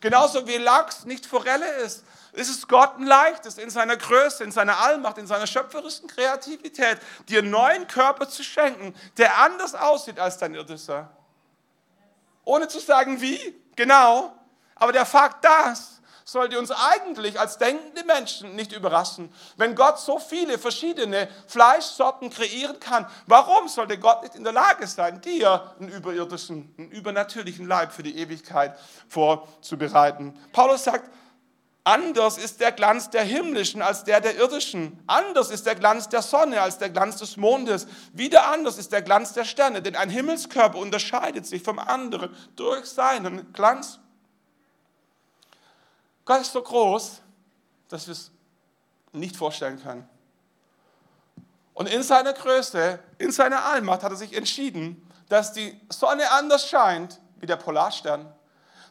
Genauso 0.00 0.46
wie 0.46 0.56
Lachs 0.56 1.04
nicht 1.04 1.26
Forelle 1.26 1.66
ist, 1.82 2.04
ist 2.34 2.50
es 2.50 2.68
Gott 2.68 2.98
ein 2.98 3.06
leichtes, 3.06 3.58
in 3.58 3.70
seiner 3.70 3.96
Größe, 3.96 4.44
in 4.44 4.52
seiner 4.52 4.78
Allmacht, 4.78 5.18
in 5.18 5.26
seiner 5.26 5.46
schöpferischen 5.46 6.08
Kreativität, 6.08 6.98
dir 7.28 7.38
einen 7.40 7.50
neuen 7.50 7.86
Körper 7.86 8.28
zu 8.28 8.42
schenken, 8.42 8.94
der 9.16 9.38
anders 9.38 9.74
aussieht 9.74 10.18
als 10.18 10.38
dein 10.38 10.54
irdischer. 10.54 11.10
Ohne 12.44 12.68
zu 12.68 12.80
sagen 12.80 13.20
wie, 13.20 13.38
genau, 13.76 14.34
aber 14.74 14.92
der 14.92 15.06
Fakt, 15.06 15.44
dass 15.44 15.94
sollte 16.24 16.58
uns 16.58 16.70
eigentlich 16.70 17.38
als 17.38 17.58
denkende 17.58 18.02
Menschen 18.04 18.56
nicht 18.56 18.72
überraschen. 18.72 19.32
Wenn 19.56 19.74
Gott 19.74 20.00
so 20.00 20.18
viele 20.18 20.58
verschiedene 20.58 21.28
Fleischsorten 21.46 22.30
kreieren 22.30 22.80
kann, 22.80 23.06
warum 23.26 23.68
sollte 23.68 23.98
Gott 23.98 24.22
nicht 24.22 24.34
in 24.34 24.42
der 24.42 24.54
Lage 24.54 24.86
sein, 24.86 25.20
dir 25.20 25.74
einen 25.78 25.90
überirdischen, 25.90 26.74
einen 26.78 26.90
übernatürlichen 26.90 27.66
Leib 27.66 27.92
für 27.92 28.02
die 28.02 28.18
Ewigkeit 28.18 28.78
vorzubereiten? 29.08 30.34
Paulus 30.52 30.84
sagt, 30.84 31.10
Anders 31.86 32.38
ist 32.38 32.60
der 32.60 32.72
Glanz 32.72 33.10
der 33.10 33.24
himmlischen 33.24 33.82
als 33.82 34.04
der 34.04 34.22
der 34.22 34.36
irdischen. 34.36 35.02
Anders 35.06 35.50
ist 35.50 35.66
der 35.66 35.74
Glanz 35.74 36.08
der 36.08 36.22
Sonne 36.22 36.62
als 36.62 36.78
der 36.78 36.88
Glanz 36.88 37.18
des 37.18 37.36
Mondes. 37.36 37.86
Wieder 38.14 38.50
anders 38.50 38.78
ist 38.78 38.90
der 38.90 39.02
Glanz 39.02 39.34
der 39.34 39.44
Sterne, 39.44 39.82
denn 39.82 39.94
ein 39.94 40.08
Himmelskörper 40.08 40.78
unterscheidet 40.78 41.44
sich 41.44 41.62
vom 41.62 41.78
anderen 41.78 42.34
durch 42.56 42.86
seinen 42.86 43.52
Glanz. 43.52 43.98
Gott 46.24 46.40
ist 46.40 46.52
so 46.52 46.62
groß, 46.62 47.20
dass 47.90 48.06
wir 48.06 48.12
es 48.12 48.30
nicht 49.12 49.36
vorstellen 49.36 49.78
können. 49.82 50.08
Und 51.74 51.86
in 51.90 52.02
seiner 52.02 52.32
Größe, 52.32 52.98
in 53.18 53.30
seiner 53.30 53.62
Allmacht 53.62 54.02
hat 54.02 54.12
er 54.12 54.16
sich 54.16 54.34
entschieden, 54.34 55.06
dass 55.28 55.52
die 55.52 55.78
Sonne 55.90 56.30
anders 56.30 56.66
scheint 56.66 57.20
wie 57.40 57.46
der 57.46 57.56
Polarstern, 57.56 58.32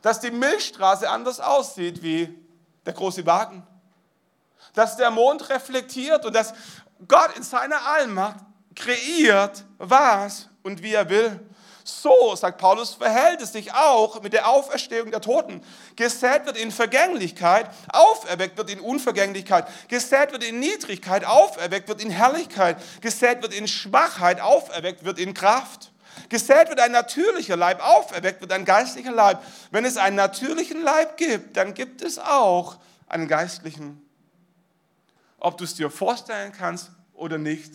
dass 0.03 0.19
die 0.19 0.29
Milchstraße 0.29 1.09
anders 1.09 1.39
aussieht 1.39 2.03
wie 2.03 2.42
der 2.85 2.93
große 2.93 3.25
Wagen, 3.25 3.65
dass 4.73 4.97
der 4.97 5.11
Mond 5.11 5.49
reflektiert 5.49 6.25
und 6.25 6.35
dass 6.35 6.53
Gott 7.07 7.35
in 7.35 7.43
seiner 7.43 7.85
Allmacht 7.85 8.37
kreiert, 8.75 9.65
was 9.77 10.49
und 10.63 10.81
wie 10.81 10.93
er 10.93 11.09
will. 11.09 11.39
So, 11.85 12.33
sagt 12.35 12.59
Paulus, 12.59 12.93
verhält 12.93 13.41
es 13.41 13.51
sich 13.51 13.73
auch 13.73 14.21
mit 14.21 14.31
der 14.31 14.47
Auferstehung 14.47 15.11
der 15.11 15.19
Toten. 15.19 15.61
Gesät 15.97 16.45
wird 16.45 16.57
in 16.57 16.71
Vergänglichkeit, 16.71 17.69
auferweckt 17.89 18.57
wird 18.57 18.69
in 18.69 18.79
Unvergänglichkeit. 18.79 19.67
Gesät 19.89 20.31
wird 20.31 20.45
in 20.45 20.61
Niedrigkeit, 20.61 21.25
auferweckt 21.25 21.89
wird 21.89 22.01
in 22.01 22.09
Herrlichkeit. 22.09 22.77
Gesät 23.01 23.41
wird 23.41 23.53
in 23.53 23.67
Schwachheit, 23.67 24.39
auferweckt 24.39 25.03
wird 25.03 25.19
in 25.19 25.33
Kraft. 25.33 25.92
Gesät 26.29 26.69
wird 26.69 26.79
ein 26.79 26.91
natürlicher 26.91 27.57
Leib, 27.57 27.81
auferweckt 27.81 28.41
wird 28.41 28.51
ein 28.51 28.65
geistlicher 28.65 29.11
Leib. 29.11 29.43
Wenn 29.71 29.85
es 29.85 29.97
einen 29.97 30.15
natürlichen 30.15 30.81
Leib 30.81 31.17
gibt, 31.17 31.57
dann 31.57 31.73
gibt 31.73 32.01
es 32.01 32.19
auch 32.19 32.77
einen 33.07 33.27
geistlichen. 33.27 34.01
Ob 35.39 35.57
du 35.57 35.63
es 35.63 35.75
dir 35.75 35.89
vorstellen 35.89 36.51
kannst 36.51 36.91
oder 37.13 37.37
nicht. 37.37 37.73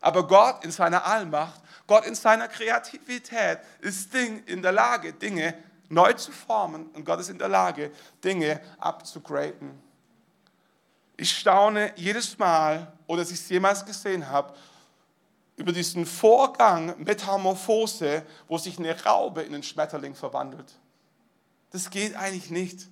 Aber 0.00 0.26
Gott 0.26 0.64
in 0.64 0.70
seiner 0.70 1.06
Allmacht 1.06 1.64
Gott 1.86 2.06
in 2.06 2.14
seiner 2.14 2.48
Kreativität 2.48 3.58
ist 3.80 4.12
Ding 4.12 4.42
in 4.46 4.62
der 4.62 4.72
Lage, 4.72 5.12
Dinge 5.12 5.54
neu 5.88 6.12
zu 6.14 6.32
formen 6.32 6.86
und 6.88 7.04
Gott 7.04 7.20
ist 7.20 7.28
in 7.28 7.38
der 7.38 7.48
Lage, 7.48 7.90
Dinge 8.22 8.60
abzugraden. 8.78 9.82
Ich 11.16 11.30
staune 11.30 11.92
jedes 11.96 12.38
Mal, 12.38 12.92
oder 13.06 13.22
dass 13.22 13.30
ich 13.30 13.40
es 13.40 13.48
jemals 13.48 13.84
gesehen 13.84 14.28
habe, 14.28 14.54
über 15.56 15.72
diesen 15.72 16.06
Vorgang 16.06 16.94
Metamorphose, 16.98 18.24
wo 18.48 18.58
sich 18.58 18.78
eine 18.78 19.00
Raube 19.04 19.42
in 19.42 19.54
einen 19.54 19.62
Schmetterling 19.62 20.14
verwandelt. 20.14 20.72
Das 21.70 21.90
geht 21.90 22.16
eigentlich 22.16 22.50
nicht. 22.50 22.88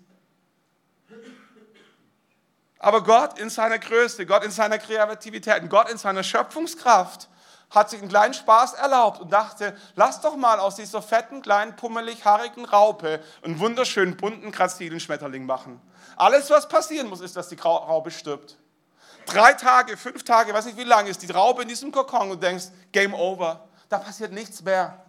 Aber 2.78 3.04
Gott 3.04 3.38
in 3.38 3.48
seiner 3.48 3.78
Größe, 3.78 4.26
Gott 4.26 4.44
in 4.44 4.50
seiner 4.50 4.78
Kreativität, 4.78 5.68
Gott 5.70 5.88
in 5.88 5.98
seiner 5.98 6.22
Schöpfungskraft 6.22 7.28
hat 7.70 7.90
sich 7.90 8.00
einen 8.00 8.08
kleinen 8.08 8.34
Spaß 8.34 8.74
erlaubt 8.74 9.20
und 9.20 9.32
dachte, 9.32 9.76
lass 9.94 10.20
doch 10.20 10.36
mal 10.36 10.58
aus 10.58 10.76
dieser 10.76 11.00
fetten, 11.00 11.42
kleinen, 11.42 11.74
pummelig 11.74 12.24
haarigen 12.24 12.64
Raupe 12.64 13.22
einen 13.42 13.58
wunderschönen, 13.58 14.16
bunten, 14.16 14.52
grazilen 14.52 15.00
Schmetterling 15.00 15.46
machen. 15.46 15.80
Alles, 16.16 16.50
was 16.50 16.68
passieren 16.68 17.08
muss, 17.08 17.20
ist, 17.20 17.36
dass 17.36 17.48
die 17.48 17.56
Raupe 17.56 18.10
stirbt. 18.10 18.58
Drei 19.26 19.52
Tage, 19.54 19.96
fünf 19.96 20.24
Tage, 20.24 20.52
weiß 20.52 20.66
nicht 20.66 20.76
wie 20.76 20.84
lange, 20.84 21.10
ist 21.10 21.22
die 21.22 21.30
Raupe 21.30 21.62
in 21.62 21.68
diesem 21.68 21.92
Kokon 21.92 22.30
und 22.30 22.42
denkst, 22.42 22.66
Game 22.90 23.14
over. 23.14 23.68
Da 23.88 23.98
passiert 23.98 24.32
nichts 24.32 24.62
mehr. 24.62 25.04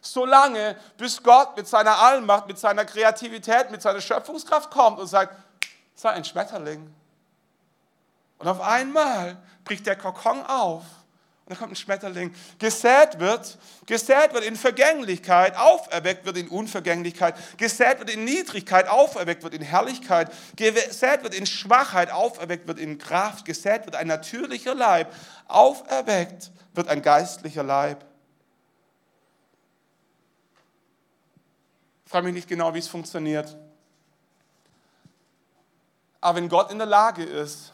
So 0.00 0.24
lange, 0.24 0.76
bis 0.96 1.22
Gott 1.22 1.56
mit 1.56 1.68
seiner 1.68 1.98
Allmacht, 1.98 2.46
mit 2.46 2.58
seiner 2.58 2.84
Kreativität, 2.84 3.70
mit 3.70 3.82
seiner 3.82 4.00
Schöpfungskraft 4.00 4.70
kommt 4.70 4.98
und 4.98 5.06
sagt, 5.06 5.36
sei 5.94 6.10
ein 6.10 6.24
Schmetterling. 6.24 6.92
Und 8.38 8.48
auf 8.48 8.60
einmal 8.60 9.36
bricht 9.64 9.86
der 9.86 9.96
Kokon 9.96 10.44
auf 10.46 10.82
da 11.50 11.56
kommt 11.56 11.72
ein 11.72 11.76
Schmetterling. 11.76 12.32
Gesät 12.60 13.18
wird, 13.18 13.58
gesät 13.84 14.32
wird 14.32 14.44
in 14.44 14.54
Vergänglichkeit, 14.54 15.56
auferweckt 15.56 16.24
wird 16.24 16.36
in 16.36 16.46
Unvergänglichkeit. 16.46 17.34
Gesät 17.58 17.98
wird 17.98 18.08
in 18.08 18.24
Niedrigkeit, 18.24 18.86
auferweckt 18.86 19.42
wird 19.42 19.54
in 19.54 19.62
Herrlichkeit. 19.62 20.32
Gesät 20.54 21.24
wird 21.24 21.34
in 21.34 21.46
Schwachheit, 21.46 22.12
auferweckt 22.12 22.68
wird 22.68 22.78
in 22.78 22.98
Kraft. 22.98 23.44
Gesät 23.46 23.84
wird 23.84 23.96
ein 23.96 24.06
natürlicher 24.06 24.76
Leib, 24.76 25.12
auferweckt 25.48 26.52
wird 26.74 26.88
ein 26.88 27.02
geistlicher 27.02 27.64
Leib. 27.64 28.04
Ich 32.04 32.12
frage 32.12 32.26
mich 32.26 32.34
nicht 32.34 32.48
genau, 32.48 32.72
wie 32.74 32.78
es 32.78 32.86
funktioniert. 32.86 33.56
Aber 36.20 36.36
wenn 36.36 36.48
Gott 36.48 36.70
in 36.70 36.78
der 36.78 36.86
Lage 36.86 37.24
ist, 37.24 37.72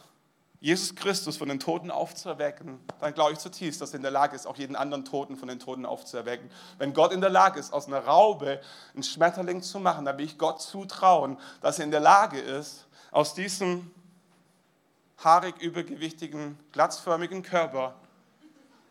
Jesus 0.59 0.95
Christus 0.95 1.37
von 1.37 1.49
den 1.49 1.59
Toten 1.59 1.91
aufzuerwecken, 1.91 2.79
dann 2.99 3.13
glaube 3.13 3.33
ich 3.33 3.39
zutiefst, 3.39 3.79
dass 3.79 3.91
er 3.91 3.97
in 3.97 4.01
der 4.01 4.11
Lage 4.11 4.35
ist, 4.35 4.47
auch 4.47 4.57
jeden 4.57 4.75
anderen 4.75 5.05
Toten 5.05 5.37
von 5.37 5.47
den 5.47 5.59
Toten 5.59 5.85
aufzuerwecken. 5.85 6.49
Wenn 6.79 6.93
Gott 6.93 7.13
in 7.13 7.21
der 7.21 7.29
Lage 7.29 7.59
ist, 7.59 7.71
aus 7.71 7.87
einer 7.87 7.99
Raube 7.99 8.59
einen 8.93 9.03
Schmetterling 9.03 9.61
zu 9.61 9.79
machen, 9.79 10.05
dann 10.05 10.17
will 10.17 10.25
ich 10.25 10.39
Gott 10.39 10.61
zutrauen, 10.61 11.37
dass 11.61 11.77
er 11.77 11.85
in 11.85 11.91
der 11.91 11.99
Lage 11.99 12.39
ist, 12.39 12.87
aus 13.11 13.35
diesem 13.35 13.91
haarig 15.23 15.61
übergewichtigen, 15.61 16.57
glatzförmigen 16.71 17.43
Körper 17.43 17.95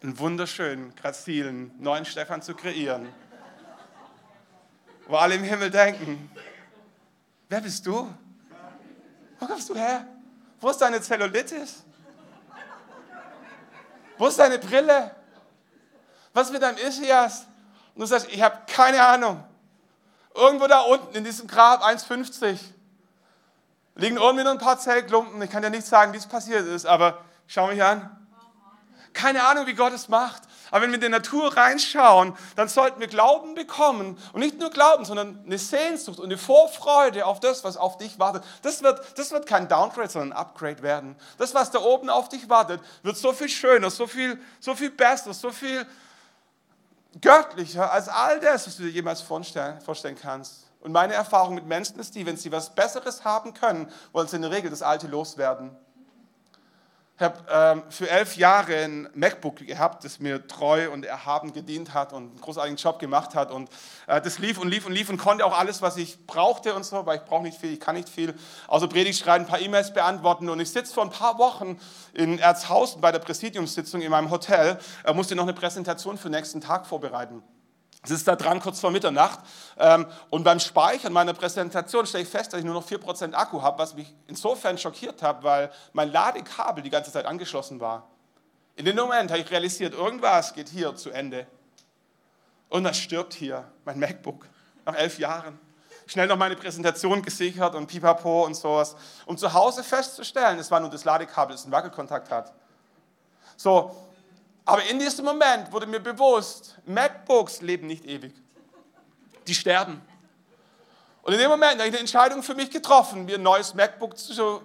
einen 0.03 0.19
wunderschönen, 0.21 0.95
grazilen 0.95 1.73
neuen 1.81 2.05
Stefan 2.05 2.43
zu 2.43 2.55
kreieren. 2.55 3.09
Wo 5.09 5.17
alle 5.17 5.35
im 5.35 5.43
Himmel 5.43 5.71
denken, 5.71 6.31
wer 7.49 7.61
bist 7.61 7.87
du? 7.87 8.13
Wo 9.39 9.47
kommst 9.47 9.69
du 9.69 9.75
her? 9.75 10.07
Wo 10.61 10.71
ist 10.71 10.79
deine 10.79 11.01
Zellulitis? 11.01 11.85
Wo 14.19 14.29
ist 14.29 14.39
deine 14.39 14.59
Brille? 14.59 15.15
Was 16.33 16.51
mit 16.51 16.63
deinem 16.63 16.79
Ischias? 16.79 17.47
Und 17.95 18.01
du 18.01 18.07
sagst, 18.07 18.29
ich 18.31 18.43
habe 18.43 18.59
keine 18.67 19.03
Ahnung. 19.03 19.43
Irgendwo 20.35 20.67
da 20.67 20.81
unten 20.81 21.15
in 21.17 21.25
diesem 21.25 21.47
Grab 21.47 21.83
1,50 21.83 22.59
liegen 23.95 24.17
irgendwie 24.17 24.45
nur 24.45 24.53
ein 24.53 24.59
paar 24.59 24.79
Zellklumpen. 24.79 25.41
Ich 25.43 25.51
kann 25.51 25.63
dir 25.63 25.71
nicht 25.71 25.87
sagen, 25.87 26.13
wie 26.13 26.19
es 26.19 26.27
passiert 26.27 26.67
ist, 26.67 26.87
aber 26.87 27.25
schau 27.47 27.69
mich 27.69 27.83
an. 27.83 28.27
Keine 29.15 29.45
Ahnung, 29.45 29.67
wie 29.67 29.75
Gott 29.75 29.95
es 29.95 30.09
macht. 30.09 30.43
Aber 30.71 30.83
wenn 30.83 30.91
wir 30.91 30.97
in 30.97 31.01
die 31.01 31.09
Natur 31.09 31.57
reinschauen, 31.57 32.37
dann 32.57 32.69
sollten 32.69 33.01
wir 33.01 33.07
Glauben 33.07 33.55
bekommen. 33.55 34.19
Und 34.33 34.41
nicht 34.41 34.59
nur 34.59 34.71
Glauben, 34.71 35.05
sondern 35.05 35.43
eine 35.45 35.59
Sehnsucht 35.59 36.19
und 36.19 36.27
eine 36.27 36.39
Vorfreude 36.39 37.27
auf 37.27 37.41
das, 37.41 37.65
was 37.65 37.77
auf 37.77 37.99
dich 37.99 38.19
wartet. 38.19 38.45
Das 38.63 38.83
wird, 38.83 39.01
das 39.19 39.33
wird 39.33 39.47
kein 39.47 39.69
Downgrade, 39.69 40.09
sondern 40.09 40.33
ein 40.33 40.39
Upgrade 40.39 40.83
werden. 40.83 41.17
Das, 41.39 41.55
was 41.55 41.71
da 41.71 41.81
oben 41.81 42.11
auf 42.11 42.29
dich 42.29 42.49
wartet, 42.49 42.81
wird 43.03 43.17
so 43.17 43.33
viel 43.33 43.49
schöner, 43.49 43.91
so 43.91 44.07
viel, 44.07 44.41
so 44.61 44.75
viel 44.75 44.91
besser, 44.91 45.33
so 45.35 45.51
viel 45.51 45.87
göttlicher 47.21 47.91
als 47.93 48.09
all 48.09 48.41
das, 48.41 48.67
was 48.67 48.77
du 48.77 48.85
dir 48.85 48.91
jemals 48.91 49.21
vorstellen, 49.21 49.81
vorstellen 49.81 50.17
kannst. 50.21 50.67
Und 50.81 50.93
meine 50.93 51.15
Erfahrung 51.15 51.55
mit 51.55 51.67
Menschen 51.67 51.99
ist 51.99 52.15
die, 52.15 52.27
wenn 52.27 52.37
sie 52.37 52.53
was 52.53 52.75
Besseres 52.75 53.25
haben 53.25 53.55
können, 53.55 53.91
wollen 54.13 54.29
sie 54.29 54.37
in 54.37 54.43
der 54.43 54.51
Regel 54.51 54.71
das 54.71 54.83
Alte 54.83 55.09
loswerden. 55.09 55.77
Habe 57.19 57.39
ähm, 57.51 57.83
für 57.89 58.11
elf 58.11 58.37
Jahre 58.37 58.85
ein 58.85 59.09
MacBook 59.15 59.57
gehabt, 59.67 60.05
das 60.05 60.21
mir 60.21 60.47
treu 60.47 60.91
und 60.91 61.05
erhaben 61.05 61.55
gedient 61.55 61.95
hat 61.95 62.13
und 62.13 62.31
einen 62.31 62.41
großartigen 62.41 62.77
Job 62.77 62.99
gemacht 62.99 63.35
hat. 63.35 63.51
Und 63.51 63.71
äh, 64.07 64.21
das 64.21 64.39
lief 64.39 64.59
und 64.59 64.69
lief 64.69 64.85
und 64.85 64.93
lief 64.93 65.09
und 65.09 65.17
konnte 65.17 65.47
auch 65.47 65.59
alles, 65.59 65.81
was 65.81 65.97
ich 65.97 66.27
brauchte 66.27 66.75
und 66.75 66.85
so, 66.85 67.07
weil 67.07 67.17
ich 67.17 67.25
brauche 67.25 67.43
nicht 67.43 67.59
viel, 67.59 67.73
ich 67.73 67.81
kann 67.81 67.95
nicht 67.95 68.11
viel, 68.11 68.35
außer 68.69 68.87
Predigt 68.87 69.19
schreiben, 69.19 69.45
ein 69.45 69.49
paar 69.49 69.61
E-Mails 69.61 69.95
beantworten. 69.95 70.51
Und 70.51 70.61
ich 70.61 70.71
sitze 70.71 70.93
vor 70.93 71.05
ein 71.05 71.11
paar 71.11 71.39
Wochen 71.39 71.81
in 72.13 72.39
Erzhausen 72.39 73.01
bei 73.01 73.13
der 73.13 73.21
Präsidiumssitzung 73.21 74.03
in 74.03 74.11
meinem 74.11 74.31
Hotel, 74.31 74.79
äh, 75.05 75.15
musste 75.15 75.35
noch 75.35 75.45
eine 75.45 75.55
Präsentation 75.55 76.19
für 76.19 76.29
den 76.29 76.37
nächsten 76.37 76.61
Tag 76.61 76.87
vorbereiten. 76.87 77.43
Ist 78.11 78.29
da 78.29 78.37
dran, 78.37 78.61
kurz 78.61 78.81
vor 78.81 78.91
Mitternacht. 78.91 79.41
Ähm, 79.79 80.07
und 80.31 80.45
beim 80.45 80.61
Speichern 80.61 81.13
meiner 81.13 81.35
Präsentation 81.35 82.07
stelle 82.07 82.25
ich 82.25 82.31
fest, 82.31 82.53
dass 82.53 82.61
ich 82.61 82.65
nur 82.65 82.75
noch 82.75 82.87
4% 82.87 83.33
Akku 83.35 83.63
habe, 83.63 83.79
was 83.79 83.95
mich 83.95 84.15
insofern 84.27 84.79
schockiert 84.79 85.23
hat, 85.23 85.43
weil 85.43 85.71
mein 85.93 86.13
Ladekabel 86.13 86.83
die 86.83 86.91
ganze 86.91 87.13
Zeit 87.13 87.27
angeschlossen 87.27 87.81
war. 87.81 88.09
In 88.77 88.85
dem 88.85 88.97
Moment 88.97 89.31
habe 89.31 89.41
ich 89.41 89.51
realisiert, 89.51 89.95
irgendwas 89.95 90.53
geht 90.53 90.69
hier 90.69 90.95
zu 90.95 91.11
Ende. 91.11 91.47
Und 92.69 92.85
das 92.85 92.99
stirbt 92.99 93.35
hier, 93.35 93.65
mein 93.85 93.99
MacBook, 93.99 94.47
nach 94.85 94.95
elf 94.95 95.19
Jahren. 95.19 95.59
Schnell 96.07 96.29
noch 96.29 96.37
meine 96.37 96.55
Präsentation 96.57 97.23
gesichert 97.23 97.75
und 97.75 97.87
pipapo 97.87 98.45
und 98.45 98.55
sowas, 98.55 98.95
um 99.25 99.37
zu 99.37 99.53
Hause 99.53 99.83
festzustellen, 99.83 100.59
es 100.59 100.71
war 100.71 100.79
nur 100.79 100.91
das 100.91 101.05
Ladekabel, 101.05 101.55
das 101.55 101.65
einen 101.65 101.73
Wackelkontakt 101.73 102.31
hat. 102.31 102.53
So, 103.57 103.97
aber 104.67 104.85
in 104.85 104.99
diesem 104.99 105.25
Moment 105.25 105.71
wurde 105.71 105.87
mir 105.87 106.01
bewusst, 106.01 106.77
MacBooks 106.87 107.61
leben 107.61 107.87
nicht 107.87 108.05
ewig. 108.05 108.35
Die 109.47 109.55
sterben. 109.55 110.03
Und 111.23 111.33
in 111.33 111.39
dem 111.39 111.49
Moment 111.49 111.75
habe 111.75 111.85
ich 111.85 111.89
eine 111.89 112.01
Entscheidung 112.01 112.43
für 112.43 112.55
mich 112.55 112.71
getroffen, 112.71 113.25
mir 113.25 113.37
ein 113.37 113.43
neues 113.43 113.75
MacBook 113.75 114.19
zu 114.19 114.63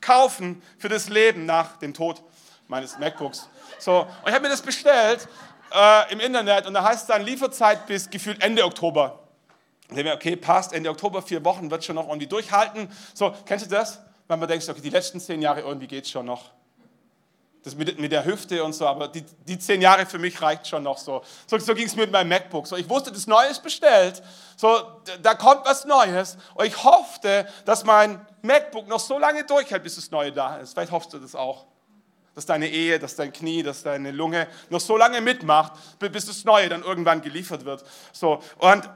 kaufen 0.00 0.60
für 0.78 0.88
das 0.88 1.08
Leben 1.08 1.46
nach 1.46 1.78
dem 1.78 1.94
Tod 1.94 2.22
meines 2.66 2.98
MacBooks. 2.98 3.48
So, 3.78 4.00
und 4.00 4.08
ich 4.26 4.32
habe 4.32 4.42
mir 4.42 4.48
das 4.48 4.62
bestellt 4.62 5.28
äh, 5.72 6.12
im 6.12 6.18
Internet 6.18 6.66
und 6.66 6.74
da 6.74 6.82
heißt 6.82 7.02
es 7.02 7.06
dann 7.06 7.22
Lieferzeit 7.22 7.86
bis 7.86 8.10
gefühlt 8.10 8.42
Ende 8.42 8.64
Oktober. 8.64 9.20
Und 9.90 9.96
ich 9.96 10.04
mir, 10.04 10.14
okay, 10.14 10.34
passt, 10.34 10.72
Ende 10.72 10.90
Oktober, 10.90 11.22
vier 11.22 11.44
Wochen, 11.44 11.70
wird 11.70 11.84
schon 11.84 11.94
noch 11.94 12.08
irgendwie 12.08 12.26
durchhalten. 12.26 12.90
So, 13.12 13.32
kennst 13.46 13.66
du 13.66 13.70
das? 13.70 14.00
Wenn 14.26 14.40
man 14.40 14.48
denkt, 14.48 14.68
okay, 14.68 14.80
die 14.80 14.90
letzten 14.90 15.20
zehn 15.20 15.40
Jahre 15.40 15.60
irgendwie 15.60 15.86
geht 15.86 16.04
es 16.04 16.10
schon 16.10 16.26
noch 16.26 16.50
das 17.64 17.74
mit, 17.74 17.98
mit 17.98 18.12
der 18.12 18.24
Hüfte 18.26 18.62
und 18.62 18.74
so, 18.74 18.86
aber 18.86 19.08
die, 19.08 19.24
die 19.48 19.58
zehn 19.58 19.80
Jahre 19.80 20.04
für 20.04 20.18
mich 20.18 20.40
reicht 20.40 20.66
schon 20.66 20.82
noch 20.82 20.98
so. 20.98 21.22
So, 21.46 21.58
so 21.58 21.74
ging 21.74 21.86
es 21.86 21.96
mit 21.96 22.12
meinem 22.12 22.28
MacBook. 22.28 22.66
So, 22.66 22.76
ich 22.76 22.88
wusste, 22.88 23.10
das 23.10 23.26
Neue 23.26 23.48
ist 23.48 23.62
bestellt, 23.62 24.22
so, 24.56 25.00
da 25.22 25.34
kommt 25.34 25.64
was 25.64 25.86
Neues 25.86 26.36
und 26.54 26.66
ich 26.66 26.84
hoffte, 26.84 27.48
dass 27.64 27.84
mein 27.84 28.24
MacBook 28.42 28.86
noch 28.86 29.00
so 29.00 29.18
lange 29.18 29.44
durchhält, 29.44 29.82
bis 29.82 29.96
das 29.96 30.10
Neue 30.10 30.30
da 30.30 30.58
ist. 30.58 30.74
Vielleicht 30.74 30.92
hoffst 30.92 31.12
du 31.14 31.18
das 31.18 31.34
auch. 31.34 31.64
Dass 32.34 32.46
deine 32.46 32.68
Ehe, 32.68 32.98
dass 32.98 33.16
dein 33.16 33.32
Knie, 33.32 33.62
dass 33.62 33.82
deine 33.82 34.10
Lunge 34.10 34.48
noch 34.68 34.80
so 34.80 34.96
lange 34.96 35.20
mitmacht, 35.20 35.72
bis 35.98 36.26
das 36.26 36.44
Neue 36.44 36.68
dann 36.68 36.82
irgendwann 36.82 37.22
geliefert 37.22 37.64
wird. 37.64 37.84
So, 38.12 38.42
und 38.58 38.88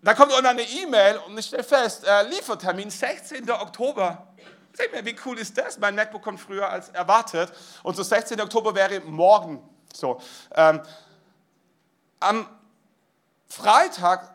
da 0.00 0.14
kommt 0.14 0.32
irgendwann 0.32 0.58
eine 0.58 0.68
E-Mail 0.68 1.18
und 1.26 1.38
ich 1.38 1.46
stelle 1.46 1.64
fest, 1.64 2.06
äh, 2.06 2.22
Liefertermin 2.28 2.90
16. 2.90 3.50
Oktober. 3.50 4.28
Seht 4.74 4.92
mir, 4.92 5.04
wie 5.04 5.16
cool 5.24 5.38
ist 5.38 5.56
das? 5.56 5.78
Mein 5.78 5.94
MacBook 5.94 6.20
kommt 6.20 6.40
früher 6.40 6.68
als 6.68 6.88
erwartet. 6.88 7.52
Und 7.84 7.94
so 7.94 8.02
16. 8.02 8.40
Oktober 8.40 8.74
wäre 8.74 9.00
morgen. 9.00 9.62
So, 9.92 10.20
ähm, 10.54 10.80
am 12.18 12.48
Freitag 13.46 14.34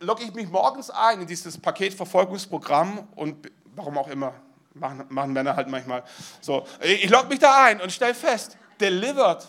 logge 0.00 0.24
ich 0.24 0.34
mich 0.34 0.48
morgens 0.48 0.90
ein 0.90 1.20
in 1.20 1.26
dieses 1.26 1.56
Paketverfolgungsprogramm 1.58 3.06
und 3.14 3.50
warum 3.76 3.96
auch 3.98 4.08
immer, 4.08 4.34
machen, 4.74 5.06
machen 5.08 5.32
Männer 5.32 5.54
halt 5.54 5.68
manchmal. 5.68 6.02
So, 6.40 6.66
ich 6.80 7.08
logge 7.08 7.28
mich 7.28 7.38
da 7.38 7.64
ein 7.64 7.80
und 7.80 7.92
stelle 7.92 8.14
fest, 8.14 8.56
delivered. 8.80 9.46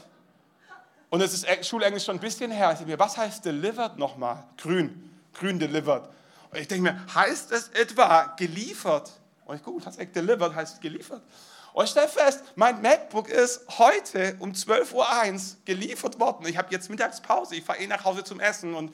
Und 1.10 1.22
es 1.22 1.34
ist 1.34 1.66
Schulenglisch 1.66 2.04
schon 2.04 2.18
ein 2.18 2.22
bisschen 2.22 2.52
her. 2.52 2.72
Ich 2.74 2.78
denke 2.78 2.92
mir, 2.92 3.00
was 3.00 3.18
heißt 3.18 3.44
delivered 3.44 3.98
nochmal? 3.98 4.44
Grün, 4.58 5.12
grün 5.34 5.58
delivered. 5.58 6.08
Und 6.52 6.60
ich 6.60 6.68
denke 6.68 6.92
mir, 6.92 7.16
heißt 7.16 7.52
es 7.52 7.70
etwa 7.70 8.36
geliefert? 8.38 9.12
Und 9.48 9.56
ich 9.56 9.86
hast 9.86 9.98
echt 9.98 10.14
delivered, 10.14 10.54
heißt 10.54 10.82
geliefert. 10.82 11.24
Und 11.72 11.86
ich 11.86 11.92
stelle 11.92 12.10
fest, 12.10 12.44
mein 12.56 12.82
MacBook 12.82 13.30
ist 13.30 13.62
heute 13.78 14.36
um 14.40 14.52
12.01 14.52 14.94
Uhr 14.94 15.58
geliefert 15.64 16.20
worden. 16.20 16.46
Ich 16.48 16.58
habe 16.58 16.68
jetzt 16.72 16.90
Mittagspause, 16.90 17.56
ich 17.56 17.64
fahre 17.64 17.80
eh 17.80 17.88
nach 17.88 18.04
Hause 18.04 18.26
zum 18.26 18.42
Essen 18.42 18.74
und 18.74 18.94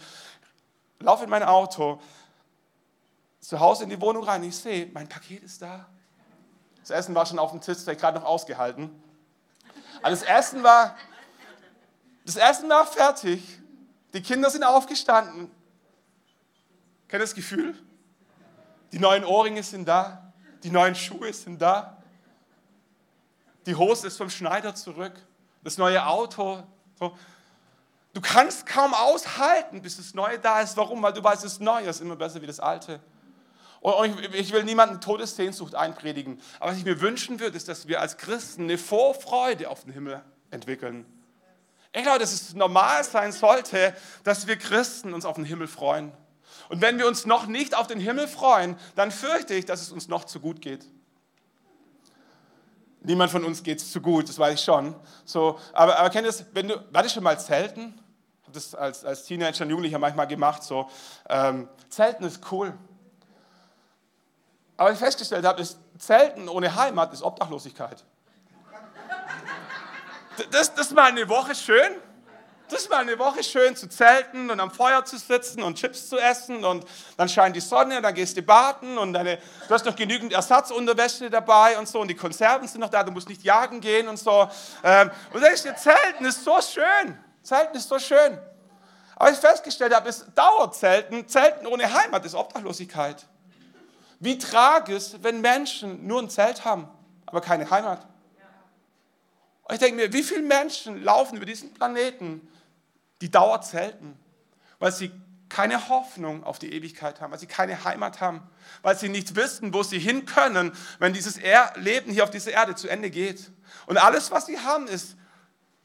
laufe 0.99 1.24
in 1.24 1.30
mein 1.30 1.43
Auto, 1.43 1.99
zu 3.39 3.60
Hause 3.60 3.86
in 3.86 3.89
die 3.89 3.99
Wohnung 3.99 4.24
rein. 4.24 4.43
Ich 4.43 4.56
sehe, 4.56 4.89
mein 4.93 5.10
Paket 5.10 5.43
ist 5.43 5.62
da. 5.62 5.88
Das 6.82 6.91
Essen 6.91 7.16
war 7.16 7.26
schon 7.26 7.39
auf 7.39 7.51
dem 7.51 7.62
Tisch, 7.62 7.80
ich 7.88 7.97
gerade 7.97 8.20
noch 8.20 8.26
ausgehalten. 8.26 8.91
Aber 10.01 10.12
das 10.12 10.22
Essen 10.22 10.62
war, 10.62 10.95
das 12.26 12.36
Essen 12.36 12.70
war 12.70 12.86
fertig. 12.86 13.41
Die 14.14 14.22
Kinder 14.22 14.51
sind 14.51 14.64
aufgestanden. 14.64 15.49
Kennt 17.08 17.22
ihr 17.22 17.26
das 17.26 17.34
Gefühl? 17.34 17.76
Die 18.91 18.99
neuen 18.99 19.26
Ohrringe 19.26 19.64
sind 19.64 19.88
da. 19.88 20.22
Die 20.64 20.70
neuen 20.70 20.95
Schuhe 20.95 21.32
sind 21.34 21.61
da. 21.61 21.97
Die 23.66 23.76
Hose 23.76 24.07
ist 24.07 24.18
vom 24.18 24.30
Schneider 24.30 24.76
zurück. 24.76 25.14
Das 25.64 25.78
neue 25.78 26.05
Auto. 26.05 26.64
So. 26.99 27.18
Du 28.14 28.22
kannst 28.22 28.66
kaum 28.66 28.93
aushalten, 28.93 29.82
bis 29.82 29.97
das 29.97 30.14
Neue 30.14 30.38
da 30.39 30.61
ist. 30.61 30.78
Warum? 30.78 31.01
Weil 31.01 31.14
du 31.14 31.24
weißt, 31.24 31.43
das 31.43 31.59
Neue 31.59 31.88
ist 31.88 32.01
immer 32.01 32.16
besser 32.16 32.41
wie 32.41 32.47
das 32.47 32.59
Alte. 32.59 32.99
Und 33.82 34.34
ich 34.34 34.53
will 34.53 34.64
niemanden 34.64 35.01
Todessehnsucht 35.01 35.76
einpredigen. 35.76 36.39
Aber 36.59 36.72
was 36.72 36.78
ich 36.78 36.86
mir 36.86 37.01
wünschen 37.01 37.39
würde, 37.39 37.57
ist, 37.57 37.68
dass 37.68 37.88
wir 37.88 37.99
als 37.99 38.18
Christen 38.18 38.64
eine 38.64 38.78
Vorfreude 38.78 39.70
auf 39.70 39.84
den 39.84 39.91
Himmel 39.91 40.22
entwickeln. 40.51 41.05
Ich 41.91 42.03
glaube, 42.03 42.20
dass 42.20 42.32
es 42.32 42.53
normal 42.53 43.03
sein 43.03 43.32
sollte, 43.32 43.93
dass 44.24 44.47
wir 44.47 44.57
Christen 44.57 45.14
uns 45.14 45.26
auf 45.26 45.36
den 45.36 45.43
Himmel 45.43 45.68
freuen. 45.68 46.14
Und 46.70 46.82
wenn 46.82 46.97
wir 46.97 47.07
uns 47.07 47.26
noch 47.26 47.45
nicht 47.45 47.76
auf 47.76 47.88
den 47.88 47.99
Himmel 47.99 48.28
freuen, 48.28 48.78
dann 48.95 49.11
fürchte 49.11 49.53
ich, 49.53 49.66
dass 49.66 49.82
es 49.82 49.91
uns 49.91 50.07
noch 50.07 50.26
zu 50.26 50.39
gut 50.39 50.61
geht. 50.61 50.86
Niemand 53.01 53.32
von 53.32 53.43
uns 53.43 53.64
geht 53.64 53.80
es 53.80 53.91
zu 53.91 53.99
gut, 53.99 54.30
das 54.30 54.39
weiß 54.39 54.53
ich 54.53 54.64
schon. 54.64 54.95
So, 55.26 55.59
aber, 55.74 55.99
aber 55.99 56.09
kennt 56.09 56.26
ihr 56.26 56.32
das, 56.32 56.45
wenn 56.53 56.70
du, 56.70 56.76
war 56.91 57.03
das 57.03 57.11
schon 57.11 57.24
mal 57.24 57.38
Zelten? 57.38 57.93
Ich 58.41 58.47
habe 58.47 58.53
das 58.53 58.76
als, 58.76 59.03
als 59.03 59.26
Teenager 59.26 59.64
und 59.64 59.70
Jugendlicher 59.70 59.99
manchmal 59.99 60.28
gemacht. 60.28 60.64
So, 60.64 60.89
ähm, 61.28 61.68
Zelten 61.89 62.24
ist 62.24 62.39
cool. 62.51 62.74
Aber 64.78 64.91
ich 64.91 64.97
festgestellt 64.97 65.45
habe, 65.45 65.61
ist 65.61 65.78
Zelten 65.97 66.47
ohne 66.47 66.74
Heimat 66.74 67.14
ist 67.14 67.22
Obdachlosigkeit. 67.22 68.03
Das, 70.49 70.74
das 70.74 70.88
ist 70.88 70.93
mal 70.93 71.11
eine 71.11 71.30
Woche 71.30 71.53
schön, 71.53 71.93
das 72.74 72.84
ist 72.84 72.89
mal 72.89 73.01
eine 73.01 73.19
Woche 73.19 73.43
schön 73.43 73.76
zu 73.76 73.88
zelten 73.88 74.49
und 74.49 74.59
am 74.59 74.71
Feuer 74.71 75.05
zu 75.05 75.17
sitzen 75.17 75.61
und 75.61 75.78
Chips 75.78 76.09
zu 76.09 76.17
essen 76.17 76.65
und 76.65 76.86
dann 77.17 77.30
scheint 77.30 77.55
die 77.55 77.61
Sonne 77.61 77.97
und 77.97 78.03
dann 78.03 78.15
gehst 78.15 78.36
du 78.36 78.41
baden 78.41 78.97
und 78.97 79.13
deine, 79.13 79.38
du 79.67 79.74
hast 79.74 79.86
noch 79.86 79.95
genügend 79.95 80.34
Ersatzunterwäsche 80.34 81.30
dabei 81.30 81.78
und 81.78 81.88
so 81.88 82.01
und 82.01 82.07
die 82.07 82.15
Konserven 82.15 82.67
sind 82.67 82.82
noch 82.82 82.89
da, 82.89 83.03
du 83.03 83.11
musst 83.11 83.30
nicht 83.30 83.43
jagen 83.43 83.80
gehen 83.80 84.07
und 84.07 84.17
so. 84.17 84.49
Ähm, 84.84 85.11
und 85.32 85.36
dann 85.36 85.43
denkst 85.43 85.63
du, 85.63 85.76
Zelten 85.76 86.26
ist 86.26 86.43
so 86.43 86.59
schön. 86.61 87.17
Zelten 87.43 87.78
ist 87.78 87.88
so 87.88 87.99
schön. 87.99 88.39
Aber 89.15 89.30
ich 89.30 89.38
festgestellt 89.38 89.93
habe, 89.93 90.09
es 90.09 90.26
dauert 90.34 90.76
Zelten. 90.76 91.28
Zelten 91.28 91.67
ohne 91.67 91.93
Heimat 91.93 92.26
ist 92.26 92.34
Obdachlosigkeit. 92.34 93.24
Wie 94.19 94.38
tragisch, 94.39 95.11
wenn 95.21 95.41
Menschen 95.41 96.07
nur 96.07 96.21
ein 96.21 96.30
Zelt 96.30 96.65
haben, 96.65 96.88
aber 97.28 97.41
keine 97.41 97.69
Heimat. 97.69 98.07
Und 99.65 99.76
ich 99.76 99.80
denke 99.80 99.95
mir, 99.95 100.11
wie 100.11 100.24
viele 100.24 100.41
Menschen 100.41 101.03
laufen 101.03 101.38
über 101.38 101.45
diesen 101.45 101.74
Planeten 101.74 102.49
die 103.24 103.32
dauert 103.32 103.63
selten, 103.63 104.19
weil 104.80 104.91
sie 104.91 105.09
keine 105.47 105.88
Hoffnung 105.88 106.43
auf 106.43 106.59
die 106.59 106.74
Ewigkeit 106.74 107.21
haben, 107.21 107.32
weil 107.32 107.39
sie 107.39 107.47
keine 107.47 107.86
Heimat 107.86 108.19
haben, 108.19 108.41
weil 108.82 108.97
sie 108.97 109.07
nicht 109.07 109.38
wissen, 109.38 109.74
wo 109.74 109.82
sie 109.82 109.97
hin 109.97 110.26
können, 110.26 110.74
wenn 110.99 111.13
dieses 111.13 111.39
Leben 111.76 112.11
hier 112.11 112.26
auf 112.26 112.32
dieser 112.32 112.51
Erde 112.51 112.76
zu 112.76 112.89
Ende 112.89 113.09
geht. 113.09 113.49
Und 113.86 113.97
alles, 113.97 114.30
was 114.30 114.45
sie 114.45 114.59
haben, 114.59 114.89
ist, 114.89 115.15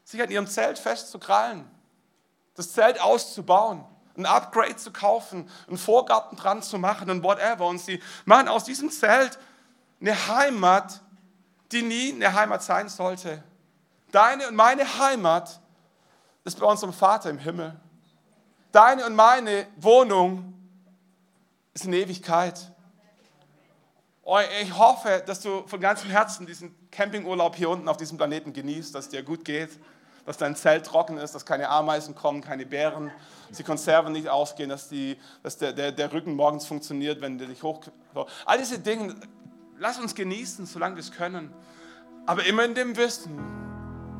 sich 0.03 0.21
an 0.21 0.33
ihrem 0.33 0.49
Zelt 0.49 0.81
festzukrallen, 0.81 1.65
das 2.57 2.73
Zelt 2.73 3.01
auszubauen, 3.01 3.85
ein 4.17 4.27
Upgrade 4.27 4.75
zu 4.75 4.93
kaufen, 4.93 5.49
einen 5.69 5.79
Vorgarten 5.79 6.37
dran 6.37 6.61
zu 6.61 6.77
machen 6.77 7.09
und 7.09 7.23
whatever. 7.23 7.69
Und 7.69 7.79
sie 7.79 8.03
machen 8.25 8.49
aus 8.49 8.65
diesem 8.65 8.91
Zelt 8.91 9.39
eine 10.01 10.27
Heimat, 10.27 11.03
die 11.71 11.83
nie 11.83 12.13
eine 12.15 12.35
Heimat 12.35 12.65
sein 12.65 12.89
sollte. 12.89 13.45
Deine 14.11 14.49
und 14.49 14.57
meine 14.57 14.99
Heimat 14.99 15.61
ist 16.45 16.59
bei 16.59 16.67
unserem 16.67 16.93
Vater 16.93 17.31
im 17.31 17.39
Himmel. 17.39 17.79
Deine 18.73 19.07
und 19.07 19.15
meine 19.15 19.67
Wohnung 19.77 20.55
ist 21.75 21.85
in 21.85 21.93
Ewigkeit. 21.93 22.73
Ich 24.61 24.77
hoffe, 24.77 25.23
dass 25.27 25.41
du 25.41 25.67
von 25.67 25.81
ganzem 25.81 26.11
Herzen 26.11 26.47
diesen 26.47 26.75
Campingurlaub 26.91 27.57
hier 27.57 27.71
unten 27.71 27.89
auf 27.89 27.97
diesem 27.97 28.19
Planeten 28.19 28.53
genießt, 28.53 28.95
dass 28.95 29.07
es 29.07 29.11
dir 29.11 29.23
gut 29.23 29.45
geht, 29.45 29.71
dass 30.27 30.37
dein 30.37 30.55
Zelt 30.55 30.85
trocken 30.85 31.17
ist, 31.17 31.35
dass 31.35 31.47
keine 31.47 31.71
Ameisen 31.71 32.15
kommen, 32.15 32.43
keine 32.43 32.67
Bären, 32.67 33.11
dass 33.49 33.57
die 33.57 33.63
Konserven 33.63 34.13
nicht 34.13 34.29
ausgehen, 34.29 34.69
dass, 34.69 34.91
die, 34.91 35.17
dass 35.43 35.57
der, 35.57 35.73
der, 35.73 35.93
der 35.93 36.13
Rücken 36.13 36.35
morgens 36.35 36.67
funktioniert, 36.67 37.23
wenn 37.23 37.39
du 37.39 37.47
dich 37.47 37.63
hoch... 37.63 37.81
All 38.45 38.59
diese 38.59 38.79
Dinge, 38.79 39.15
lass 39.79 39.99
uns 39.99 40.15
genießen, 40.15 40.67
solange 40.67 40.97
wir 40.97 41.01
es 41.01 41.13
können. 41.13 41.55
Aber 42.27 42.45
immer 42.45 42.65
in 42.65 42.75
dem 42.75 42.97
Wissen, 42.99 43.39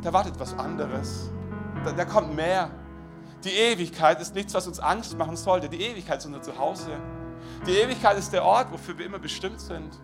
da 0.03 0.11
wartet 0.15 0.39
was 0.41 0.57
anderes. 0.59 1.29
Da, 1.85 1.93
da 1.93 2.05
kommt 2.05 2.35
mehr. 2.35 2.71
Die 3.45 3.51
Ewigkeit 3.51 4.21
ist 4.21 4.35
nichts, 4.35 4.55
was 4.55 4.67
uns 4.67 4.81
Angst 4.81 5.17
machen 5.17 5.37
sollte. 5.37 5.69
Die 5.69 5.81
Ewigkeit 5.81 6.19
ist 6.19 6.27
unser 6.27 6.43
Zuhause. 6.43 6.91
Die 7.67 7.73
Ewigkeit 7.73 8.19
ist 8.19 8.33
der 8.33 8.45
Ort, 8.45 8.73
wofür 8.73 8.99
wir 8.99 9.07
immer 9.07 9.19
bestimmt 9.19 9.61
sind. 9.61 9.99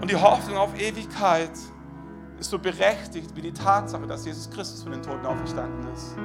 Und 0.00 0.10
die 0.10 0.16
Hoffnung 0.16 0.56
auf 0.56 0.78
Ewigkeit 0.78 1.50
ist 2.38 2.50
so 2.50 2.58
berechtigt 2.58 3.34
wie 3.34 3.42
die 3.42 3.52
Tatsache, 3.52 4.06
dass 4.06 4.24
Jesus 4.24 4.50
Christus 4.50 4.82
von 4.82 4.92
den 4.92 5.02
Toten 5.02 5.26
auferstanden 5.26 5.92
ist. 5.92 6.16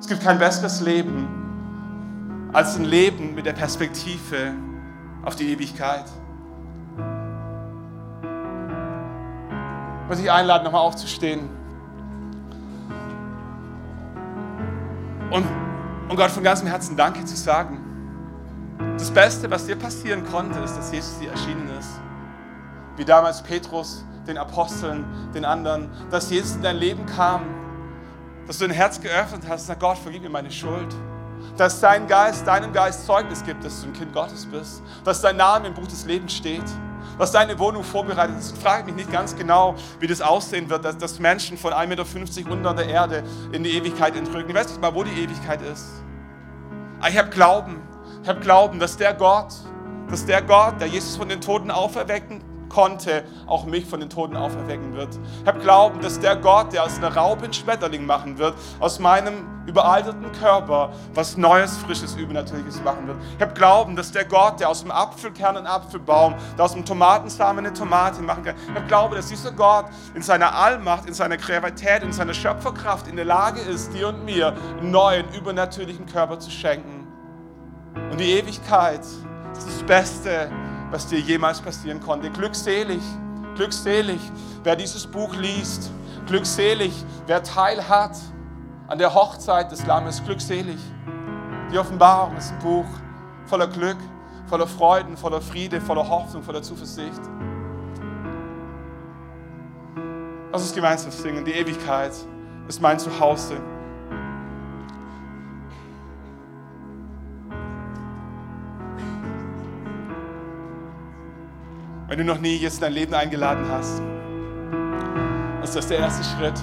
Es 0.00 0.06
gibt 0.06 0.22
kein 0.22 0.38
besseres 0.38 0.80
Leben 0.80 1.28
als 2.52 2.76
ein 2.76 2.84
Leben 2.84 3.34
mit 3.34 3.46
der 3.46 3.52
Perspektive 3.52 4.54
auf 5.24 5.36
die 5.36 5.52
Ewigkeit. 5.52 6.04
Ich 10.10 10.16
möchte 10.16 10.24
dich 10.24 10.32
einladen, 10.32 10.64
nochmal 10.64 10.80
aufzustehen. 10.80 11.48
Und, 15.30 15.46
und 16.08 16.16
Gott 16.16 16.32
von 16.32 16.42
ganzem 16.42 16.66
Herzen 16.66 16.96
Danke 16.96 17.24
zu 17.24 17.36
sagen. 17.36 17.78
Das 18.98 19.08
Beste, 19.12 19.48
was 19.52 19.66
dir 19.66 19.76
passieren 19.76 20.28
konnte, 20.28 20.58
ist, 20.58 20.76
dass 20.76 20.90
Jesus 20.90 21.20
dir 21.20 21.30
erschienen 21.30 21.70
ist. 21.78 22.00
Wie 22.96 23.04
damals 23.04 23.40
Petrus, 23.40 24.04
den 24.26 24.36
Aposteln, 24.36 25.04
den 25.32 25.44
anderen, 25.44 25.88
dass 26.10 26.28
Jesus 26.28 26.56
in 26.56 26.62
dein 26.62 26.78
Leben 26.78 27.06
kam, 27.06 27.42
dass 28.48 28.58
du 28.58 28.66
dein 28.66 28.74
Herz 28.74 29.00
geöffnet 29.00 29.44
hast 29.48 29.60
und 29.60 29.66
sagst, 29.68 29.80
Gott, 29.80 29.98
vergib 29.98 30.22
mir 30.22 30.28
meine 30.30 30.50
Schuld. 30.50 30.92
Dass 31.56 31.78
dein 31.78 32.08
Geist, 32.08 32.48
deinem 32.48 32.72
Geist 32.72 33.06
Zeugnis 33.06 33.44
gibt, 33.44 33.64
dass 33.64 33.80
du 33.80 33.86
ein 33.86 33.92
Kind 33.92 34.12
Gottes 34.12 34.44
bist. 34.44 34.82
Dass 35.04 35.20
dein 35.20 35.36
Name 35.36 35.68
im 35.68 35.74
Buch 35.74 35.86
des 35.86 36.04
Lebens 36.04 36.32
steht. 36.32 36.64
Dass 37.20 37.32
deine 37.32 37.58
Wohnung 37.58 37.84
vorbereitet 37.84 38.38
ist. 38.38 38.56
Ich 38.56 38.62
frage 38.62 38.86
mich 38.86 38.94
nicht 38.94 39.12
ganz 39.12 39.36
genau, 39.36 39.74
wie 39.98 40.06
das 40.06 40.22
aussehen 40.22 40.70
wird, 40.70 40.86
dass, 40.86 40.96
dass 40.96 41.18
Menschen 41.18 41.58
von 41.58 41.74
1,50 41.74 41.86
Meter 41.86 42.50
unter 42.50 42.72
der 42.72 42.88
Erde 42.88 43.22
in 43.52 43.62
die 43.62 43.72
Ewigkeit 43.72 44.16
entrücken. 44.16 44.48
Ich 44.48 44.56
weiß 44.56 44.68
nicht 44.68 44.80
mal, 44.80 44.94
wo 44.94 45.04
die 45.04 45.22
Ewigkeit 45.22 45.60
ist. 45.60 45.86
Aber 46.98 47.10
ich 47.10 47.18
habe 47.18 47.28
Glauben. 47.28 47.82
Ich 48.22 48.28
habe 48.28 48.40
Glauben, 48.40 48.78
dass 48.78 48.96
der 48.96 49.12
Gott, 49.12 49.52
dass 50.08 50.24
der 50.24 50.40
Gott, 50.40 50.80
der 50.80 50.88
Jesus 50.88 51.18
von 51.18 51.28
den 51.28 51.42
Toten 51.42 51.70
auferwecken 51.70 52.42
konnte, 52.70 53.24
auch 53.46 53.66
mich 53.66 53.84
von 53.84 54.00
den 54.00 54.08
Toten 54.08 54.36
auferwecken 54.36 54.94
wird. 54.94 55.18
Ich 55.42 55.46
habe 55.46 55.58
Glauben, 55.58 56.00
dass 56.00 56.18
der 56.18 56.36
Gott, 56.36 56.72
der 56.72 56.84
aus 56.84 56.96
einer 56.96 57.14
Raupe 57.14 57.44
einen 57.44 57.52
Schmetterling 57.52 58.06
machen 58.06 58.38
wird, 58.38 58.54
aus 58.78 58.98
meinem 58.98 59.44
überalterten 59.66 60.32
Körper 60.32 60.90
was 61.12 61.36
Neues, 61.36 61.76
Frisches, 61.78 62.16
Übernatürliches 62.16 62.82
machen 62.82 63.06
wird. 63.06 63.18
Ich 63.36 63.42
habe 63.42 63.52
Glauben, 63.52 63.94
dass 63.94 64.10
der 64.10 64.24
Gott, 64.24 64.58
der 64.60 64.70
aus 64.70 64.80
dem 64.80 64.90
Apfelkern 64.90 65.58
einen 65.58 65.66
Apfelbaum, 65.66 66.34
der 66.56 66.64
aus 66.64 66.72
dem 66.72 66.84
Tomatensamen 66.84 67.66
eine 67.66 67.74
Tomate 67.74 68.22
machen 68.22 68.44
kann. 68.44 68.54
Ich 68.68 68.74
habe 68.74 68.86
Glauben, 68.86 69.14
dass 69.14 69.28
dieser 69.28 69.52
Gott 69.52 69.86
in 70.14 70.22
seiner 70.22 70.54
Allmacht, 70.54 71.06
in 71.06 71.14
seiner 71.14 71.36
Kreativität, 71.36 72.02
in 72.02 72.12
seiner 72.12 72.34
Schöpferkraft 72.34 73.06
in 73.08 73.16
der 73.16 73.24
Lage 73.24 73.60
ist, 73.60 73.92
dir 73.92 74.08
und 74.08 74.24
mir 74.24 74.54
einen 74.78 74.90
neuen, 74.90 75.26
übernatürlichen 75.34 76.06
Körper 76.06 76.38
zu 76.38 76.50
schenken. 76.50 77.06
Und 78.10 78.18
die 78.20 78.32
Ewigkeit 78.32 79.00
ist 79.00 79.66
das 79.66 79.82
Beste, 79.86 80.50
was 80.90 81.06
dir 81.06 81.20
jemals 81.20 81.60
passieren 81.60 82.00
konnte. 82.00 82.30
Glückselig, 82.30 83.02
glückselig, 83.54 84.20
wer 84.62 84.76
dieses 84.76 85.06
Buch 85.06 85.34
liest. 85.36 85.90
Glückselig, 86.26 86.92
wer 87.26 87.42
Teil 87.42 87.88
hat 87.88 88.16
an 88.88 88.98
der 88.98 89.14
Hochzeit 89.14 89.70
des 89.70 89.86
Lammes. 89.86 90.22
Glückselig. 90.24 90.78
Die 91.72 91.78
Offenbarung 91.78 92.36
ist 92.36 92.52
ein 92.52 92.58
Buch 92.58 92.86
voller 93.46 93.68
Glück, 93.68 93.98
voller 94.46 94.66
Freuden, 94.66 95.16
voller 95.16 95.40
Friede, 95.40 95.80
voller 95.80 96.08
Hoffnung, 96.08 96.42
voller 96.42 96.62
Zuversicht. 96.62 97.20
Lass 100.52 100.62
uns 100.62 100.74
gemeinsam 100.74 101.12
singen. 101.12 101.44
Die 101.44 101.52
Ewigkeit 101.52 102.12
ist 102.66 102.82
mein 102.82 102.98
Zuhause. 102.98 103.60
Wenn 112.10 112.18
du 112.18 112.24
noch 112.24 112.40
nie 112.40 112.56
jetzt 112.56 112.78
in 112.78 112.80
dein 112.80 112.92
Leben 112.94 113.14
eingeladen 113.14 113.64
hast, 113.70 114.02
ist 115.62 115.76
das 115.76 115.86
der 115.86 116.00
erste 116.00 116.24
Schritt. 116.24 116.60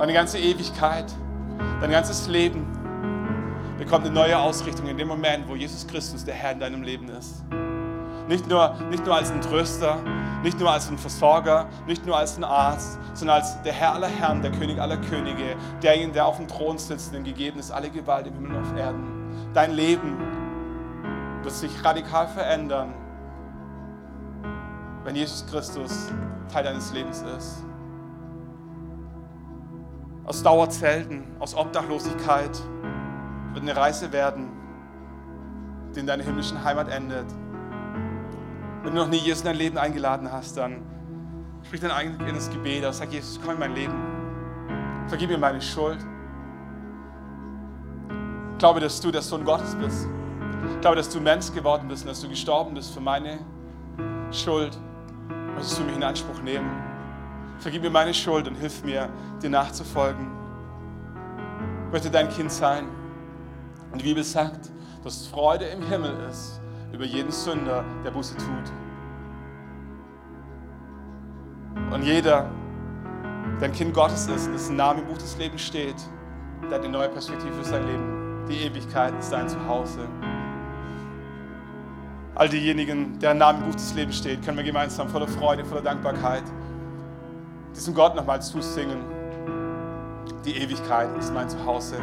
Deine 0.00 0.12
ganze 0.12 0.40
Ewigkeit, 0.40 1.04
dein 1.80 1.92
ganzes 1.92 2.26
Leben 2.26 2.66
bekommt 3.78 4.04
eine 4.04 4.12
neue 4.12 4.36
Ausrichtung 4.36 4.88
in 4.88 4.98
dem 4.98 5.06
Moment, 5.06 5.46
wo 5.46 5.54
Jesus 5.54 5.86
Christus 5.86 6.24
der 6.24 6.34
Herr 6.34 6.50
in 6.50 6.58
deinem 6.58 6.82
Leben 6.82 7.08
ist. 7.10 7.44
Nicht 8.26 8.48
nur, 8.48 8.74
nicht 8.90 9.06
nur 9.06 9.14
als 9.14 9.30
ein 9.30 9.40
Tröster, 9.40 9.98
nicht 10.42 10.58
nur 10.58 10.68
als 10.68 10.90
ein 10.90 10.98
Versorger, 10.98 11.68
nicht 11.86 12.04
nur 12.04 12.18
als 12.18 12.36
ein 12.36 12.42
Arzt, 12.42 12.98
sondern 13.12 13.36
als 13.36 13.62
der 13.62 13.72
Herr 13.72 13.94
aller 13.94 14.08
Herren, 14.08 14.42
der 14.42 14.50
König 14.50 14.80
aller 14.80 14.96
Könige, 14.96 15.54
derjenige, 15.80 16.10
der 16.10 16.26
auf 16.26 16.38
dem 16.38 16.48
Thron 16.48 16.76
sitzt, 16.76 17.14
dem 17.14 17.22
gegeben 17.22 17.60
ist 17.60 17.70
alle 17.70 17.88
Gewalt 17.88 18.26
im 18.26 18.34
Himmel 18.34 18.56
und 18.56 18.62
auf 18.62 18.76
Erden. 18.76 19.52
Dein 19.54 19.70
Leben 19.70 20.18
wird 21.44 21.54
sich 21.54 21.84
radikal 21.84 22.26
verändern, 22.26 22.94
wenn 25.04 25.14
Jesus 25.14 25.46
Christus 25.46 26.10
Teil 26.52 26.64
deines 26.64 26.92
Lebens 26.92 27.22
ist. 27.36 27.62
Aus 30.24 30.42
Dauerzelten, 30.42 31.24
aus 31.38 31.54
Obdachlosigkeit 31.54 32.58
wird 33.52 33.62
eine 33.62 33.76
Reise 33.76 34.10
werden, 34.12 34.48
die 35.94 36.00
in 36.00 36.06
deiner 36.06 36.24
himmlischen 36.24 36.64
Heimat 36.64 36.88
endet. 36.88 37.26
Wenn 38.82 38.94
du 38.94 39.00
noch 39.00 39.08
nie 39.08 39.18
Jesus 39.18 39.42
in 39.42 39.46
dein 39.46 39.56
Leben 39.56 39.78
eingeladen 39.78 40.32
hast, 40.32 40.56
dann 40.56 40.82
sprich 41.62 41.80
dein 41.80 41.90
eigenes 41.90 42.50
Gebet 42.50 42.84
aus. 42.84 42.98
Sag, 42.98 43.12
Jesus, 43.12 43.38
komm 43.42 43.54
in 43.54 43.60
mein 43.60 43.74
Leben. 43.74 43.94
Vergib 45.06 45.28
mir 45.28 45.38
meine 45.38 45.60
Schuld. 45.60 45.98
Ich 48.52 48.58
glaube, 48.58 48.80
dass 48.80 49.00
du 49.00 49.10
der 49.10 49.22
Sohn 49.22 49.44
Gottes 49.44 49.74
bist. 49.74 50.08
Ich 50.74 50.80
glaube, 50.80 50.96
dass 50.96 51.10
du 51.10 51.20
Mensch 51.20 51.52
geworden 51.52 51.88
bist 51.88 52.04
und 52.04 52.08
dass 52.08 52.22
du 52.22 52.28
gestorben 52.28 52.74
bist 52.74 52.94
für 52.94 53.00
meine 53.00 53.38
Schuld 54.30 54.78
möchtest 55.54 55.78
du 55.78 55.84
mich 55.84 55.96
in 55.96 56.02
Anspruch 56.02 56.40
nehmen. 56.42 56.70
Vergib 57.58 57.82
mir 57.82 57.90
meine 57.90 58.12
Schuld 58.12 58.48
und 58.48 58.56
hilf 58.56 58.84
mir, 58.84 59.08
dir 59.42 59.50
nachzufolgen. 59.50 60.30
Ich 61.86 61.92
möchte 61.92 62.10
dein 62.10 62.28
Kind 62.28 62.50
sein. 62.50 62.86
Und 63.92 64.00
die 64.00 64.04
Bibel 64.04 64.24
sagt, 64.24 64.70
dass 65.04 65.26
Freude 65.28 65.66
im 65.66 65.82
Himmel 65.82 66.12
ist 66.28 66.60
über 66.92 67.04
jeden 67.04 67.30
Sünder, 67.30 67.84
der 68.04 68.10
Buße 68.10 68.36
tut. 68.36 68.72
Und 71.92 72.02
jeder, 72.02 72.50
der 73.60 73.68
ein 73.68 73.72
Kind 73.72 73.94
Gottes 73.94 74.26
ist 74.26 74.46
und 74.46 74.52
dessen 74.52 74.76
Name 74.76 75.00
im 75.00 75.06
Buch 75.06 75.18
des 75.18 75.36
Lebens 75.38 75.62
steht, 75.62 75.96
der 76.62 76.78
hat 76.78 76.84
eine 76.84 76.90
neue 76.90 77.08
Perspektive 77.08 77.52
für 77.52 77.64
sein 77.64 77.86
Leben. 77.86 78.46
Die 78.48 78.66
Ewigkeit 78.66 79.16
ist 79.18 79.30
sein 79.30 79.48
Zuhause 79.48 80.08
all 82.34 82.48
diejenigen, 82.48 83.18
deren 83.18 83.38
Name 83.38 83.58
im 83.60 83.64
Buch 83.66 83.74
des 83.74 83.94
Lebens 83.94 84.18
steht, 84.18 84.44
können 84.44 84.56
wir 84.56 84.64
gemeinsam 84.64 85.08
voller 85.08 85.28
Freude, 85.28 85.64
voller 85.64 85.82
Dankbarkeit 85.82 86.42
diesem 87.74 87.94
Gott 87.94 88.14
nochmal 88.14 88.40
zusingen. 88.40 89.04
Die 90.44 90.56
Ewigkeit 90.56 91.08
ist 91.18 91.32
mein 91.32 91.48
Zuhause. 91.48 91.96